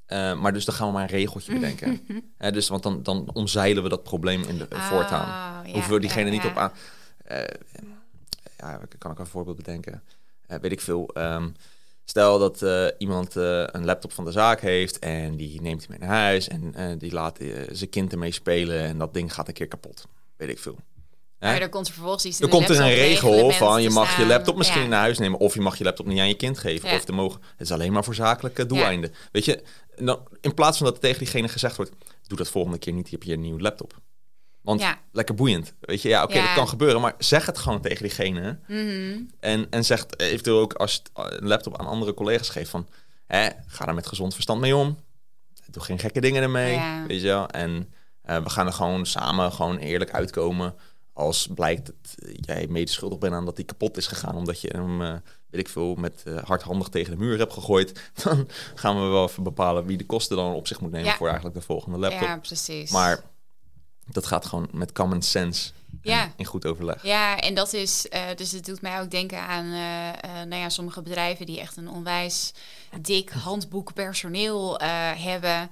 Eh, 0.06 0.40
maar 0.40 0.54
dus 0.54 0.66
dan 0.66 0.76
gaan 0.76 0.88
we 0.88 0.94
maar 0.94 1.02
een 1.02 1.08
regeltje 1.10 1.54
bedenken. 1.54 2.02
Hè, 2.38 2.52
dus, 2.52 2.68
want 2.70 2.84
dan, 2.84 3.04
dan 3.04 3.30
omzeilen 3.34 3.84
we 3.84 3.90
dat 3.90 4.04
probleem 4.04 4.44
in 4.44 4.58
de 4.58 4.70
Ah, 4.70 4.88
voortaan. 4.90 5.28
ja, 5.68 5.72
Hoeven 5.74 5.94
we 5.94 6.00
diegene 6.00 6.26
ja, 6.26 6.32
niet 6.32 6.46
op 6.46 6.58
aan. 6.58 6.72
Ja, 8.58 8.80
kan 8.98 9.12
ik 9.12 9.20
een 9.20 9.26
voorbeeld 9.26 9.58
bedenken? 9.58 10.04
Eh, 10.48 10.58
weet 10.60 10.72
ik 10.72 10.82
veel. 10.82 11.10
ehm, 11.14 11.50
stel 12.06 12.40
dat 12.40 12.62
eh, 12.62 12.88
iemand 12.98 13.36
eh, 13.36 13.64
een 13.66 13.86
laptop 13.86 14.12
van 14.12 14.26
de 14.26 14.32
zaak 14.32 14.62
heeft 14.62 15.00
en 15.00 15.36
die 15.36 15.62
neemt 15.62 15.88
hij 15.88 15.98
mee 15.98 16.08
naar 16.08 16.18
huis 16.18 16.48
en 16.48 16.98
die 16.98 17.14
laat 17.14 17.38
zijn 17.72 17.90
kind 17.90 18.12
ermee 18.12 18.32
spelen 18.32 18.80
en 18.80 18.98
dat 18.98 19.14
ding 19.14 19.34
gaat 19.34 19.48
een 19.48 19.54
keer 19.54 19.68
kapot. 19.68 20.06
Weet 20.38 20.50
ik 20.50 20.60
veel. 20.60 20.78
Maar 21.40 21.62
er 21.62 21.70
komt 21.70 21.88
er 21.88 21.94
vervolgens 21.94 22.26
iets 22.26 22.40
in 22.40 22.46
Er 22.46 22.52
komt 22.52 22.70
er 22.70 22.80
een 22.80 22.94
regel 22.94 23.52
van 23.52 23.82
je 23.82 23.90
mag 23.90 24.18
je 24.18 24.26
laptop 24.26 24.56
misschien 24.58 24.82
Ja. 24.82 24.88
naar 24.88 25.00
huis 25.00 25.18
nemen 25.18 25.40
of 25.40 25.54
je 25.54 25.62
mag 25.62 25.78
je 25.78 25.84
laptop 25.84 26.06
niet 26.06 26.20
aan 26.20 26.28
je 26.28 26.36
kind 26.36 26.58
geven. 26.58 26.90
Ja. 26.90 26.96
Of 26.96 27.04
te 27.06 27.12
mogen. 27.12 27.42
Het 27.42 27.62
is 27.62 27.72
alleen 27.72 27.92
maar 27.92 28.04
voor 28.04 28.16
zakelijke 28.16 28.66
doeleinden. 28.66 29.14
Weet 29.32 29.46
je, 29.46 29.64
nou, 29.96 30.20
in 30.42 30.54
plaats 30.54 30.78
van 30.78 30.86
dat 30.86 31.02
tegen 31.02 31.20
diegene 31.20 31.48
gezegd 31.48 31.76
wordt, 31.76 31.92
doe 32.28 32.38
dat 32.38 32.50
volgende 32.50 32.78
keer 32.78 32.94
niet, 32.94 33.12
heb 33.12 33.24
je 33.24 33.34
een 33.34 33.42
nieuwe 33.42 33.62
laptop. 33.62 34.02
Want 34.64 34.82
Ja. 34.82 35.00
lekker 35.12 35.36
boeiend. 35.36 35.74
Weet 35.80 36.02
je, 36.02 36.10
ja, 36.10 36.24
oké, 36.24 36.34
Ja. 36.38 36.46
dat 36.46 36.54
kan 36.56 36.68
gebeuren, 36.68 37.02
maar 37.02 37.14
zeg 37.18 37.46
het 37.46 37.58
gewoon 37.58 37.82
tegen 37.82 38.02
diegene. 38.04 38.60
Mhm. 38.68 39.20
En, 39.40 39.68
en 39.70 39.86
zeg 39.86 40.06
eventueel 40.18 40.60
ook 40.60 40.74
als 40.74 40.94
je 40.94 41.00
het- 41.14 41.42
een 41.42 41.48
laptop 41.48 41.78
aan 41.80 41.86
andere 41.88 42.14
collega's 42.14 42.50
geeft 42.50 42.70
van, 42.70 42.88
hè, 43.26 43.50
ga 43.68 43.88
er 43.88 43.94
met 43.94 44.08
gezond 44.08 44.34
verstand 44.34 44.62
mee 44.62 44.76
om. 44.76 44.98
Doe 45.72 45.84
geen 45.84 46.00
gekke 46.00 46.22
dingen 46.22 46.44
ermee, 46.44 46.74
Ja. 46.74 47.06
weet 47.08 47.22
je 47.22 47.28
wel. 47.28 47.48
En 47.50 47.94
eh, 48.22 48.38
we 48.44 48.50
gaan 48.50 48.66
er 48.68 48.74
gewoon 48.74 49.06
samen 49.06 49.52
gewoon 49.52 49.78
eerlijk 49.78 50.12
uitkomen. 50.14 50.76
Als 51.14 51.48
blijkt 51.54 51.86
dat 51.86 51.96
jij 52.36 52.68
medeschuldig 52.70 53.18
bent 53.20 53.34
aan 53.34 53.46
dat 53.46 53.56
die 53.56 53.66
kapot 53.66 53.98
is 53.98 54.08
gegaan, 54.08 54.36
omdat 54.36 54.62
je 54.62 54.68
hem, 54.72 55.02
eh, 55.02 55.12
weet 55.50 55.62
ik 55.62 55.70
veel, 55.70 55.96
met 55.96 56.24
eh, 56.26 56.38
hardhandig 56.44 56.88
tegen 56.90 57.12
de 57.12 57.18
muur 57.18 57.38
hebt 57.38 57.54
gegooid, 57.54 58.02
dan 58.24 58.48
gaan 58.76 59.02
we 59.02 59.08
wel 59.08 59.28
even 59.28 59.44
bepalen 59.44 59.86
wie 59.86 59.98
de 59.98 60.06
kosten 60.06 60.38
dan 60.38 60.54
op 60.54 60.68
zich 60.68 60.80
moet 60.82 60.92
nemen 60.92 61.14
voor 61.14 61.28
eigenlijk 61.28 61.56
de 61.58 61.66
volgende 61.66 61.98
laptop. 61.98 62.22
Ja, 62.22 62.38
precies. 62.38 62.92
Maar 62.92 63.24
dat 64.06 64.26
gaat 64.26 64.46
gewoon 64.46 64.68
met 64.72 64.92
common 64.92 65.22
sense 65.22 65.72
Ja. 66.02 66.32
in 66.36 66.46
goed 66.46 66.66
overleg. 66.66 67.04
Ja, 67.04 67.40
en 67.40 67.54
dat 67.54 67.74
is, 67.74 68.08
eh, 68.10 68.22
dus 68.36 68.52
het 68.52 68.66
doet 68.66 68.82
mij 68.82 69.02
ook 69.02 69.12
denken 69.12 69.40
aan 69.40 69.66
eh, 69.66 70.10
eh, 70.10 70.48
nou 70.48 70.62
ja, 70.62 70.70
sommige 70.70 71.02
bedrijven 71.02 71.46
die 71.46 71.60
echt 71.60 71.78
een 71.78 71.90
onwijs 71.90 72.54
dik 73.02 73.30
handboek 73.30 73.94
personeel 73.94 74.80
hebben. 75.18 75.70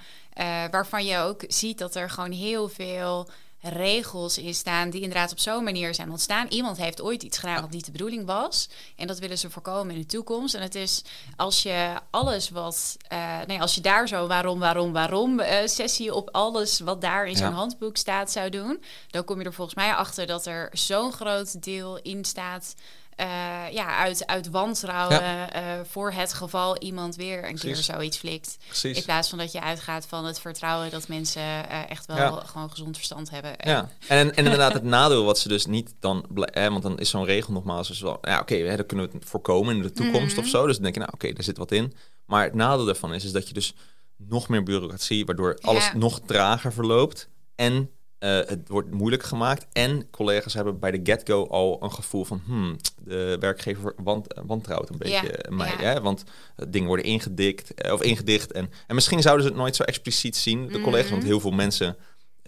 waarvan 0.72 1.06
je 1.06 1.18
ook 1.18 1.44
ziet 1.48 1.78
dat 1.78 1.96
er 1.96 2.10
gewoon 2.10 2.32
heel 2.32 2.70
veel 2.70 3.30
regels 3.62 4.38
in 4.38 4.54
staan 4.56 4.90
die 4.90 5.02
inderdaad 5.02 5.32
op 5.32 5.40
zo'n 5.40 5.64
manier 5.64 5.96
zijn 5.96 6.10
ontstaan. 6.12 6.48
Iemand 6.48 6.78
heeft 6.78 7.02
ooit 7.02 7.24
iets 7.24 7.38
gedaan 7.38 7.62
wat 7.62 7.70
niet 7.70 7.86
de 7.86 7.92
bedoeling 7.92 8.26
was. 8.26 8.70
En 8.96 9.08
dat 9.08 9.20
willen 9.20 9.38
ze 9.38 9.50
voorkomen 9.50 9.94
in 9.96 10.00
de 10.02 10.08
toekomst. 10.08 10.54
En 10.56 10.62
het 10.62 10.76
is 10.76 11.02
als 11.36 11.64
je 11.64 11.94
alles 12.10 12.50
wat, 12.50 12.98
eh, 13.08 13.40
nee, 13.48 13.62
als 13.62 13.76
je 13.76 13.82
daar 13.82 14.08
zo 14.08 14.28
waarom, 14.28 14.60
waarom, 14.60 14.92
waarom 14.94 15.40
eh, 15.40 15.68
sessie 15.68 16.14
op 16.14 16.30
alles 16.32 16.80
wat 16.80 17.02
daar 17.02 17.28
in 17.28 17.36
zo'n 17.36 17.50
Ja. 17.50 17.54
handboek 17.56 17.98
staat 17.98 18.32
zou 18.32 18.50
doen, 18.50 18.84
dan 19.10 19.24
kom 19.24 19.40
je 19.40 19.46
er 19.46 19.54
volgens 19.54 19.76
mij 19.78 19.94
achter 19.94 20.26
dat 20.28 20.46
er 20.46 20.70
zo'n 20.72 21.12
groot 21.12 21.64
deel 21.64 21.98
in 22.02 22.26
staat. 22.26 22.76
Eh, 23.16 23.26
ja, 23.72 23.98
uit, 23.98 24.26
uit 24.26 24.50
wantrouwen 24.50 25.54
eh, 25.54 25.64
voor 25.90 26.12
het 26.12 26.34
geval 26.34 26.78
iemand 26.78 27.16
weer 27.16 27.48
een 27.50 27.58
keer 27.58 27.76
zoiets 27.76 28.18
flikt. 28.18 28.58
Precies. 28.68 28.98
In 28.98 29.04
plaats 29.04 29.30
van 29.30 29.38
dat 29.38 29.52
je 29.52 29.62
uitgaat 29.62 30.06
van 30.06 30.26
het 30.26 30.40
vertrouwen 30.40 30.90
dat 30.92 31.08
mensen 31.08 31.42
eh, 31.70 31.90
echt 31.90 32.06
wel 32.06 32.18
Ja. 32.18 32.42
gewoon 32.46 32.70
gezond 32.72 32.96
verstand 32.96 33.30
hebben. 33.30 33.54
Ja, 33.58 33.90
en, 34.08 34.36
en 34.36 34.44
inderdaad 34.44 34.74
het 34.74 34.84
nadeel 34.84 35.24
wat 35.26 35.40
ze 35.40 35.48
dus 35.48 35.66
niet 35.66 35.94
dan... 36.00 36.26
Hè, 36.36 36.70
want 36.70 36.84
dan 36.84 37.00
is 37.00 37.10
zo'n 37.10 37.26
regel 37.26 37.54
nogmaals 37.54 37.88
dus 37.88 38.02
wel... 38.02 38.18
Ja, 38.22 38.40
oké, 38.40 38.56
hè, 38.56 38.76
dan 38.76 38.86
kunnen 38.86 39.10
we 39.12 39.18
het 39.18 39.30
voorkomen 39.30 39.76
in 39.76 39.82
de 39.82 39.92
toekomst 39.92 40.36
Mhm. 40.36 40.40
of 40.46 40.48
zo. 40.48 40.66
Dus 40.66 40.74
dan 40.76 40.84
denk 40.84 40.94
je, 40.96 41.00
nou 41.02 41.12
oké, 41.14 41.34
daar 41.34 41.44
zit 41.44 41.58
wat 41.58 41.72
in. 41.72 41.94
Maar 42.26 42.44
het 42.44 42.54
nadeel 42.54 42.86
daarvan 42.86 43.14
is, 43.14 43.24
is 43.26 43.32
dat 43.32 43.48
je 43.48 43.54
dus 43.54 43.74
nog 44.18 44.48
meer 44.48 44.64
bureaucratie... 44.64 45.26
waardoor 45.26 45.58
alles 45.62 45.92
nog 45.94 46.20
trager 46.26 46.74
verloopt. 46.74 47.30
En 47.56 47.90
eh, 48.22 48.30
het 48.36 48.68
wordt 48.68 48.92
moeilijk 48.92 49.24
gemaakt. 49.24 49.66
En 49.72 50.10
collega's 50.10 50.54
hebben 50.54 50.80
bij 50.80 50.92
de 50.92 51.00
get-go 51.04 51.48
al 51.48 51.84
een 51.84 51.92
gevoel 51.92 52.26
van... 52.26 52.42
Hmm, 52.46 52.76
de 53.04 53.38
werkgever 53.40 53.94
want, 54.04 54.28
wantrouwt 54.46 54.90
een 54.90 54.98
beetje 54.98 55.44
Ja, 55.50 55.56
mij. 55.56 55.70
ja. 55.80 55.84
Hè? 55.94 56.02
Want 56.02 56.24
eh, 56.56 56.66
dingen 56.70 56.88
worden 56.88 57.06
ingedikt 57.06 57.74
eh, 57.74 57.94
of 57.94 58.02
ingedicht. 58.02 58.52
En, 58.52 58.70
en 58.88 58.96
misschien 58.96 59.22
zouden 59.22 59.46
ze 59.46 59.52
het 59.52 59.60
nooit 59.62 59.76
zo 59.76 59.84
expliciet 59.84 60.36
zien, 60.38 60.68
de 60.68 60.82
collega's. 60.82 61.10
Want 61.10 61.22
Mhm. 61.22 61.32
heel 61.32 61.40
veel 61.40 61.52
mensen 61.52 61.98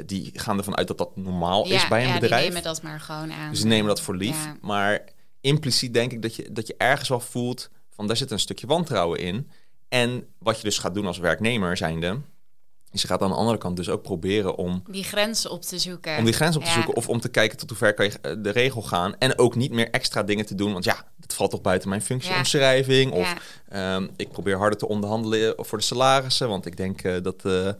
die 0.05 0.29
gaan 0.33 0.57
ervan 0.57 0.77
uit 0.77 0.87
dat 0.87 0.97
dat 0.97 1.15
normaal 1.17 1.65
is 1.65 1.81
ja, 1.81 1.87
bij 1.87 2.01
een 2.03 2.07
ja, 2.07 2.19
bedrijf. 2.19 2.41
die 2.41 2.49
nemen 2.49 2.63
dat 2.63 2.81
maar 2.81 2.99
gewoon 2.99 3.31
aan. 3.33 3.49
Dus 3.49 3.59
die 3.59 3.67
nemen 3.69 3.87
dat 3.87 4.01
voor 4.01 4.15
lief. 4.15 4.43
Ja. 4.45 4.57
Maar 4.61 4.99
impliciet 5.41 5.93
denk 5.93 6.11
ik 6.11 6.21
dat 6.21 6.35
je, 6.35 6.51
dat 6.51 6.67
je 6.67 6.75
ergens 6.77 7.09
wel 7.09 7.19
voelt 7.19 7.69
van 7.89 8.07
daar 8.07 8.17
zit 8.17 8.31
een 8.31 8.39
stukje 8.39 8.67
wantrouwen 8.67 9.19
in. 9.19 9.49
En 9.89 10.27
wat 10.37 10.57
je 10.57 10.63
dus 10.63 10.77
gaat 10.77 10.93
doen 10.93 11.05
als 11.05 11.17
werknemer 11.17 11.77
zijnde, 11.77 12.19
is 12.93 13.01
je 13.01 13.07
gaat 13.07 13.21
aan 13.21 13.29
de 13.29 13.35
andere 13.35 13.57
kant 13.57 13.75
dus 13.75 13.89
ook 13.89 14.01
proberen 14.01 14.55
om, 14.55 14.83
Die 14.89 15.03
grens 15.03 15.47
op 15.47 15.61
te 15.61 15.77
zoeken. 15.79 16.17
om 16.17 16.23
die 16.25 16.33
grens 16.33 16.55
op 16.55 16.61
te 16.61 16.67
Ja. 16.69 16.73
zoeken 16.75 16.95
of 16.95 17.09
om 17.09 17.19
te 17.19 17.29
kijken 17.29 17.57
tot 17.57 17.69
hoe 17.69 17.77
ver 17.77 17.93
kan 17.93 18.05
je 18.05 18.11
eh, 18.21 18.35
de 18.37 18.49
regel 18.49 18.81
gaan. 18.81 19.15
En 19.17 19.37
ook 19.39 19.55
niet 19.55 19.71
meer 19.71 19.89
extra 19.89 20.23
dingen 20.23 20.45
te 20.45 20.55
doen, 20.55 20.71
want 20.73 20.85
ja, 20.85 21.05
dat 21.17 21.33
valt 21.33 21.51
toch 21.51 21.61
buiten 21.61 21.89
mijn 21.89 22.01
functieomschrijving. 22.01 23.11
Of. 23.11 23.33
Ehm, 23.69 24.07
ik 24.15 24.31
probeer 24.31 24.57
harder 24.57 24.79
te 24.79 24.87
onderhandelen 24.87 25.53
voor 25.57 25.77
de 25.77 25.83
salarissen, 25.83 26.49
want 26.49 26.65
ik 26.65 26.77
denk 26.77 27.01
eh, 27.01 27.15
dat, 27.21 27.45
eh, 27.45 27.67
eh, 27.67 27.75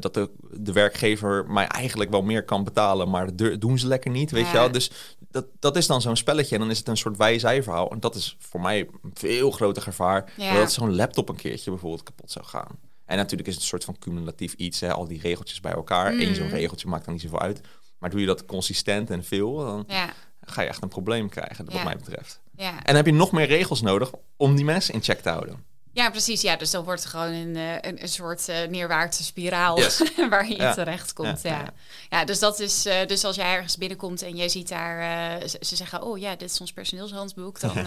dat 0.00 0.14
de, 0.14 0.30
de 0.52 0.72
werkgever 0.72 1.46
mij 1.50 1.66
eigenlijk 1.66 2.10
wel 2.10 2.22
meer 2.22 2.44
kan 2.44 2.64
betalen, 2.64 3.10
maar 3.10 3.36
dat 3.36 3.60
doen 3.60 3.78
ze 3.78 3.86
lekker 3.86 4.10
niet, 4.10 4.30
weet 4.30 4.44
Ja. 4.44 4.50
je 4.52 4.56
wel. 4.58 4.70
Dus 4.72 4.90
dat, 5.30 5.46
dat 5.58 5.76
is 5.76 5.86
dan 5.86 6.00
zo'n 6.00 6.16
spelletje 6.16 6.54
en 6.54 6.60
dan 6.60 6.70
is 6.70 6.78
het 6.78 6.88
een 6.88 6.96
soort 6.96 7.16
wij-zij 7.16 7.62
verhaal. 7.62 7.90
En 7.90 8.00
dat 8.00 8.14
is 8.14 8.36
voor 8.38 8.60
mij 8.60 8.78
een 8.80 9.10
veel 9.14 9.50
groter 9.50 9.82
gevaar 9.82 10.32
Ja. 10.36 10.50
dan 10.52 10.60
dat 10.60 10.72
zo'n 10.72 10.94
laptop 10.96 11.28
een 11.28 11.36
keertje 11.36 11.70
bijvoorbeeld 11.70 12.02
kapot 12.02 12.30
zou 12.30 12.44
gaan. 12.44 12.78
En 13.10 13.16
natuurlijk 13.16 13.48
is 13.48 13.54
het 13.54 13.62
een 13.62 13.68
soort 13.68 13.84
van 13.84 13.98
cumulatief 13.98 14.52
iets, 14.54 14.80
hè, 14.80 14.92
al 14.92 15.06
die 15.06 15.20
regeltjes 15.20 15.60
bij 15.60 15.72
elkaar. 15.72 16.12
Eén 16.12 16.34
zo'n 16.34 16.48
regeltje 16.48 16.88
maakt 16.88 17.04
dan 17.04 17.14
niet 17.14 17.22
zoveel 17.22 17.40
uit. 17.40 17.60
Maar 17.98 18.10
doe 18.10 18.20
je 18.20 18.26
dat 18.26 18.44
consistent 18.46 19.10
en 19.10 19.24
veel, 19.24 19.56
dan 19.56 19.84
Ja, 19.88 20.12
ga 20.40 20.62
je 20.62 20.68
echt 20.68 20.82
een 20.82 20.88
probleem 20.88 21.28
krijgen, 21.28 21.64
wat 21.64 21.74
Ja. 21.74 21.84
mij 21.84 21.96
betreft. 21.96 22.40
ja. 22.56 22.70
En 22.76 22.82
dan 22.84 22.94
heb 22.96 23.06
je 23.06 23.12
nog 23.12 23.32
meer 23.32 23.46
regels 23.46 23.80
nodig 23.80 24.10
om 24.36 24.54
die 24.56 24.64
mensen 24.64 24.94
in 24.94 25.02
check 25.02 25.20
te 25.20 25.28
houden. 25.28 25.64
Ja, 25.92 26.10
precies. 26.10 26.40
Ja, 26.40 26.56
dus 26.56 26.70
dan 26.70 26.84
wordt 26.84 27.02
het 27.02 27.10
gewoon 27.10 27.32
een, 27.32 27.56
eh, 27.56 27.72
een, 27.90 28.02
een 28.02 28.08
soort 28.08 28.48
eh, 28.48 28.68
neerwaartse 28.68 29.22
spiraal 29.24 29.78
Yes. 29.78 30.02
waar 30.30 30.48
je 30.48 30.56
Ja. 30.56 30.68
in 30.68 30.74
terecht 30.74 31.12
komt. 31.12 31.42
Ja, 31.42 31.64
Ja, 32.08 32.24
dus 32.24 32.38
dat 32.38 32.60
is. 32.60 32.86
eh, 32.86 33.06
dus 33.06 33.24
als 33.24 33.36
jij 33.36 33.54
ergens 33.54 33.76
binnenkomt 33.76 34.22
en 34.22 34.36
je 34.36 34.48
ziet 34.48 34.68
daar. 34.68 35.48
ze, 35.48 35.56
ze 35.60 35.76
zeggen: 35.76 36.02
Oh 36.02 36.18
ja, 36.18 36.36
dit 36.36 36.50
is 36.50 36.60
ons 36.60 36.72
personeelshandboek. 36.72 37.60
Dan 37.60 37.70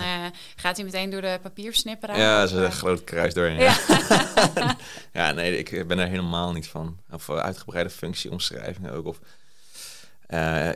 gaat 0.55 0.75
hij 0.75 0.85
meteen 0.85 1.09
door 1.09 1.21
de 1.21 1.39
papiersnipperaar. 1.41 2.17
Ja, 2.19 2.47
ze 2.47 2.55
een 2.57 2.63
eh, 2.65 2.71
groot 2.71 3.03
kruis 3.03 3.33
doorheen. 3.33 3.59
Ja. 3.59 3.77
Ja. 4.55 4.77
ja, 5.13 5.31
nee, 5.31 5.57
ik 5.57 5.87
ben 5.87 5.99
er 5.99 6.07
helemaal 6.07 6.51
niet 6.51 6.67
van. 6.67 6.97
Of 7.11 7.29
uitgebreide 7.29 7.89
functieomschrijvingen 7.89 8.91
ook. 8.93 9.05
Of, 9.05 9.19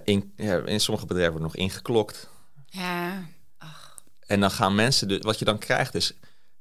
in, 0.03 0.33
ja, 0.35 0.57
in 0.65 0.79
sommige 0.79 1.05
bedrijven 1.07 1.37
wordt 1.39 1.53
nog 1.53 1.63
ingeklokt. 1.63 2.29
ja. 2.69 3.23
En 4.27 4.39
dan 4.39 4.51
gaan 4.51 4.75
mensen, 4.75 5.07
dus, 5.07 5.19
wat 5.21 5.39
je 5.39 5.45
dan 5.45 5.57
krijgt 5.57 5.95
is 5.95 6.13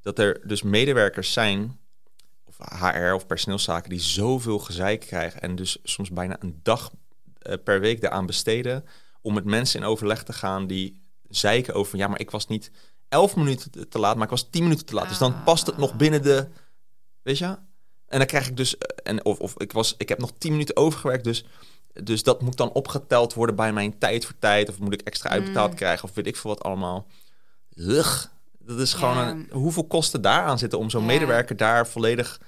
dat 0.07 0.19
er 0.19 0.41
dus 0.49 0.63
medewerkers 0.63 1.33
zijn, 1.33 1.79
of 2.45 2.57
HR 2.81 3.13
of 3.13 3.27
personeelszaken, 3.27 3.91
die 3.91 4.01
zoveel 4.01 4.59
gezeik 4.59 5.01
krijgen 5.01 5.41
en 5.41 5.55
dus 5.57 5.79
soms 5.83 6.11
bijna 6.11 6.37
een 6.41 6.61
dag 6.63 6.91
eh, 7.39 7.55
per 7.65 7.81
week 7.81 8.01
daaraan 8.01 8.27
besteden 8.27 8.85
om 9.21 9.35
met 9.35 9.45
mensen 9.45 9.81
in 9.81 9.87
overleg 9.87 10.23
te 10.23 10.33
gaan 10.33 10.67
die 10.67 11.03
zeiken 11.29 11.75
over, 11.75 11.99
ja, 11.99 12.09
maar 12.09 12.21
ik 12.21 12.31
was 12.31 12.47
niet 12.47 12.71
elf 13.09 13.37
minuten 13.37 13.89
te- 13.89 13.99
laat, 13.99 14.15
maar 14.15 14.25
ik 14.25 14.31
was 14.31 14.49
tien 14.51 14.63
minuten 14.63 14.87
te 14.87 14.95
laat. 14.95 15.09
Dus 15.09 15.19
dan 15.19 15.43
past 15.45 15.67
het 15.67 15.77
nog 15.77 15.97
binnen 15.97 16.23
de, 16.23 16.49
weet 17.23 17.39
je? 17.39 17.45
En 18.07 18.19
dan 18.19 18.27
krijg 18.27 18.49
ik 18.49 18.57
dus, 18.57 18.79
eh, 18.79 19.11
en 19.13 19.25
of, 19.25 19.39
of 19.39 19.55
ik 19.59 19.73
was, 19.73 19.95
ik 19.99 20.09
heb 20.09 20.19
nog 20.19 20.33
tien 20.39 20.53
minuten 20.53 20.77
overgewerkt, 20.77 21.25
dus 21.25 21.45
dus 22.03 22.23
dat 22.23 22.43
moet 22.43 22.57
dan 22.57 22.73
opgeteld 22.73 23.35
worden 23.35 23.57
bij 23.57 23.73
mijn 23.73 23.99
tijd 23.99 24.25
voor 24.25 24.39
tijd. 24.39 24.69
Of 24.69 24.79
moet 24.79 24.93
ik 24.93 25.01
extra 25.01 25.31
uitbetaald 25.31 25.71
Mm. 25.71 25.77
krijgen. 25.77 26.09
Of 26.09 26.15
weet 26.15 26.27
ik 26.27 26.37
veel 26.37 26.51
wat 26.51 26.63
allemaal. 26.63 27.07
Ugh. 27.75 28.25
Dat 28.67 28.79
is 28.79 28.93
gewoon 28.93 29.17
Ja. 29.17 29.29
een, 29.31 29.49
hoeveel 29.53 29.85
kosten 29.87 30.21
daaraan 30.23 30.59
zitten 30.59 30.79
om 30.79 30.91
zo'n 30.91 31.01
Ja. 31.01 31.07
medewerker 31.07 31.57
daar 31.57 31.87
volledig 31.87 32.41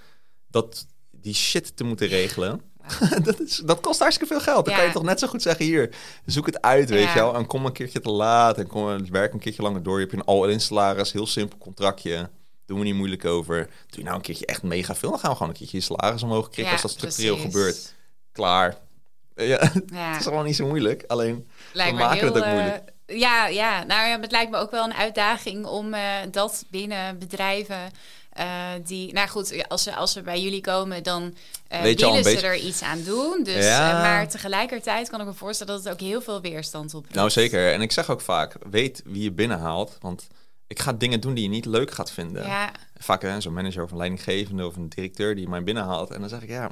dat, 0.51 0.87
die 1.11 1.35
shit 1.35 1.77
te 1.77 1.85
moeten 1.85 2.07
regelen. 2.09 2.61
dat, 3.23 3.41
is, 3.41 3.57
dat 3.57 3.81
kost 3.81 3.99
hartstikke 4.01 4.35
veel 4.35 4.43
geld. 4.43 4.65
Dan 4.67 4.75
kan 4.75 4.85
je 4.85 4.93
toch 4.93 5.03
net 5.03 5.19
zo 5.19 5.27
goed 5.27 5.43
zeggen, 5.43 5.65
hier, 5.65 5.95
zoek 6.25 6.47
het 6.47 6.63
uit, 6.63 6.91
weet 6.91 7.09
je 7.09 7.15
wel. 7.15 7.35
En 7.35 7.47
kom 7.47 7.67
een 7.67 7.73
keertje 7.73 8.01
te 8.01 8.11
laat 8.11 8.59
en 8.59 8.67
kom, 8.67 9.11
werk 9.11 9.33
een 9.33 9.39
keertje 9.39 9.63
langer 9.63 9.83
door. 9.83 10.01
Je 10.01 10.07
hebt 10.07 10.17
een 10.19 10.25
all-in 10.25 10.61
salaris, 10.61 11.13
heel 11.13 11.27
simpel 11.27 11.59
contractje. 11.59 12.31
Doen 12.67 12.79
we 12.79 12.85
niet 12.85 12.95
moeilijk 12.95 13.25
over. 13.25 13.57
Doe 13.57 13.99
je 13.99 14.03
nou 14.03 14.17
een 14.17 14.23
keertje 14.23 14.47
echt 14.47 14.63
mega 14.63 14.95
veel, 14.95 15.11
dan 15.11 15.19
gaan 15.19 15.31
we 15.31 15.37
gewoon 15.37 15.53
een 15.53 15.59
keertje 15.59 15.77
je 15.77 15.83
salaris 15.83 16.23
omhoog 16.23 16.49
krikken 16.49 16.73
als 16.73 16.83
dat 16.83 16.91
structureel 16.91 17.35
precies. 17.35 17.53
gebeurt. 17.53 17.95
Klaar. 18.33 18.77
Ja, 19.35 19.59
het 19.59 20.17
is 20.19 20.23
gewoon 20.27 20.45
niet 20.45 20.57
zo 20.57 20.67
moeilijk. 20.67 21.05
Alleen, 21.07 21.49
Lijkt 21.73 21.93
we 21.93 21.99
maken 21.99 22.19
heel, 22.19 22.27
het 22.27 22.37
ook 22.37 22.43
eh, 22.43 22.53
moeilijk. 22.53 22.93
Ja, 23.09 23.47
ja, 23.47 23.85
nou 23.85 24.09
ja, 24.09 24.21
het 24.21 24.31
lijkt 24.31 24.51
me 24.51 24.57
ook 24.57 24.71
wel 24.71 24.85
een 24.85 24.95
uitdaging 24.95 25.67
om 25.67 25.95
eh, 25.95 26.03
dat 26.31 26.65
binnen 26.71 27.19
bedrijven. 27.19 27.91
eh, 28.33 28.47
die, 28.85 29.13
nou 29.13 29.29
goed, 29.29 29.69
als 29.69 29.83
ze, 29.83 29.95
als 29.95 30.13
ze 30.13 30.23
bij 30.23 30.41
jullie 30.41 30.61
komen, 30.61 31.03
dan 31.03 31.35
eh, 31.69 31.83
willen 31.83 32.25
ze 32.25 32.41
er 32.41 32.57
iets 32.57 32.83
aan 32.83 33.03
doen. 33.03 33.43
Dus, 33.43 33.65
Ja. 33.65 34.01
maar 34.01 34.29
tegelijkertijd 34.29 35.09
kan 35.11 35.21
ik 35.21 35.27
me 35.27 35.33
voorstellen 35.35 35.75
dat 35.75 35.85
het 35.85 35.93
ook 35.93 36.01
heel 36.01 36.21
veel 36.21 36.41
weerstand 36.41 36.95
oproept. 36.95 37.15
nou 37.15 37.31
zeker. 37.31 37.73
En 37.73 37.81
ik 37.81 37.93
zeg 37.93 38.11
ook 38.11 38.21
vaak, 38.21 38.55
weet 38.71 39.03
wie 39.05 39.23
je 39.23 39.33
binnenhaalt. 39.33 39.97
Want 40.01 40.27
ik 40.67 40.79
ga 40.79 40.93
dingen 40.93 41.21
doen 41.21 41.35
die 41.35 41.43
je 41.43 41.51
niet 41.51 41.65
leuk 41.67 41.91
gaat 41.91 42.11
vinden. 42.11 42.47
Ja, 42.47 42.71
Vaak 42.99 43.25
zo'n 43.39 43.53
manager 43.53 43.83
of 43.83 43.91
een 43.91 43.97
leidinggevende 43.97 44.67
of 44.67 44.77
een 44.77 44.89
directeur 44.89 45.35
die 45.35 45.49
mij 45.49 45.63
binnenhaalt. 45.63 46.11
En 46.11 46.21
dan 46.21 46.29
zeg 46.29 46.43
ik, 46.43 46.49
ja, 46.49 46.71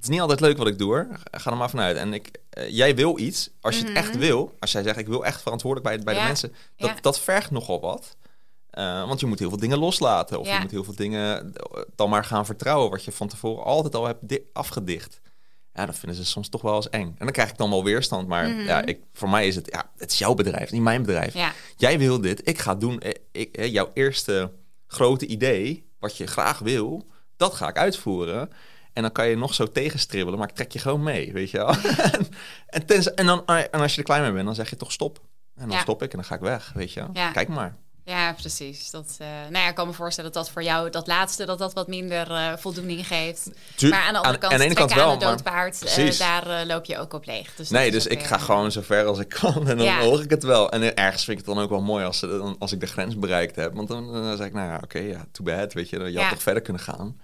het 0.00 0.08
is 0.08 0.14
niet 0.14 0.20
altijd 0.20 0.40
leuk 0.40 0.56
wat 0.56 0.66
ik 0.66 0.78
doe 0.78 0.88
hoor. 0.88 1.06
Ga 1.30 1.50
er 1.50 1.56
maar 1.56 1.70
vanuit. 1.70 1.96
En 1.96 2.12
ik, 2.14 2.30
eh, 2.50 2.70
jij 2.70 2.94
wil 2.94 3.18
iets, 3.18 3.50
als 3.60 3.78
je 3.78 3.84
het 3.86 3.94
echt 3.96 4.16
wil. 4.16 4.54
Als 4.58 4.72
jij 4.72 4.82
zegt, 4.82 4.98
ik 4.98 5.06
wil 5.06 5.24
echt 5.24 5.42
verantwoordelijk 5.42 5.88
bij, 5.96 6.04
bij 6.04 6.14
Mhm. 6.14 6.14
Ja. 6.14 6.20
de 6.22 6.26
mensen. 6.32 6.54
Dat, 6.76 6.88
Ja. 6.90 6.96
dat 7.00 7.20
vergt 7.20 7.50
nogal 7.50 7.80
wat. 7.80 8.16
Eh, 8.70 9.06
want 9.06 9.20
je 9.20 9.26
moet 9.26 9.38
heel 9.38 9.48
veel 9.48 9.58
dingen 9.58 9.78
loslaten. 9.78 10.40
Of 10.40 10.46
Ja. 10.46 10.54
je 10.54 10.60
moet 10.60 10.70
heel 10.70 10.84
veel 10.84 10.94
dingen 10.96 11.54
eh, 11.54 11.82
dan 11.96 12.10
maar 12.10 12.24
gaan 12.24 12.46
vertrouwen. 12.46 12.90
Wat 12.90 13.04
je 13.04 13.12
van 13.12 13.28
tevoren 13.28 13.64
altijd 13.64 13.94
al 13.94 14.06
hebt 14.06 14.28
di- 14.28 14.42
afgedicht. 14.52 15.20
Ja, 15.72 15.86
dat 15.86 15.98
vinden 15.98 16.16
ze 16.18 16.24
soms 16.24 16.48
toch 16.48 16.62
wel 16.62 16.74
eens 16.74 16.88
eng. 16.90 17.06
En 17.06 17.14
dan 17.18 17.30
krijg 17.32 17.50
ik 17.50 17.56
dan 17.56 17.70
wel 17.70 17.84
weerstand. 17.84 18.28
Maar 18.28 18.48
ja, 18.48 18.82
ik, 18.84 19.00
voor 19.12 19.28
mij 19.28 19.46
is 19.46 19.54
het, 19.54 19.68
ja, 19.72 19.90
het 19.96 20.12
is 20.12 20.18
jouw 20.18 20.34
bedrijf, 20.34 20.70
niet 20.70 20.82
mijn 20.82 21.02
bedrijf. 21.02 21.28
Mhm. 21.34 21.38
ja, 21.42 21.52
Jij 21.76 21.98
wil 21.98 22.20
dit, 22.20 22.48
ik 22.48 22.58
ga 22.58 22.74
doen. 22.74 23.02
Ik, 23.32 23.64
jouw 23.66 23.90
eerste 23.94 24.52
grote 24.86 25.26
idee, 25.26 25.88
wat 25.98 26.16
je 26.16 26.26
graag 26.26 26.58
wil, 26.58 27.06
dat 27.36 27.54
ga 27.54 27.68
ik 27.68 27.76
uitvoeren. 27.76 28.50
En 29.00 29.06
dan 29.06 29.14
kan 29.14 29.28
je 29.28 29.36
nog 29.36 29.54
zo 29.54 29.66
tegenstribbelen, 29.66 30.38
maar 30.38 30.48
ik 30.48 30.54
trek 30.54 30.72
je 30.72 30.78
gewoon 30.78 31.02
mee, 31.02 31.32
weet 31.32 31.50
je 31.50 31.56
wel. 31.58 31.68
en, 32.12 32.26
en, 32.66 32.86
tenzij- 32.86 33.12
en, 33.14 33.26
dan, 33.26 33.46
en 33.46 33.80
als 33.80 33.92
je 33.92 33.98
er 33.98 34.04
klaar 34.06 34.20
mee 34.22 34.32
bent, 34.32 34.44
dan 34.46 34.54
zeg 34.54 34.70
je 34.70 34.76
toch 34.76 34.92
stop. 34.92 35.20
En 35.56 35.66
dan 35.66 35.76
Ja. 35.76 35.82
stop 35.82 36.02
ik 36.02 36.10
en 36.10 36.16
dan 36.18 36.26
ga 36.26 36.34
ik 36.34 36.40
weg, 36.40 36.72
weet 36.74 36.92
je 36.92 37.00
wel. 37.00 37.10
Ja. 37.12 37.30
Kijk 37.30 37.48
maar. 37.48 37.76
ja, 38.04 38.32
precies. 38.32 38.90
Dat, 38.90 39.14
eh, 39.18 39.26
nou 39.26 39.64
ja, 39.64 39.68
ik 39.68 39.74
kan 39.74 39.86
me 39.86 39.92
voorstellen 39.92 40.32
dat 40.32 40.42
dat 40.44 40.52
voor 40.52 40.62
jou, 40.62 40.90
dat 40.90 41.06
laatste, 41.06 41.44
dat 41.46 41.58
dat 41.58 41.72
wat 41.72 41.88
minder 41.88 42.30
eh, 42.30 42.52
voldoening 42.56 43.06
geeft. 43.06 43.50
Maar 43.90 43.92
aan 44.02 44.12
de 44.12 44.18
andere 44.18 44.38
kant, 44.38 44.52
aan 44.52 44.58
de 44.58 44.64
ene 44.64 44.74
kant 44.74 44.92
wel, 44.94 45.10
aan 45.10 45.18
maar... 45.18 45.28
doodpaard, 45.28 45.84
eh, 45.84 46.18
daar 46.18 46.66
loop 46.66 46.84
je 46.84 46.98
ook 46.98 47.12
op 47.12 47.26
leeg. 47.26 47.54
Dus 47.54 47.70
Nee, 47.70 47.90
dus 47.90 48.06
ik 48.06 48.22
ga 48.22 48.38
gewoon 48.38 48.72
zo 48.72 48.80
ver 48.80 49.04
als 49.04 49.18
ik 49.18 49.28
kan 49.28 49.68
en 49.68 49.76
dan 49.76 49.86
Ja. 49.86 50.00
hoor 50.00 50.22
ik 50.22 50.30
het 50.30 50.42
wel. 50.42 50.70
En 50.70 50.96
ergens 50.96 51.24
vind 51.24 51.38
ik 51.38 51.44
het 51.46 51.54
dan 51.54 51.64
ook 51.64 51.70
wel 51.70 51.82
mooi 51.82 52.04
als, 52.04 52.24
als 52.58 52.72
ik 52.72 52.80
de 52.80 52.86
grens 52.86 53.18
bereikt 53.18 53.56
heb. 53.56 53.74
Want 53.74 53.88
dan, 53.88 54.12
dan 54.12 54.36
zeg 54.36 54.46
ik, 54.46 54.52
nou 54.52 54.68
ja, 54.68 54.80
oké, 54.82 54.98
ja, 54.98 55.24
too 55.32 55.44
bad, 55.46 55.72
weet 55.72 55.88
je. 55.90 56.10
Je 56.12 56.20
had 56.20 56.30
toch 56.30 56.42
verder 56.42 56.62
kunnen 56.62 56.82
gaan. 56.82 57.20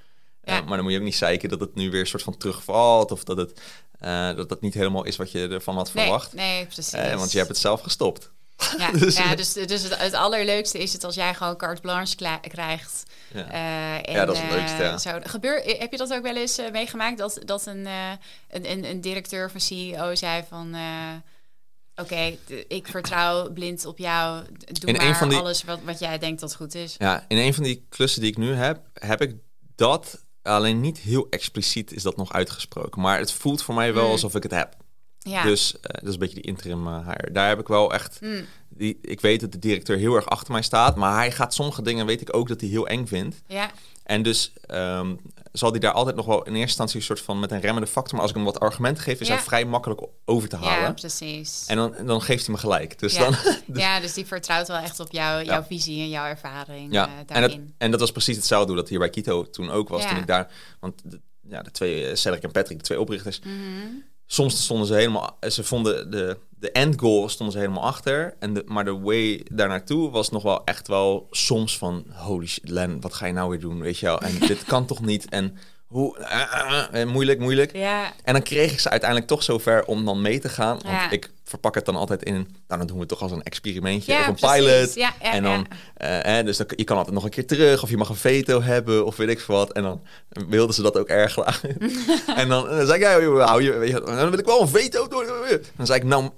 Eh, 0.46 0.54
Ja. 0.54 0.60
maar 0.60 0.74
dan 0.76 0.82
moet 0.82 0.92
je 0.92 0.98
ook 0.98 1.04
niet 1.04 1.16
zeiken 1.16 1.48
dat 1.48 1.60
het 1.60 1.74
nu 1.74 1.90
weer 1.90 2.00
een 2.00 2.06
soort 2.06 2.22
van 2.22 2.36
terugvalt. 2.36 3.10
Of 3.10 3.24
dat 3.24 3.36
het, 3.36 3.60
eh, 3.98 4.34
dat 4.36 4.50
het 4.50 4.60
niet 4.60 4.74
helemaal 4.74 5.04
is 5.04 5.16
wat 5.16 5.30
je 5.30 5.48
ervan 5.48 5.76
had 5.76 5.94
Nee, 5.94 6.04
verwacht. 6.04 6.32
nee, 6.32 6.64
precies. 6.64 6.92
Eh, 6.92 7.14
want 7.16 7.30
je 7.32 7.36
hebt 7.38 7.50
het 7.50 7.58
zelf 7.58 7.80
gestopt. 7.80 8.30
Ja, 8.78 8.90
Dus- 8.98 9.16
ja 9.16 9.34
dus, 9.34 9.52
dus 9.52 9.82
het, 9.82 9.96
het 9.98 10.12
allerleukste 10.14 10.78
is 10.78 10.92
het 10.92 11.04
als 11.04 11.14
jij 11.14 11.34
gewoon 11.34 11.56
carte 11.56 11.80
blanche 11.80 12.38
krijgt. 12.48 13.02
Ja. 13.34 13.50
En, 13.50 14.12
Ja, 14.12 14.24
dat 14.24 14.34
is 14.34 14.40
het 14.42 14.50
leukste, 14.50 14.82
ja. 14.82 14.98
Zo, 14.98 15.10
gebeur, 15.22 15.62
heb 15.78 15.90
je 15.90 15.96
dat 15.96 16.12
ook 16.12 16.22
wel 16.22 16.36
eens 16.36 16.60
meegemaakt? 16.72 17.18
Dat, 17.18 17.38
dat 17.44 17.66
een, 17.66 17.86
een, 18.48 18.70
een, 18.70 18.84
een 18.84 19.00
directeur 19.00 19.46
of 19.46 19.54
een 19.54 19.60
CEO 19.60 20.14
zei 20.14 20.44
van... 20.48 20.76
Oké, 21.96 22.36
ik 22.68 22.86
vertrouw 22.86 23.50
blind 23.52 23.84
op 23.86 23.98
jou. 23.98 24.44
Doe 24.80 24.90
In 24.92 24.96
maar 25.06 25.16
van 25.16 25.28
die- 25.28 25.38
alles 25.38 25.62
wat, 25.64 25.78
wat 25.84 25.98
jij 25.98 26.18
denkt 26.18 26.40
dat 26.40 26.54
goed 26.54 26.74
is. 26.74 26.94
Ja, 26.98 27.24
in 27.28 27.36
een 27.36 27.54
van 27.54 27.62
die 27.64 27.86
klussen 27.88 28.20
die 28.20 28.30
ik 28.30 28.36
nu 28.36 28.52
heb, 28.54 28.80
heb 28.94 29.20
ik 29.20 29.34
dat 29.74 30.20
alleen 30.46 30.80
niet 30.80 30.98
heel 30.98 31.26
expliciet 31.30 31.92
is 31.92 32.02
dat 32.02 32.16
nog 32.16 32.32
uitgesproken. 32.32 33.00
Maar 33.02 33.18
het 33.18 33.32
voelt 33.32 33.62
voor 33.62 33.74
mij 33.74 33.94
wel 33.94 34.04
Mm. 34.04 34.10
alsof 34.10 34.34
ik 34.34 34.42
het 34.42 34.52
heb. 34.52 34.74
Ja, 35.18 35.42
Dus 35.42 35.74
eh, 35.74 35.80
dat 35.82 36.02
is 36.06 36.12
een 36.12 36.18
beetje 36.18 36.34
die 36.34 36.44
interim 36.44 36.86
uh. 36.86 37.08
Daar 37.32 37.48
heb 37.48 37.60
ik 37.60 37.68
wel 37.68 37.92
echt... 37.92 38.18
Mm. 38.20 38.44
Die, 38.68 38.98
ik 39.02 39.20
weet 39.20 39.40
dat 39.40 39.52
de 39.52 39.58
directeur 39.58 39.96
heel 39.96 40.14
erg 40.14 40.26
achter 40.28 40.52
mij 40.52 40.62
staat. 40.62 40.96
Maar 40.96 41.14
hij 41.14 41.32
gaat 41.32 41.54
sommige 41.54 41.82
dingen, 41.82 42.06
weet 42.06 42.20
ik 42.20 42.36
ook, 42.36 42.48
dat 42.48 42.60
hij 42.60 42.70
heel 42.70 42.86
eng 42.88 43.06
vindt. 43.06 43.42
ja, 43.46 43.70
En 44.06 44.22
dus 44.22 44.52
ehm, 44.66 45.14
zal 45.52 45.70
hij 45.70 45.80
daar 45.80 45.92
altijd 45.92 46.16
nog 46.16 46.26
wel 46.26 46.38
in 46.38 46.44
eerste 46.52 46.60
instantie 46.60 46.96
een 46.96 47.02
soort 47.02 47.20
van 47.20 47.40
met 47.40 47.50
een 47.50 47.60
remmende 47.60 47.88
factor. 47.88 48.12
Maar 48.12 48.20
als 48.22 48.30
ik 48.30 48.36
hem 48.36 48.44
wat 48.44 48.60
argumenten 48.60 49.02
geef, 49.02 49.20
is 49.20 49.28
Ja. 49.28 49.34
hij 49.34 49.42
vrij 49.42 49.64
makkelijk 49.64 50.00
over 50.24 50.48
te 50.48 50.56
halen. 50.56 50.82
ja, 50.84 50.92
precies. 50.92 51.64
en 51.66 51.76
dan, 51.76 51.94
dan 52.04 52.22
geeft 52.22 52.44
hij 52.46 52.54
me 52.54 52.60
gelijk. 52.60 52.98
Dus 52.98 53.14
ja. 53.16 53.20
dan, 53.30 53.36
ja, 53.74 54.00
dus 54.04 54.12
die 54.14 54.26
vertrouwt 54.26 54.68
wel 54.68 54.76
echt 54.76 55.00
op 55.00 55.12
jou, 55.12 55.44
jouw 55.44 55.62
visie 55.62 56.00
en 56.00 56.08
jouw 56.08 56.24
ervaring 56.26 56.92
Ja, 56.92 57.06
eh, 57.06 57.10
en, 57.12 57.16
dat, 57.26 57.28
daarin. 57.28 57.74
en 57.78 57.90
dat 57.90 58.00
was 58.00 58.12
precies 58.12 58.36
hetzelfde 58.36 58.74
dat 58.74 58.88
hier 58.88 58.98
bij 58.98 59.10
Kito 59.10 59.50
toen 59.50 59.70
ook 59.70 59.88
was. 59.88 60.06
Toen 60.06 60.16
ik 60.16 60.26
daar, 60.26 60.50
want 60.80 61.00
de, 61.04 61.20
ja, 61.48 61.62
de 61.62 61.70
twee, 61.70 62.06
eh, 62.08 62.14
Cedric 62.16 62.42
en 62.42 62.50
Patrick, 62.52 62.78
de 62.78 62.84
twee 62.84 63.00
oprichters, 63.00 63.40
Mhm. 63.40 63.52
Soms 64.26 64.62
stonden 64.62 64.86
ze 64.86 64.94
helemaal, 64.94 65.38
ze 65.48 65.64
vonden 65.64 66.10
de, 66.10 66.38
de 66.58 66.72
end 66.72 67.00
goal 67.00 67.28
stonden 67.28 67.54
ze 67.54 67.60
helemaal 67.60 67.84
achter. 67.84 68.34
En 68.38 68.54
de, 68.54 68.62
maar 68.66 68.84
de 68.84 68.98
way 68.98 69.46
daar 69.52 69.68
naartoe 69.68 70.10
was 70.10 70.30
nog 70.30 70.42
wel 70.42 70.64
echt 70.64 70.88
wel 70.88 71.26
soms 71.30 71.78
van, 71.78 72.04
holy 72.12 72.46
shit, 72.46 72.68
Len, 72.68 73.00
wat 73.00 73.14
ga 73.14 73.26
je 73.26 73.32
nou 73.32 73.50
weer 73.50 73.60
doen, 73.60 73.80
weet 73.80 73.98
je 73.98 74.06
wel? 74.06 74.20
En 74.20 74.38
dit 74.48 74.64
kan 74.64 74.86
toch 74.86 75.00
niet? 75.00 75.28
En 75.28 75.56
hoe, 75.86 76.18
eh, 76.18 76.40
eh, 76.92 77.00
eh, 77.02 77.08
moeilijk, 77.08 77.38
moeilijk. 77.40 77.72
Ja, 77.76 78.12
En 78.24 78.32
dan 78.32 78.42
kreeg 78.42 78.72
ik 78.72 78.80
ze 78.80 78.90
uiteindelijk 78.90 79.30
toch 79.30 79.42
zover 79.42 79.84
om 79.84 80.04
dan 80.04 80.20
mee 80.22 80.38
te 80.38 80.48
gaan. 80.48 80.72
Want 80.82 80.82
Ja. 80.94 81.10
ik 81.10 81.30
verpak 81.44 81.74
het 81.74 81.84
dan 81.84 81.96
altijd 81.96 82.22
in, 82.22 82.34
nou 82.34 82.46
dan 82.78 82.86
doen 82.86 82.94
we 82.94 83.00
het 83.00 83.08
toch 83.08 83.22
als 83.22 83.32
een 83.32 83.42
experimentje 83.42 84.12
Ja, 84.12 84.20
of 84.20 84.26
een 84.26 84.34
precies. 84.34 84.56
pilot. 84.56 84.94
Ja, 84.94 85.12
en 85.20 85.42
dan, 85.42 85.66
eh, 85.96 86.44
dus 86.44 86.56
dan, 86.56 86.66
je 86.76 86.84
kan 86.84 86.96
altijd 86.96 87.14
nog 87.14 87.24
een 87.24 87.30
keer 87.30 87.46
terug 87.46 87.82
of 87.82 87.90
je 87.90 87.96
mag 87.96 88.08
een 88.08 88.16
veto 88.16 88.62
hebben 88.62 89.06
of 89.06 89.16
weet 89.16 89.28
ik 89.28 89.40
veel 89.40 89.54
wat. 89.54 89.72
En 89.72 89.82
dan 89.82 90.02
wilden 90.48 90.74
ze 90.74 90.82
dat 90.82 90.96
ook 90.98 91.08
erg 91.08 91.32
graag. 91.32 91.62
en 92.40 92.48
dan, 92.48 92.68
eh, 92.68 92.76
zei 92.84 92.92
ik, 92.94 93.00
ja, 93.00 93.10
je, 93.58 94.02
dan 94.04 94.30
wil 94.30 94.38
ik 94.38 94.44
wel 94.46 94.60
een 94.60 94.68
veto. 94.68 95.08
door. 95.08 95.26
Dan 95.76 95.86
zei 95.86 95.98
ik, 96.00 96.04
nou, 96.06 96.28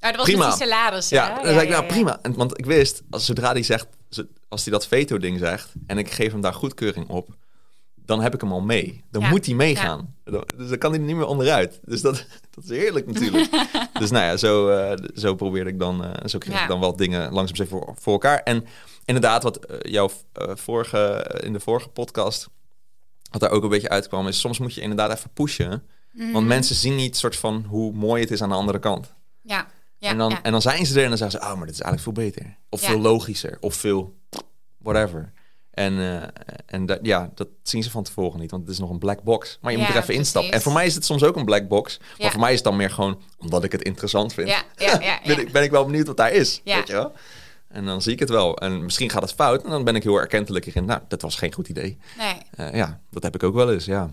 dat 0.00 0.16
was 0.16 0.24
Prima. 0.24 0.48
die 0.48 0.56
salaris, 0.58 1.08
ja, 1.08 1.34
dan 1.34 1.52
zei 1.52 1.60
ik, 1.60 1.68
nou 1.68 1.84
prima. 1.86 2.18
En, 2.22 2.34
want 2.34 2.58
ik 2.58 2.64
wist, 2.66 3.02
als, 3.10 3.24
zodra 3.24 3.52
hij 3.52 3.62
zegt, 3.62 3.86
als 4.48 4.62
hij 4.64 4.72
dat 4.72 4.86
veto-ding 4.86 5.38
zegt 5.38 5.72
en 5.86 5.98
ik 5.98 6.10
geef 6.10 6.32
hem 6.32 6.40
daar 6.40 6.54
goedkeuring 6.54 7.08
op, 7.08 7.28
dan 8.10 8.22
heb 8.22 8.34
ik 8.34 8.40
hem 8.40 8.52
al 8.52 8.60
mee. 8.60 9.04
Dan 9.10 9.22
Ja, 9.22 9.28
moet 9.28 9.46
hij 9.46 9.54
meegaan. 9.54 10.14
Dus 10.56 10.68
dan 10.68 10.78
kan 10.78 10.90
hij 10.90 11.00
er 11.00 11.06
niet 11.06 11.16
meer 11.16 11.26
onderuit. 11.26 11.80
Dus 11.84 12.00
dat, 12.00 12.26
dat 12.54 12.64
is 12.64 12.70
heerlijk 12.70 13.06
natuurlijk. 13.06 13.50
dus 14.00 14.10
nou 14.10 14.24
ja, 14.24 14.36
zo, 14.36 14.68
eh, 14.68 14.96
zo 15.14 15.34
probeerde 15.34 15.70
ik 15.70 15.78
dan, 15.78 16.04
eh, 16.04 16.28
zo 16.28 16.38
kreeg 16.38 16.54
Ja. 16.54 16.62
ik 16.62 16.68
dan 16.68 16.80
wel 16.80 16.96
dingen 16.96 17.32
langzaam 17.32 17.54
steeds 17.54 17.70
voor, 17.70 17.94
voor 17.98 18.12
elkaar. 18.12 18.38
En 18.42 18.64
inderdaad, 19.04 19.42
wat 19.42 19.56
eh, 19.56 19.92
jouw 19.92 20.10
vorige, 20.54 21.30
in 21.44 21.52
de 21.52 21.60
vorige 21.60 21.88
podcast, 21.88 22.48
wat 23.30 23.40
daar 23.40 23.50
ook 23.50 23.62
een 23.62 23.68
beetje 23.68 23.88
uitkwam, 23.88 24.28
is 24.28 24.40
soms 24.40 24.58
moet 24.58 24.74
je 24.74 24.80
inderdaad 24.80 25.12
even 25.18 25.30
pushen. 25.32 25.82
Mhm. 26.12 26.32
Want 26.32 26.46
mensen 26.46 26.76
zien 26.76 26.94
niet 26.94 27.16
soort 27.16 27.36
van 27.36 27.64
hoe 27.68 27.92
mooi 27.92 28.22
het 28.22 28.30
is 28.30 28.42
aan 28.42 28.48
de 28.48 28.54
andere 28.54 28.78
kant 28.78 29.14
Ja, 29.42 29.66
ja, 29.98 30.10
en, 30.10 30.18
dan, 30.18 30.42
en 30.42 30.52
dan 30.52 30.62
zijn 30.62 30.86
ze 30.86 30.96
er 30.96 31.02
en 31.02 31.08
dan 31.08 31.18
zeggen 31.18 31.40
ze, 31.40 31.46
oh, 31.46 31.56
maar 31.56 31.66
dit 31.66 31.74
is 31.74 31.80
eigenlijk 31.80 32.16
veel 32.16 32.24
beter. 32.24 32.56
Of 32.68 32.80
veel 32.80 33.00
logischer. 33.00 33.56
Of 33.60 33.74
veel 33.74 34.16
whatever. 34.78 35.32
En, 35.80 35.98
eh, 35.98 36.22
en 36.66 36.86
dat, 36.86 36.98
ja, 37.02 37.30
dat 37.34 37.48
zien 37.62 37.82
ze 37.82 37.90
van 37.90 38.02
tevoren 38.02 38.40
niet, 38.40 38.50
want 38.50 38.62
het 38.62 38.72
is 38.72 38.78
nog 38.78 38.90
een 38.90 38.98
black 38.98 39.22
box. 39.22 39.58
Maar 39.60 39.72
je 39.72 39.78
Ja, 39.78 39.84
moet 39.84 39.94
er 39.94 40.00
even 40.02 40.14
instappen. 40.14 40.52
En 40.52 40.60
voor 40.60 40.72
mij 40.72 40.86
is 40.86 40.94
het 40.94 41.04
soms 41.04 41.22
ook 41.22 41.36
een 41.36 41.44
black 41.44 41.68
box. 41.68 41.98
Maar 41.98 42.08
Ja. 42.18 42.30
voor 42.30 42.40
mij 42.40 42.50
is 42.50 42.54
het 42.56 42.64
dan 42.64 42.76
meer 42.76 42.90
gewoon 42.90 43.20
omdat 43.38 43.64
ik 43.64 43.72
het 43.72 43.82
interessant 43.82 44.34
vind. 44.34 44.48
Ja, 44.48 44.62
ja, 44.76 45.00
ja, 45.00 45.20
ben, 45.26 45.38
ik, 45.40 45.52
ben 45.52 45.62
ik 45.62 45.70
wel 45.70 45.84
benieuwd 45.84 46.06
wat 46.06 46.16
daar 46.16 46.32
is. 46.32 46.60
Weet 46.64 46.86
je 46.86 46.92
wel? 46.92 47.12
En 47.68 47.84
dan 47.84 48.02
zie 48.02 48.12
ik 48.12 48.18
het 48.18 48.28
wel. 48.28 48.56
En 48.58 48.84
misschien 48.84 49.10
gaat 49.10 49.22
het 49.22 49.32
fout. 49.32 49.64
En 49.64 49.70
dan 49.70 49.84
ben 49.84 49.96
ik 49.96 50.02
heel 50.02 50.16
erkentelijk 50.16 50.66
in. 50.66 50.84
Nou, 50.84 51.00
dat 51.08 51.22
was 51.22 51.36
geen 51.36 51.52
goed 51.52 51.68
idee. 51.68 51.98
Nee. 52.18 52.34
Eh, 52.50 52.74
ja, 52.74 53.00
dat 53.10 53.22
heb 53.22 53.34
ik 53.34 53.42
ook 53.42 53.54
wel 53.54 53.72
eens. 53.72 53.84
Ja, 53.84 54.10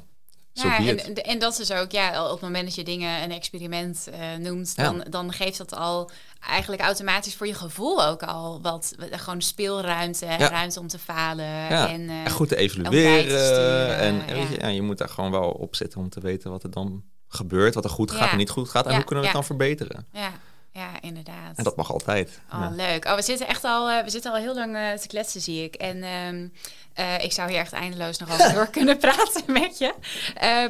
Ja, 0.63 0.77
en, 0.77 0.99
en- 1.03 1.15
en 1.15 1.39
dat 1.39 1.59
is 1.59 1.71
ook, 1.71 1.91
ja, 1.91 2.25
op 2.25 2.31
het 2.31 2.41
moment 2.41 2.65
dat 2.65 2.75
je 2.75 2.83
dingen 2.83 3.23
een 3.23 3.31
experiment 3.31 4.07
eh, 4.11 4.19
noemt, 4.39 4.73
Ja. 4.75 4.83
dan, 4.83 5.05
dan 5.09 5.33
geeft 5.33 5.57
dat 5.57 5.73
al 5.73 6.11
eigenlijk 6.47 6.81
automatisch 6.81 7.35
voor 7.35 7.47
je 7.47 7.53
gevoel 7.53 8.05
ook 8.05 8.23
al 8.23 8.61
wat, 8.61 8.93
gewoon 9.11 9.41
speelruimte 9.41 10.25
en 10.25 10.39
Ja. 10.39 10.49
ruimte 10.49 10.79
om 10.79 10.87
te 10.87 10.99
falen. 10.99 11.45
Ja, 11.45 11.89
En, 11.89 12.09
eh, 12.09 12.23
en 12.23 12.29
goed 12.31 12.47
te 12.49 12.55
evalueren. 12.55 13.97
en 13.97 14.15
ja. 14.27 14.33
weet 14.33 14.47
je, 14.61 14.67
je 14.67 14.81
moet 14.81 14.97
daar 14.97 15.09
gewoon 15.09 15.31
wel 15.31 15.49
op 15.49 15.75
zitten 15.75 15.99
om 15.99 16.09
te 16.09 16.19
weten 16.19 16.51
wat 16.51 16.63
er 16.63 16.71
dan 16.71 17.03
gebeurt. 17.27 17.73
Wat 17.73 17.83
er 17.83 17.89
goed 17.89 18.11
gaat 18.11 18.31
en 18.31 18.37
niet 18.37 18.49
goed 18.49 18.69
gaat. 18.69 18.85
En 18.85 18.95
hoe 18.95 19.03
kunnen 19.03 19.19
we 19.23 19.29
het 19.29 19.35
dan 19.39 19.45
verbeteren? 19.45 20.05
Ja, 20.11 20.31
ja, 20.77 20.89
inderdaad. 21.01 21.55
En 21.55 21.63
dat 21.63 21.75
mag 21.75 21.91
altijd. 21.91 22.39
Oh, 22.53 22.59
Ja. 22.59 22.69
leuk. 22.69 23.05
Oh, 23.05 23.15
we 23.15 23.21
zitten 23.21 23.47
echt 23.47 23.63
al, 23.63 23.89
eh, 23.89 24.03
we 24.03 24.09
zitten 24.09 24.31
al 24.31 24.37
heel 24.37 24.55
lang 24.55 24.75
eh, 24.75 24.91
te 24.91 25.07
kletsen, 25.07 25.41
zie 25.41 25.63
ik. 25.63 25.75
En 25.75 26.03
ehm, 26.03 26.47
eh, 26.93 27.23
ik 27.23 27.31
zou 27.31 27.49
hier 27.49 27.59
echt 27.59 27.73
eindeloos 27.73 28.17
nog 28.17 28.31
over 28.31 28.53
door 28.57 28.67
kunnen 28.67 28.97
praten 28.97 29.43
met 29.47 29.77
je. 29.77 29.93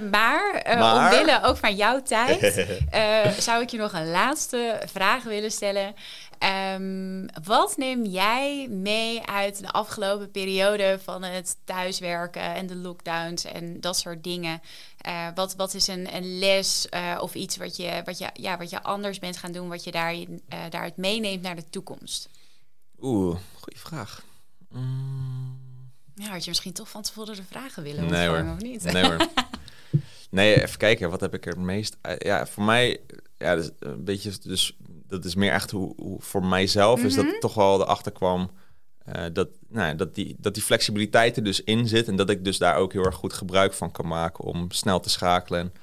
Maar, 0.10 0.64
Maar? 0.78 1.12
omwille 1.14 1.40
ook 1.44 1.58
van 1.58 1.76
jouw 1.76 2.02
tijd, 2.04 2.66
zou 3.48 3.62
ik 3.62 3.70
je 3.70 3.78
nog 3.78 3.94
een 3.94 4.10
laatste 4.12 4.80
vraag 4.86 5.24
willen 5.24 5.52
stellen. 5.52 5.96
Ehm, 6.40 7.26
wat 7.44 7.78
neem 7.78 8.06
jij 8.06 8.68
mee 8.70 9.26
uit 9.26 9.60
de 9.60 9.72
afgelopen 9.72 10.32
periode 10.32 11.00
van 11.04 11.24
het 11.24 11.58
thuiswerken 11.64 12.42
en 12.56 12.68
de 12.68 12.76
lockdowns 12.76 13.44
en 13.46 13.82
dat 13.82 13.98
soort 13.98 14.24
dingen? 14.24 14.62
Eh, 14.98 15.28
wat, 15.36 15.56
wat 15.56 15.74
is 15.74 15.88
een, 15.88 16.16
een 16.16 16.40
les 16.40 16.90
eh, 16.90 17.18
of 17.22 17.36
iets 17.36 17.58
wat 17.58 17.76
je, 17.76 18.02
wat, 18.06 18.18
je, 18.18 18.30
ja, 18.34 18.58
wat 18.58 18.70
je 18.70 18.84
anders 18.84 19.20
bent 19.20 19.38
gaan 19.38 19.52
doen, 19.52 19.70
wat 19.70 19.84
je 19.84 19.92
daarin, 19.92 20.42
eh, 20.48 20.60
daaruit 20.70 20.98
meeneemt 20.98 21.42
naar 21.42 21.56
de 21.56 21.70
toekomst? 21.70 22.30
Oeh, 23.02 23.38
goede 23.60 23.80
vraag. 23.80 24.24
Mm, 24.70 25.60
Ja, 26.16 26.30
had 26.30 26.44
je 26.44 26.50
misschien 26.50 26.74
toch 26.74 26.90
van 26.90 27.02
tevoren 27.02 27.36
de 27.36 27.44
vragen 27.44 27.84
willen 27.84 28.06
nee 28.06 28.28
hoor. 28.28 28.52
of 28.54 28.62
niet? 28.62 28.84
Nee 28.84 29.04
hoor. 29.06 29.18
Nee, 30.30 30.62
even 30.64 30.78
kijken. 30.78 31.10
Wat 31.10 31.22
heb 31.22 31.34
ik 31.34 31.46
er 31.46 31.52
het 31.52 31.62
meest... 31.62 31.98
ja, 32.18 32.46
voor 32.48 32.64
mij... 32.64 33.00
Ja, 33.38 33.56
dus 33.56 33.70
een 33.80 34.04
beetje... 34.04 34.32
Dus 34.44 34.76
dat 35.08 35.26
is 35.26 35.36
meer 35.36 35.52
echt 35.52 35.72
hoe, 35.72 35.94
hoe 35.98 36.22
voor 36.22 36.46
mijzelf 36.46 37.04
is 37.04 37.16
dat 37.16 37.26
Mhm. 37.26 37.34
ik 37.34 37.40
toch 37.42 37.54
wel 37.54 37.82
erachter 37.82 38.12
kwam... 38.12 38.52
eh, 39.06 39.24
dat, 39.34 39.48
nou, 39.70 39.96
dat, 39.96 40.16
die, 40.16 40.36
dat 40.40 40.54
die 40.54 40.64
flexibiliteit 40.64 41.38
er 41.38 41.44
dus 41.44 41.64
in 41.64 41.88
zit. 41.88 42.08
En 42.08 42.16
dat 42.16 42.30
ik 42.30 42.44
dus 42.44 42.58
daar 42.58 42.76
ook 42.76 42.94
heel 42.94 43.04
erg 43.06 43.16
goed 43.16 43.34
gebruik 43.34 43.74
van 43.74 43.92
kan 43.92 44.08
maken 44.08 44.44
om 44.44 44.72
snel 44.72 45.00
te 45.00 45.10
schakelen. 45.10 45.74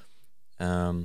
Ehm, 0.56 0.96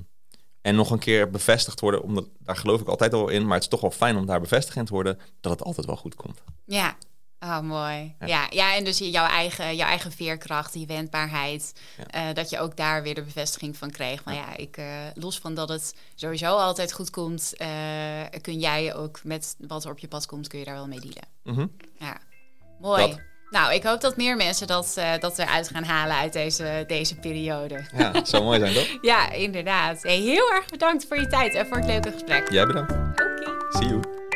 en 0.62 0.76
nog 0.76 0.92
een 0.92 1.00
keer 1.00 1.30
bevestigd 1.30 1.80
worden, 1.80 2.02
omdat 2.04 2.28
daar 2.40 2.56
geloof 2.56 2.82
ik 2.82 2.88
altijd 2.88 3.14
al 3.14 3.30
in. 3.30 3.44
Maar 3.46 3.54
het 3.54 3.64
is 3.64 3.70
toch 3.70 3.82
wel 3.82 3.92
fijn 3.92 4.18
om 4.18 4.26
daar 4.26 4.42
bevestigd 4.42 4.78
in 4.78 4.86
te 4.86 4.94
worden 4.94 5.20
dat 5.42 5.52
het 5.52 5.64
altijd 5.64 5.86
wel 5.86 5.96
goed 5.96 6.16
komt. 6.16 6.42
Ja, 6.66 6.96
oh, 7.40 7.60
mooi. 7.60 8.16
Ja. 8.20 8.28
Ja. 8.28 8.48
Ja, 8.50 8.76
en 8.76 8.84
dus 8.84 8.98
jouw 8.98 9.28
eigen, 9.28 9.76
jouw 9.76 9.88
eigen 9.88 10.12
veerkracht, 10.12 10.74
die 10.74 10.88
wendbaarheid. 10.88 11.74
Ja. 11.98 12.06
eh, 12.30 12.36
dat 12.36 12.50
je 12.50 12.60
ook 12.60 12.78
daar 12.78 13.04
weer 13.04 13.16
de 13.16 13.24
bevestiging 13.24 13.78
van 13.78 13.92
kreeg. 13.92 14.22
Van 14.24 14.36
ja, 14.36 14.56
ik, 14.56 14.78
eh, 14.78 14.86
los 15.14 15.40
van 15.40 15.54
dat 15.54 15.70
het 15.70 15.96
sowieso 16.16 16.56
altijd 16.56 16.94
goed 16.94 17.10
komt, 17.10 17.54
eh, 17.58 17.68
kun 18.42 18.60
jij 18.60 18.96
ook 18.96 19.20
met 19.24 19.56
wat 19.68 19.84
er 19.86 19.92
op 19.92 20.00
je 20.00 20.08
pad 20.08 20.26
komt, 20.26 20.48
kun 20.48 20.60
je 20.60 20.66
daar 20.66 20.74
wel 20.76 20.88
mee 20.88 21.00
dealen. 21.00 21.28
Mhm. 21.44 21.68
Ja, 22.00 22.18
mooi. 22.80 23.08
Dat. 23.08 23.20
Nou, 23.50 23.74
ik 23.74 23.84
hoop 23.84 24.02
dat 24.02 24.18
meer 24.18 24.36
mensen 24.36 24.68
dat, 24.68 24.94
dat 25.20 25.40
eruit 25.40 25.70
gaan 25.70 25.84
halen 25.84 26.16
uit 26.16 26.34
deze, 26.34 26.84
deze 26.88 27.16
periode. 27.16 27.90
Ja, 27.98 28.12
het 28.12 28.30
zou 28.30 28.44
mooi 28.44 28.60
zijn 28.60 28.74
toch? 28.74 28.98
Ja, 29.12 29.32
inderdaad. 29.32 30.02
Hey, 30.04 30.18
heel 30.18 30.52
erg 30.52 30.66
bedankt 30.66 31.06
voor 31.08 31.20
je 31.20 31.28
tijd 31.28 31.54
en 31.54 31.68
voor 31.68 31.78
het 31.78 31.86
leuke 31.86 32.12
gesprek. 32.12 32.52
Jij 32.52 32.66
bedankt. 32.66 32.92
Oké. 32.92 33.78
See 33.78 33.88
you. 33.88 34.29